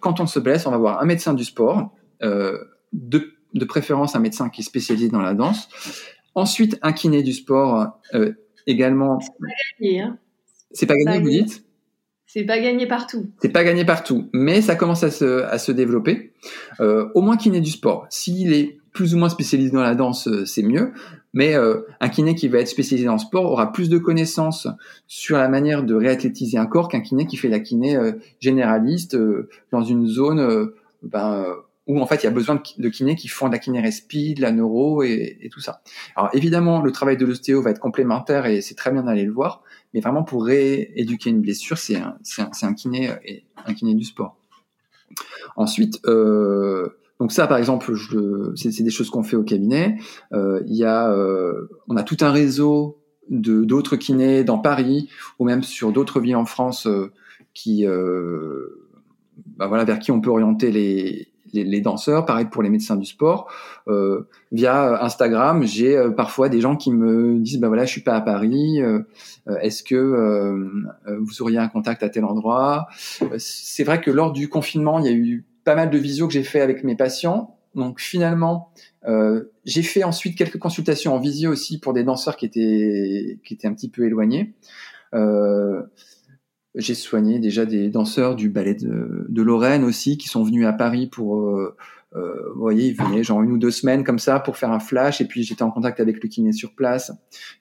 Quand 0.00 0.20
on 0.20 0.26
se 0.26 0.38
blesse 0.38 0.66
on 0.66 0.70
va 0.70 0.78
voir 0.78 1.00
un 1.00 1.06
médecin 1.06 1.34
du 1.34 1.44
sport 1.44 1.92
de 2.20 3.32
de 3.54 3.64
préférence 3.64 4.16
un 4.16 4.20
médecin 4.20 4.48
qui 4.48 4.62
est 4.62 4.64
spécialisé 4.64 5.08
dans 5.08 5.20
la 5.20 5.34
danse 5.34 5.68
Ensuite, 6.34 6.78
un 6.82 6.92
kiné 6.92 7.22
du 7.22 7.32
sport 7.32 7.98
euh, 8.14 8.32
également. 8.66 9.20
C'est 9.20 9.32
pas 9.38 9.46
gagné, 9.80 10.00
hein. 10.00 10.18
C'est 10.72 10.86
pas 10.86 10.96
gagné, 10.96 11.20
vous 11.20 11.30
dites? 11.30 11.64
C'est 12.26 12.44
pas 12.44 12.58
gagné 12.58 12.86
partout. 12.86 13.30
C'est 13.42 13.50
pas 13.50 13.62
gagné 13.62 13.84
partout, 13.84 14.30
mais 14.32 14.62
ça 14.62 14.74
commence 14.74 15.04
à 15.04 15.10
se, 15.10 15.42
à 15.44 15.58
se 15.58 15.70
développer. 15.70 16.32
Euh, 16.80 17.08
au 17.14 17.20
moins 17.20 17.36
kiné 17.36 17.60
du 17.60 17.70
sport. 17.70 18.06
S'il 18.08 18.54
est 18.54 18.78
plus 18.92 19.14
ou 19.14 19.18
moins 19.18 19.28
spécialisé 19.28 19.70
dans 19.70 19.82
la 19.82 19.94
danse, 19.94 20.28
euh, 20.28 20.44
c'est 20.44 20.62
mieux. 20.62 20.92
Mais 21.34 21.54
euh, 21.54 21.80
un 22.00 22.08
kiné 22.08 22.34
qui 22.34 22.48
va 22.48 22.58
être 22.58 22.68
spécialisé 22.68 23.06
dans 23.06 23.14
le 23.14 23.18
sport 23.18 23.50
aura 23.50 23.72
plus 23.72 23.88
de 23.88 23.98
connaissances 23.98 24.68
sur 25.06 25.38
la 25.38 25.48
manière 25.48 25.82
de 25.82 25.94
réathlétiser 25.94 26.58
un 26.58 26.66
corps 26.66 26.88
qu'un 26.88 27.00
kiné 27.00 27.26
qui 27.26 27.36
fait 27.36 27.48
la 27.48 27.60
kiné 27.60 27.96
euh, 27.96 28.12
généraliste 28.40 29.16
dans 29.70 29.82
une 29.82 30.06
zone 30.06 30.70
ben, 31.02 31.44
où 31.86 32.00
en 32.00 32.06
fait 32.06 32.22
il 32.22 32.24
y 32.24 32.28
a 32.28 32.32
besoin 32.32 32.62
de, 32.78 32.88
kinés 32.88 33.16
qui 33.16 33.28
font 33.28 33.48
de 33.48 33.52
la 33.52 33.58
kiné-respi, 33.58 34.34
de 34.34 34.42
la 34.42 34.52
neuro 34.52 35.02
et, 35.02 35.48
tout 35.52 35.60
ça. 35.60 35.82
Alors 36.16 36.30
évidemment, 36.32 36.80
le 36.80 36.92
travail 36.92 37.16
de 37.16 37.26
l'ostéo 37.26 37.62
va 37.62 37.70
être 37.70 37.80
complémentaire 37.80 38.46
et 38.46 38.60
c'est 38.60 38.74
très 38.74 38.90
bien 38.90 39.02
d'aller 39.02 39.24
le 39.24 39.32
voir, 39.32 39.62
mais 39.92 40.00
vraiment 40.00 40.22
pour 40.22 40.44
rééduquer 40.44 41.30
une 41.30 41.40
blessure, 41.40 41.78
c'est 41.78 41.96
un, 41.96 42.74
kiné 42.74 43.10
un 43.66 43.74
kiné 43.74 43.94
du 43.94 44.04
sport. 44.04 44.36
Ensuite, 45.56 46.00
euh, 46.06 46.88
donc 47.18 47.32
ça 47.32 47.46
par 47.46 47.58
exemple, 47.58 47.92
c'est 48.56 48.82
des 48.82 48.90
choses 48.90 49.10
qu'on 49.10 49.22
fait 49.22 49.36
au 49.36 49.44
cabinet. 49.44 49.96
Euh, 50.32 50.62
il 50.66 50.76
y 50.76 50.84
a, 50.84 51.10
euh, 51.10 51.68
on 51.88 51.96
a 51.96 52.02
tout 52.02 52.16
un 52.20 52.30
réseau 52.30 53.02
de 53.30 53.64
d'autres 53.64 53.96
kinés 53.96 54.44
dans 54.44 54.58
Paris 54.58 55.08
ou 55.38 55.44
même 55.44 55.62
sur 55.62 55.92
d'autres 55.92 56.20
villes 56.20 56.36
en 56.36 56.44
France 56.44 56.86
euh, 56.86 57.12
qui 57.54 57.86
euh, 57.86 58.88
bah 59.56 59.66
voilà, 59.66 59.84
vers 59.84 59.98
qui 59.98 60.10
on 60.10 60.20
peut 60.20 60.30
orienter 60.30 60.70
les, 60.70 61.31
les, 61.52 61.80
danseurs, 61.80 62.24
pareil 62.24 62.46
pour 62.46 62.62
les 62.62 62.70
médecins 62.70 62.96
du 62.96 63.04
sport. 63.04 63.50
Euh, 63.88 64.28
via 64.50 65.02
Instagram, 65.02 65.64
j'ai 65.64 65.96
euh, 65.96 66.10
parfois 66.10 66.48
des 66.48 66.60
gens 66.60 66.76
qui 66.76 66.92
me 66.92 67.38
disent 67.38 67.58
bah 67.58 67.68
voilà, 67.68 67.84
je 67.84 67.90
suis 67.90 68.00
pas 68.00 68.14
à 68.14 68.20
Paris. 68.20 68.80
Euh, 68.82 69.00
est-ce 69.60 69.82
que 69.82 69.96
vous 71.06 71.42
auriez 71.42 71.58
un 71.58 71.68
contact 71.68 72.02
à 72.02 72.08
tel 72.08 72.24
endroit? 72.24 72.86
C'est 73.38 73.84
vrai 73.84 74.00
que 74.00 74.10
lors 74.10 74.32
du 74.32 74.48
confinement, 74.48 74.98
il 74.98 75.06
y 75.06 75.08
a 75.08 75.12
eu 75.12 75.44
pas 75.64 75.74
mal 75.74 75.90
de 75.90 75.98
visios 75.98 76.26
que 76.26 76.32
j'ai 76.32 76.42
fait 76.44 76.60
avec 76.60 76.84
mes 76.84 76.96
patients. 76.96 77.56
Donc 77.74 78.00
finalement, 78.00 78.72
j'ai 79.64 79.82
fait 79.82 80.04
ensuite 80.04 80.36
quelques 80.36 80.58
consultations 80.58 81.14
en 81.14 81.18
visio 81.18 81.50
aussi 81.50 81.80
pour 81.80 81.92
des 81.92 82.04
danseurs 82.04 82.36
qui 82.36 82.46
étaient 82.46 83.38
qui 83.44 83.54
étaient 83.54 83.66
un 83.66 83.74
petit 83.74 83.88
peu 83.88 84.06
éloignés. 84.06 84.54
Euh, 85.14 85.82
j'ai 86.74 86.94
soigné 86.94 87.38
déjà 87.38 87.66
des 87.66 87.88
danseurs 87.88 88.34
du 88.34 88.48
ballet 88.48 88.74
de, 88.74 89.26
de, 89.28 89.42
Lorraine 89.42 89.84
aussi 89.84 90.16
qui 90.16 90.28
sont 90.28 90.42
venus 90.42 90.66
à 90.66 90.72
Paris 90.72 91.06
pour, 91.06 91.38
euh, 91.38 91.76
euh, 92.14 92.52
vous 92.54 92.60
voyez, 92.60 92.88
ils 92.88 92.94
venaient 92.94 93.22
genre 93.22 93.42
une 93.42 93.52
ou 93.52 93.58
deux 93.58 93.70
semaines 93.70 94.04
comme 94.04 94.18
ça 94.18 94.38
pour 94.38 94.58
faire 94.58 94.70
un 94.70 94.80
flash 94.80 95.20
et 95.22 95.24
puis 95.24 95.44
j'étais 95.44 95.62
en 95.62 95.70
contact 95.70 95.98
avec 95.98 96.22
le 96.22 96.28
kiné 96.28 96.52
sur 96.52 96.74
place 96.74 97.10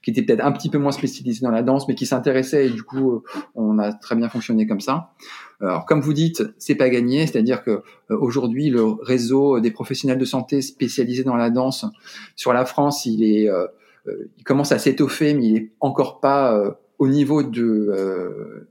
qui 0.02 0.12
était 0.12 0.22
peut-être 0.24 0.44
un 0.44 0.52
petit 0.52 0.70
peu 0.70 0.78
moins 0.78 0.92
spécialisé 0.92 1.42
dans 1.42 1.52
la 1.52 1.64
danse 1.64 1.88
mais 1.88 1.96
qui 1.96 2.06
s'intéressait 2.06 2.68
et 2.68 2.70
du 2.70 2.84
coup 2.84 3.14
euh, 3.14 3.24
on 3.56 3.80
a 3.80 3.94
très 3.94 4.16
bien 4.16 4.28
fonctionné 4.28 4.68
comme 4.68 4.82
ça. 4.82 5.14
Alors 5.62 5.86
comme 5.86 6.02
vous 6.02 6.14
dites, 6.14 6.44
c'est 6.58 6.76
pas 6.76 6.90
gagné, 6.90 7.28
c'est-à-dire 7.28 7.64
que 7.64 7.72
euh, 7.72 7.82
aujourd'hui 8.10 8.70
le 8.70 8.84
réseau 8.84 9.62
des 9.62 9.72
professionnels 9.72 10.18
de 10.18 10.26
santé 10.26 10.62
spécialisés 10.62 11.24
dans 11.24 11.38
la 11.38 11.50
danse 11.50 11.86
sur 12.36 12.52
la 12.52 12.66
France, 12.66 13.06
il 13.06 13.24
est, 13.24 13.48
euh, 13.48 13.68
il 14.38 14.44
commence 14.44 14.74
à 14.74 14.80
s'étoffer 14.80 15.34
mais 15.34 15.46
il 15.46 15.58
est 15.58 15.72
encore 15.80 16.20
pas 16.20 16.78
au 16.98 17.08
niveau 17.08 17.42
de 17.42 18.68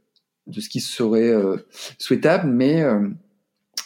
de 0.46 0.60
ce 0.60 0.68
qui 0.68 0.80
serait 0.80 1.30
euh, 1.30 1.56
souhaitable, 1.98 2.48
mais 2.48 2.82
euh, 2.82 3.08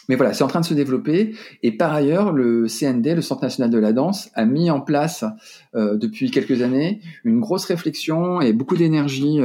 mais 0.07 0.15
voilà, 0.15 0.33
c'est 0.33 0.43
en 0.43 0.47
train 0.47 0.61
de 0.61 0.65
se 0.65 0.75
développer. 0.75 1.35
Et 1.63 1.71
par 1.71 1.91
ailleurs, 1.91 2.31
le 2.31 2.67
CND, 2.67 3.15
le 3.15 3.21
Centre 3.21 3.41
national 3.41 3.71
de 3.71 3.79
la 3.79 3.91
danse, 3.91 4.29
a 4.35 4.45
mis 4.45 4.69
en 4.69 4.79
place 4.79 5.25
euh, 5.73 5.97
depuis 5.97 6.29
quelques 6.29 6.61
années 6.61 7.01
une 7.23 7.39
grosse 7.39 7.65
réflexion 7.65 8.39
et 8.39 8.53
beaucoup 8.53 8.77
d'énergie 8.77 9.39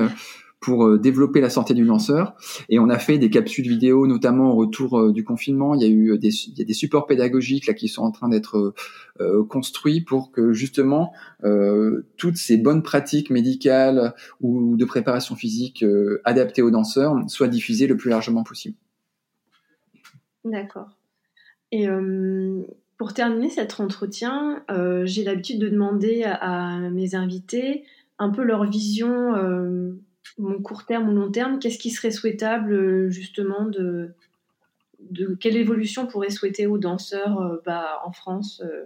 pour 0.61 0.87
euh, 0.87 0.99
développer 0.99 1.41
la 1.41 1.51
santé 1.51 1.73
du 1.75 1.85
lanceur. 1.85 2.35
Et 2.69 2.79
on 2.79 2.91
a 2.91 2.99
fait 2.99 3.19
des 3.19 3.31
capsules 3.31 3.67
vidéo, 3.67 4.07
notamment 4.07 4.53
au 4.53 4.57
retour 4.57 4.99
euh, 4.99 5.13
du 5.13 5.25
confinement. 5.25 5.75
Il 5.75 5.83
y 5.83 5.85
a 5.85 5.89
eu 5.89 6.15
a 6.15 6.19
des 6.19 6.75
supports 6.75 7.07
pédagogiques 7.07 7.67
là 7.67 7.75
qui 7.75 7.89
sont 7.89 8.03
en 8.03 8.11
train 8.11 8.29
d'être 8.29 8.75
euh, 9.21 9.45
construits 9.45 10.03
pour 10.03 10.31
que 10.31 10.53
justement 10.53 11.13
euh, 11.45 12.07
toutes 12.19 12.37
ces 12.37 12.59
bonnes 12.59 12.83
pratiques 12.83 13.31
médicales 13.31 14.15
ou 14.41 14.77
de 14.77 14.85
préparation 14.85 15.35
physique 15.35 15.85
adaptées 16.25 16.63
aux 16.63 16.71
danseurs 16.71 17.17
soient 17.29 17.49
diffusées 17.49 17.87
le 17.87 17.97
plus 17.97 18.11
largement 18.11 18.45
possible. 18.45 18.77
D'accord. 20.45 20.91
Et 21.73 21.87
pour 22.97 23.15
terminer 23.15 23.49
cet 23.49 23.79
entretien, 23.79 24.65
j'ai 25.05 25.23
l'habitude 25.23 25.61
de 25.61 25.69
demander 25.69 26.25
à, 26.25 26.79
mes 26.91 27.15
invités 27.15 27.85
un 28.19 28.31
peu 28.31 28.43
leur 28.43 28.65
vision 28.65 29.35
mon 30.39 30.61
court 30.61 30.85
terme 30.87 31.09
ou 31.09 31.13
long 31.13 31.31
terme, 31.31 31.59
qu'est-ce 31.59 31.79
qui 31.79 31.91
serait 31.91 32.11
souhaitable 32.11 32.73
euh, 32.73 33.11
justement 33.11 33.67
de, 33.67 34.15
quelle 35.41 35.57
évolution 35.57 36.07
pourrait 36.07 36.31
souhaiter 36.31 36.67
aux 36.67 36.79
danseurs 36.79 37.41
euh, 37.41 37.57
bah, 37.65 38.01
en 38.05 38.13
France 38.13 38.63
euh, 38.65 38.85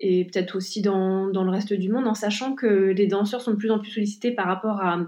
et 0.00 0.24
peut-être 0.24 0.56
aussi 0.56 0.82
dans, 0.82 1.28
dans, 1.28 1.44
le 1.44 1.50
reste 1.50 1.72
du 1.72 1.88
monde, 1.88 2.08
en 2.08 2.14
sachant 2.14 2.54
que 2.54 2.66
les 2.66 3.06
danseurs 3.06 3.40
sont 3.40 3.52
de 3.52 3.56
plus 3.56 3.70
en 3.70 3.78
plus 3.78 3.90
sollicités 3.90 4.32
par 4.32 4.46
rapport 4.46 4.80
à, 4.80 5.00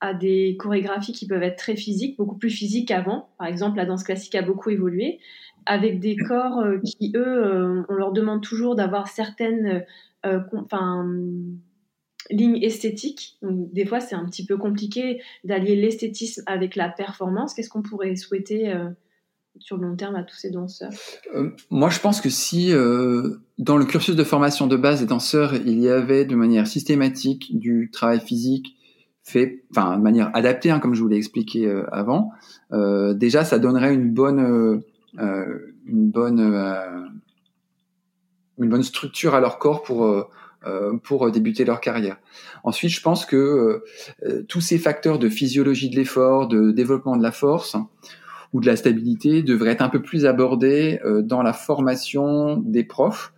à 0.00 0.14
des 0.14 0.56
chorégraphies 0.58 1.12
qui 1.12 1.26
peuvent 1.26 1.42
être 1.42 1.58
très 1.58 1.76
physiques, 1.76 2.16
beaucoup 2.16 2.38
plus 2.38 2.48
physiques 2.48 2.88
qu'avant. 2.88 3.28
Par 3.36 3.46
exemple, 3.46 3.76
la 3.76 3.84
danse 3.84 4.04
classique 4.04 4.34
a 4.34 4.40
beaucoup 4.40 4.70
évolué, 4.70 5.20
avec 5.66 6.00
des 6.00 6.16
corps 6.16 6.64
qui, 6.82 7.12
eux, 7.14 7.84
on 7.90 7.94
leur 7.94 8.12
demande 8.12 8.42
toujours 8.42 8.74
d'avoir 8.74 9.08
certaines... 9.08 9.84
ligne 12.30 12.62
esthétique. 12.62 13.36
Donc, 13.42 13.72
des 13.72 13.86
fois, 13.86 14.00
c'est 14.00 14.14
un 14.14 14.24
petit 14.26 14.44
peu 14.44 14.56
compliqué 14.56 15.20
d'allier 15.44 15.76
l'esthétisme 15.76 16.42
avec 16.46 16.76
la 16.76 16.88
performance. 16.88 17.54
Qu'est-ce 17.54 17.68
qu'on 17.68 17.82
pourrait 17.82 18.14
souhaiter 18.16 18.72
euh, 18.72 18.88
sur 19.58 19.76
le 19.76 19.88
long 19.88 19.96
terme 19.96 20.16
à 20.16 20.22
tous 20.22 20.36
ces 20.36 20.50
danseurs? 20.50 20.92
Euh, 21.34 21.50
Moi, 21.70 21.90
je 21.90 22.00
pense 22.00 22.20
que 22.20 22.30
si 22.30 22.72
euh, 22.72 23.36
dans 23.58 23.76
le 23.76 23.84
cursus 23.84 24.16
de 24.16 24.24
formation 24.24 24.66
de 24.66 24.76
base 24.76 25.00
des 25.00 25.06
danseurs, 25.06 25.54
il 25.54 25.80
y 25.80 25.88
avait 25.88 26.24
de 26.24 26.36
manière 26.36 26.66
systématique 26.66 27.58
du 27.58 27.90
travail 27.92 28.20
physique 28.20 28.76
fait, 29.24 29.64
enfin, 29.70 29.96
de 29.96 30.02
manière 30.02 30.30
adaptée, 30.34 30.70
hein, 30.70 30.80
comme 30.80 30.94
je 30.94 31.02
vous 31.02 31.08
l'ai 31.08 31.16
expliqué 31.16 31.72
avant, 31.92 32.32
déjà, 33.14 33.44
ça 33.44 33.60
donnerait 33.60 33.94
une 33.94 34.12
bonne, 34.12 34.82
une 35.16 36.10
bonne, 36.10 36.40
une 38.58 38.68
bonne 38.68 38.82
structure 38.82 39.36
à 39.36 39.40
leur 39.40 39.60
corps 39.60 39.84
pour 39.84 40.28
pour 41.02 41.30
débuter 41.30 41.64
leur 41.64 41.80
carrière. 41.80 42.16
Ensuite, 42.64 42.90
je 42.90 43.00
pense 43.00 43.26
que 43.26 43.36
euh, 43.36 43.84
euh, 44.24 44.42
tous 44.48 44.60
ces 44.60 44.78
facteurs 44.78 45.18
de 45.18 45.28
physiologie 45.28 45.90
de 45.90 45.96
l'effort, 45.96 46.48
de 46.48 46.70
développement 46.70 47.16
de 47.16 47.22
la 47.22 47.32
force 47.32 47.76
ou 48.52 48.60
de 48.60 48.66
la 48.66 48.76
stabilité 48.76 49.42
devraient 49.42 49.72
être 49.72 49.82
un 49.82 49.88
peu 49.88 50.02
plus 50.02 50.26
abordés 50.26 51.00
dans 51.22 51.42
la 51.42 51.54
formation 51.54 52.58
des 52.58 52.84
profs 52.84 53.32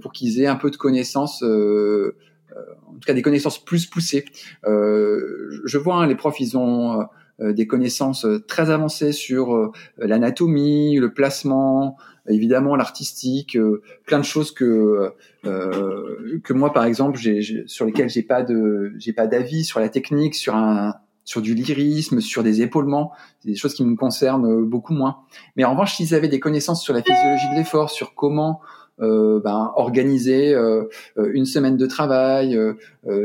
pour 0.00 0.10
qu'ils 0.10 0.40
aient 0.40 0.48
un 0.48 0.56
peu 0.56 0.72
de 0.72 0.76
connaissances 0.76 1.44
en 1.44 2.94
tout 2.94 3.06
cas 3.06 3.12
des 3.12 3.22
connaissances 3.22 3.64
plus 3.64 3.86
poussées. 3.86 4.24
je 4.64 5.78
vois 5.78 5.98
hein, 5.98 6.08
les 6.08 6.16
profs, 6.16 6.40
ils 6.40 6.58
ont 6.58 7.06
des 7.38 7.68
connaissances 7.68 8.26
très 8.48 8.70
avancées 8.70 9.12
sur 9.12 9.70
l'anatomie, 9.98 10.96
le 10.96 11.14
placement, 11.14 11.96
évidemment 12.32 12.76
l'artistique, 12.76 13.56
euh, 13.56 13.82
plein 14.06 14.18
de 14.18 14.24
choses 14.24 14.52
que 14.52 15.12
euh, 15.44 16.40
que 16.44 16.52
moi 16.52 16.72
par 16.72 16.84
exemple, 16.84 17.18
j'ai, 17.18 17.64
sur 17.66 17.84
lesquelles 17.86 18.08
j'ai 18.10 18.22
pas 18.22 18.42
de 18.42 18.92
j'ai 18.98 19.12
pas 19.12 19.26
d'avis 19.26 19.64
sur 19.64 19.80
la 19.80 19.88
technique, 19.88 20.34
sur 20.34 20.54
un 20.54 20.94
sur 21.24 21.42
du 21.42 21.54
lyrisme, 21.54 22.20
sur 22.20 22.42
des 22.42 22.62
épaulements, 22.62 23.12
des 23.44 23.54
choses 23.54 23.74
qui 23.74 23.84
me 23.84 23.94
concernent 23.94 24.64
beaucoup 24.64 24.94
moins. 24.94 25.18
Mais 25.54 25.64
en 25.64 25.72
revanche, 25.72 25.94
s'ils 25.94 26.14
avaient 26.14 26.28
des 26.28 26.40
connaissances 26.40 26.82
sur 26.82 26.92
la 26.92 27.02
physiologie 27.02 27.48
de 27.52 27.56
l'effort, 27.56 27.90
sur 27.90 28.14
comment 28.14 28.60
ben, 28.98 29.72
organiser 29.76 30.56
une 31.16 31.44
semaine 31.44 31.76
de 31.76 31.86
travail, 31.86 32.58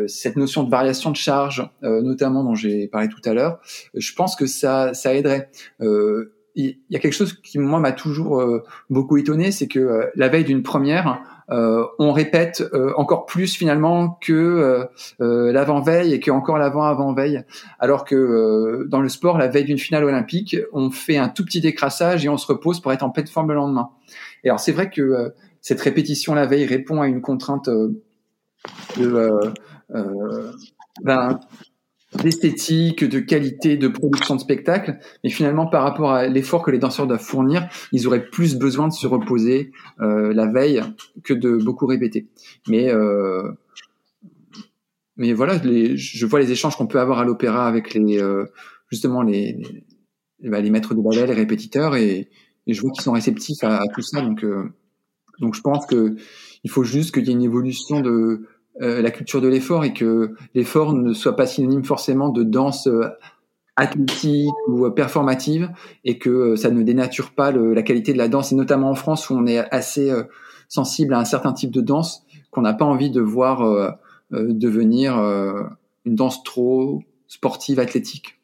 cette 0.07 0.35
notion 0.35 0.63
de 0.63 0.69
variation 0.69 1.09
de 1.09 1.15
charge, 1.15 1.67
notamment 1.81 2.43
dont 2.43 2.53
j'ai 2.53 2.87
parlé 2.87 3.07
tout 3.07 3.27
à 3.27 3.33
l'heure, 3.33 3.59
je 3.95 4.13
pense 4.13 4.35
que 4.35 4.45
ça, 4.45 4.93
ça 4.93 5.15
aiderait 5.15 5.49
il 6.55 6.79
y 6.89 6.95
a 6.95 6.99
quelque 6.99 7.13
chose 7.13 7.33
qui 7.33 7.59
moi 7.59 7.79
m'a 7.79 7.91
toujours 7.91 8.43
beaucoup 8.89 9.17
étonné, 9.17 9.51
c'est 9.51 9.67
que 9.67 10.09
la 10.15 10.29
veille 10.29 10.45
d'une 10.45 10.63
première, 10.63 11.21
euh, 11.51 11.85
on 11.99 12.11
répète 12.11 12.63
euh, 12.73 12.91
encore 12.97 13.27
plus 13.27 13.55
finalement 13.55 14.17
que 14.21 14.87
euh, 15.19 15.51
l'avant-veille 15.51 16.13
et 16.13 16.19
que 16.19 16.31
encore 16.31 16.57
l'avant-avant-veille. 16.57 17.43
Alors 17.79 18.03
que 18.05 18.85
dans 18.89 19.01
le 19.01 19.09
sport, 19.09 19.37
la 19.37 19.47
veille 19.47 19.65
d'une 19.65 19.77
finale 19.77 20.03
olympique, 20.03 20.57
on 20.73 20.89
fait 20.89 21.17
un 21.17 21.29
tout 21.29 21.45
petit 21.45 21.61
décrassage 21.61 22.25
et 22.25 22.29
on 22.29 22.37
se 22.37 22.47
repose 22.47 22.79
pour 22.79 22.91
être 22.93 23.03
en 23.03 23.09
pleine 23.11 23.27
forme 23.27 23.49
le 23.49 23.55
lendemain. 23.55 23.89
Et 24.43 24.49
alors 24.49 24.59
c'est 24.59 24.71
vrai 24.71 24.89
que 24.89 25.33
cette 25.61 25.81
répétition 25.81 26.33
la 26.33 26.45
veille 26.45 26.65
répond 26.65 27.01
à 27.01 27.07
une 27.07 27.21
contrainte 27.21 27.69
de, 28.97 29.53
ben, 31.03 31.39
d'esthétique, 32.17 33.03
de 33.03 33.19
qualité, 33.19 33.77
de 33.77 33.87
production 33.87 34.35
de 34.35 34.41
spectacle, 34.41 34.97
mais 35.23 35.29
finalement 35.29 35.67
par 35.67 35.83
rapport 35.83 36.11
à 36.11 36.27
l'effort 36.27 36.63
que 36.63 36.71
les 36.71 36.79
danseurs 36.79 37.07
doivent 37.07 37.21
fournir, 37.21 37.67
ils 37.91 38.07
auraient 38.07 38.25
plus 38.25 38.55
besoin 38.55 38.87
de 38.87 38.93
se 38.93 39.07
reposer 39.07 39.71
euh, 40.01 40.33
la 40.33 40.47
veille 40.47 40.81
que 41.23 41.33
de 41.33 41.57
beaucoup 41.57 41.85
répéter. 41.85 42.27
Mais 42.67 42.91
euh, 42.91 43.51
mais 45.17 45.33
voilà, 45.33 45.61
je 45.63 46.25
vois 46.25 46.39
les 46.39 46.51
échanges 46.51 46.75
qu'on 46.75 46.87
peut 46.87 46.99
avoir 46.99 47.19
à 47.19 47.25
l'opéra 47.25 47.67
avec 47.67 47.93
les 47.93 48.21
euh, 48.21 48.45
justement 48.91 49.21
les 49.21 49.61
les, 50.39 50.49
bah, 50.49 50.59
les, 50.59 50.69
maîtres 50.69 50.93
de 50.93 51.01
ballet, 51.01 51.25
les 51.25 51.33
répétiteurs, 51.33 51.95
et, 51.95 52.29
je 52.67 52.81
vois 52.81 52.91
qu'ils 52.91 53.03
sont 53.03 53.13
réceptifs 53.13 53.63
à, 53.63 53.83
tout 53.93 54.01
ça. 54.01 54.21
Donc 54.21 54.43
donc 55.39 55.55
je 55.55 55.61
pense 55.61 55.85
que 55.85 56.15
il 56.63 56.69
faut 56.69 56.83
juste 56.83 57.13
qu'il 57.13 57.25
y 57.27 57.29
ait 57.29 57.33
une 57.33 57.43
évolution 57.43 58.01
de 58.01 58.47
euh, 58.81 59.01
la 59.01 59.09
culture 59.09 59.39
de 59.39 59.47
l'effort 59.47 59.85
et 59.85 59.93
que 59.93 60.35
l'effort 60.53 60.93
ne 60.93 61.13
soit 61.13 61.37
pas 61.37 61.47
synonyme 61.47 61.85
forcément 61.85 62.27
de 62.27 62.43
danse 62.43 62.87
euh, 62.87 63.07
athlétique 63.77 64.51
ou 64.67 64.85
euh, 64.85 64.89
performative 64.89 65.69
et 66.03 66.19
que 66.19 66.57
ça 66.57 66.71
ne 66.71 66.83
dénature 66.83 67.33
pas 67.33 67.51
la 67.51 67.81
qualité 67.83 68.11
de 68.11 68.17
la 68.17 68.27
danse 68.27 68.51
et 68.51 68.55
notamment 68.55 68.89
en 68.89 68.95
France 68.95 69.29
où 69.29 69.33
on 69.33 69.45
est 69.45 69.59
assez 69.73 70.11
sensible 70.67 71.13
à 71.13 71.19
un 71.19 71.25
certain 71.25 71.53
type 71.53 71.71
de 71.71 71.79
danse 71.79 72.25
qu'on 72.51 72.61
n'a 72.61 72.73
pas 72.73 72.85
envie 72.85 73.11
de 73.11 73.21
voir 73.21 73.97
devenir 74.31 75.17
une 75.19 76.15
danse 76.15 76.43
trop 76.43 77.01
sportive 77.27 77.79
athlétique. 77.79 78.41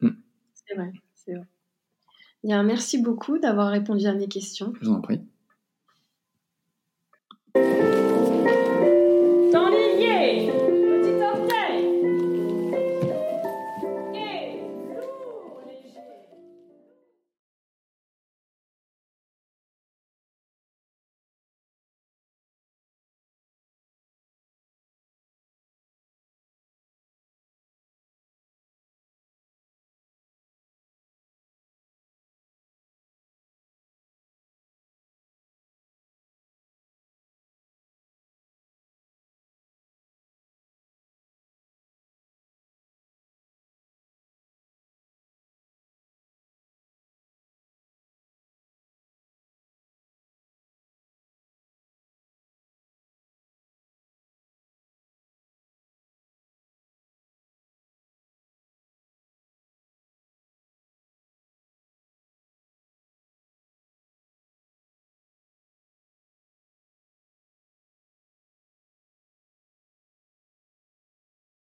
Mm. 0.00 0.10
C'est 0.54 0.74
vrai, 0.74 0.92
c'est 1.14 1.34
vrai. 1.34 1.46
Bien, 2.42 2.62
merci 2.64 3.00
beaucoup 3.00 3.38
d'avoir 3.38 3.68
répondu 3.68 4.06
à 4.06 4.14
mes 4.14 4.28
questions. 4.28 4.72
Je 4.80 4.88
vous 4.88 4.94
en 4.94 5.00
prie. 5.00 5.20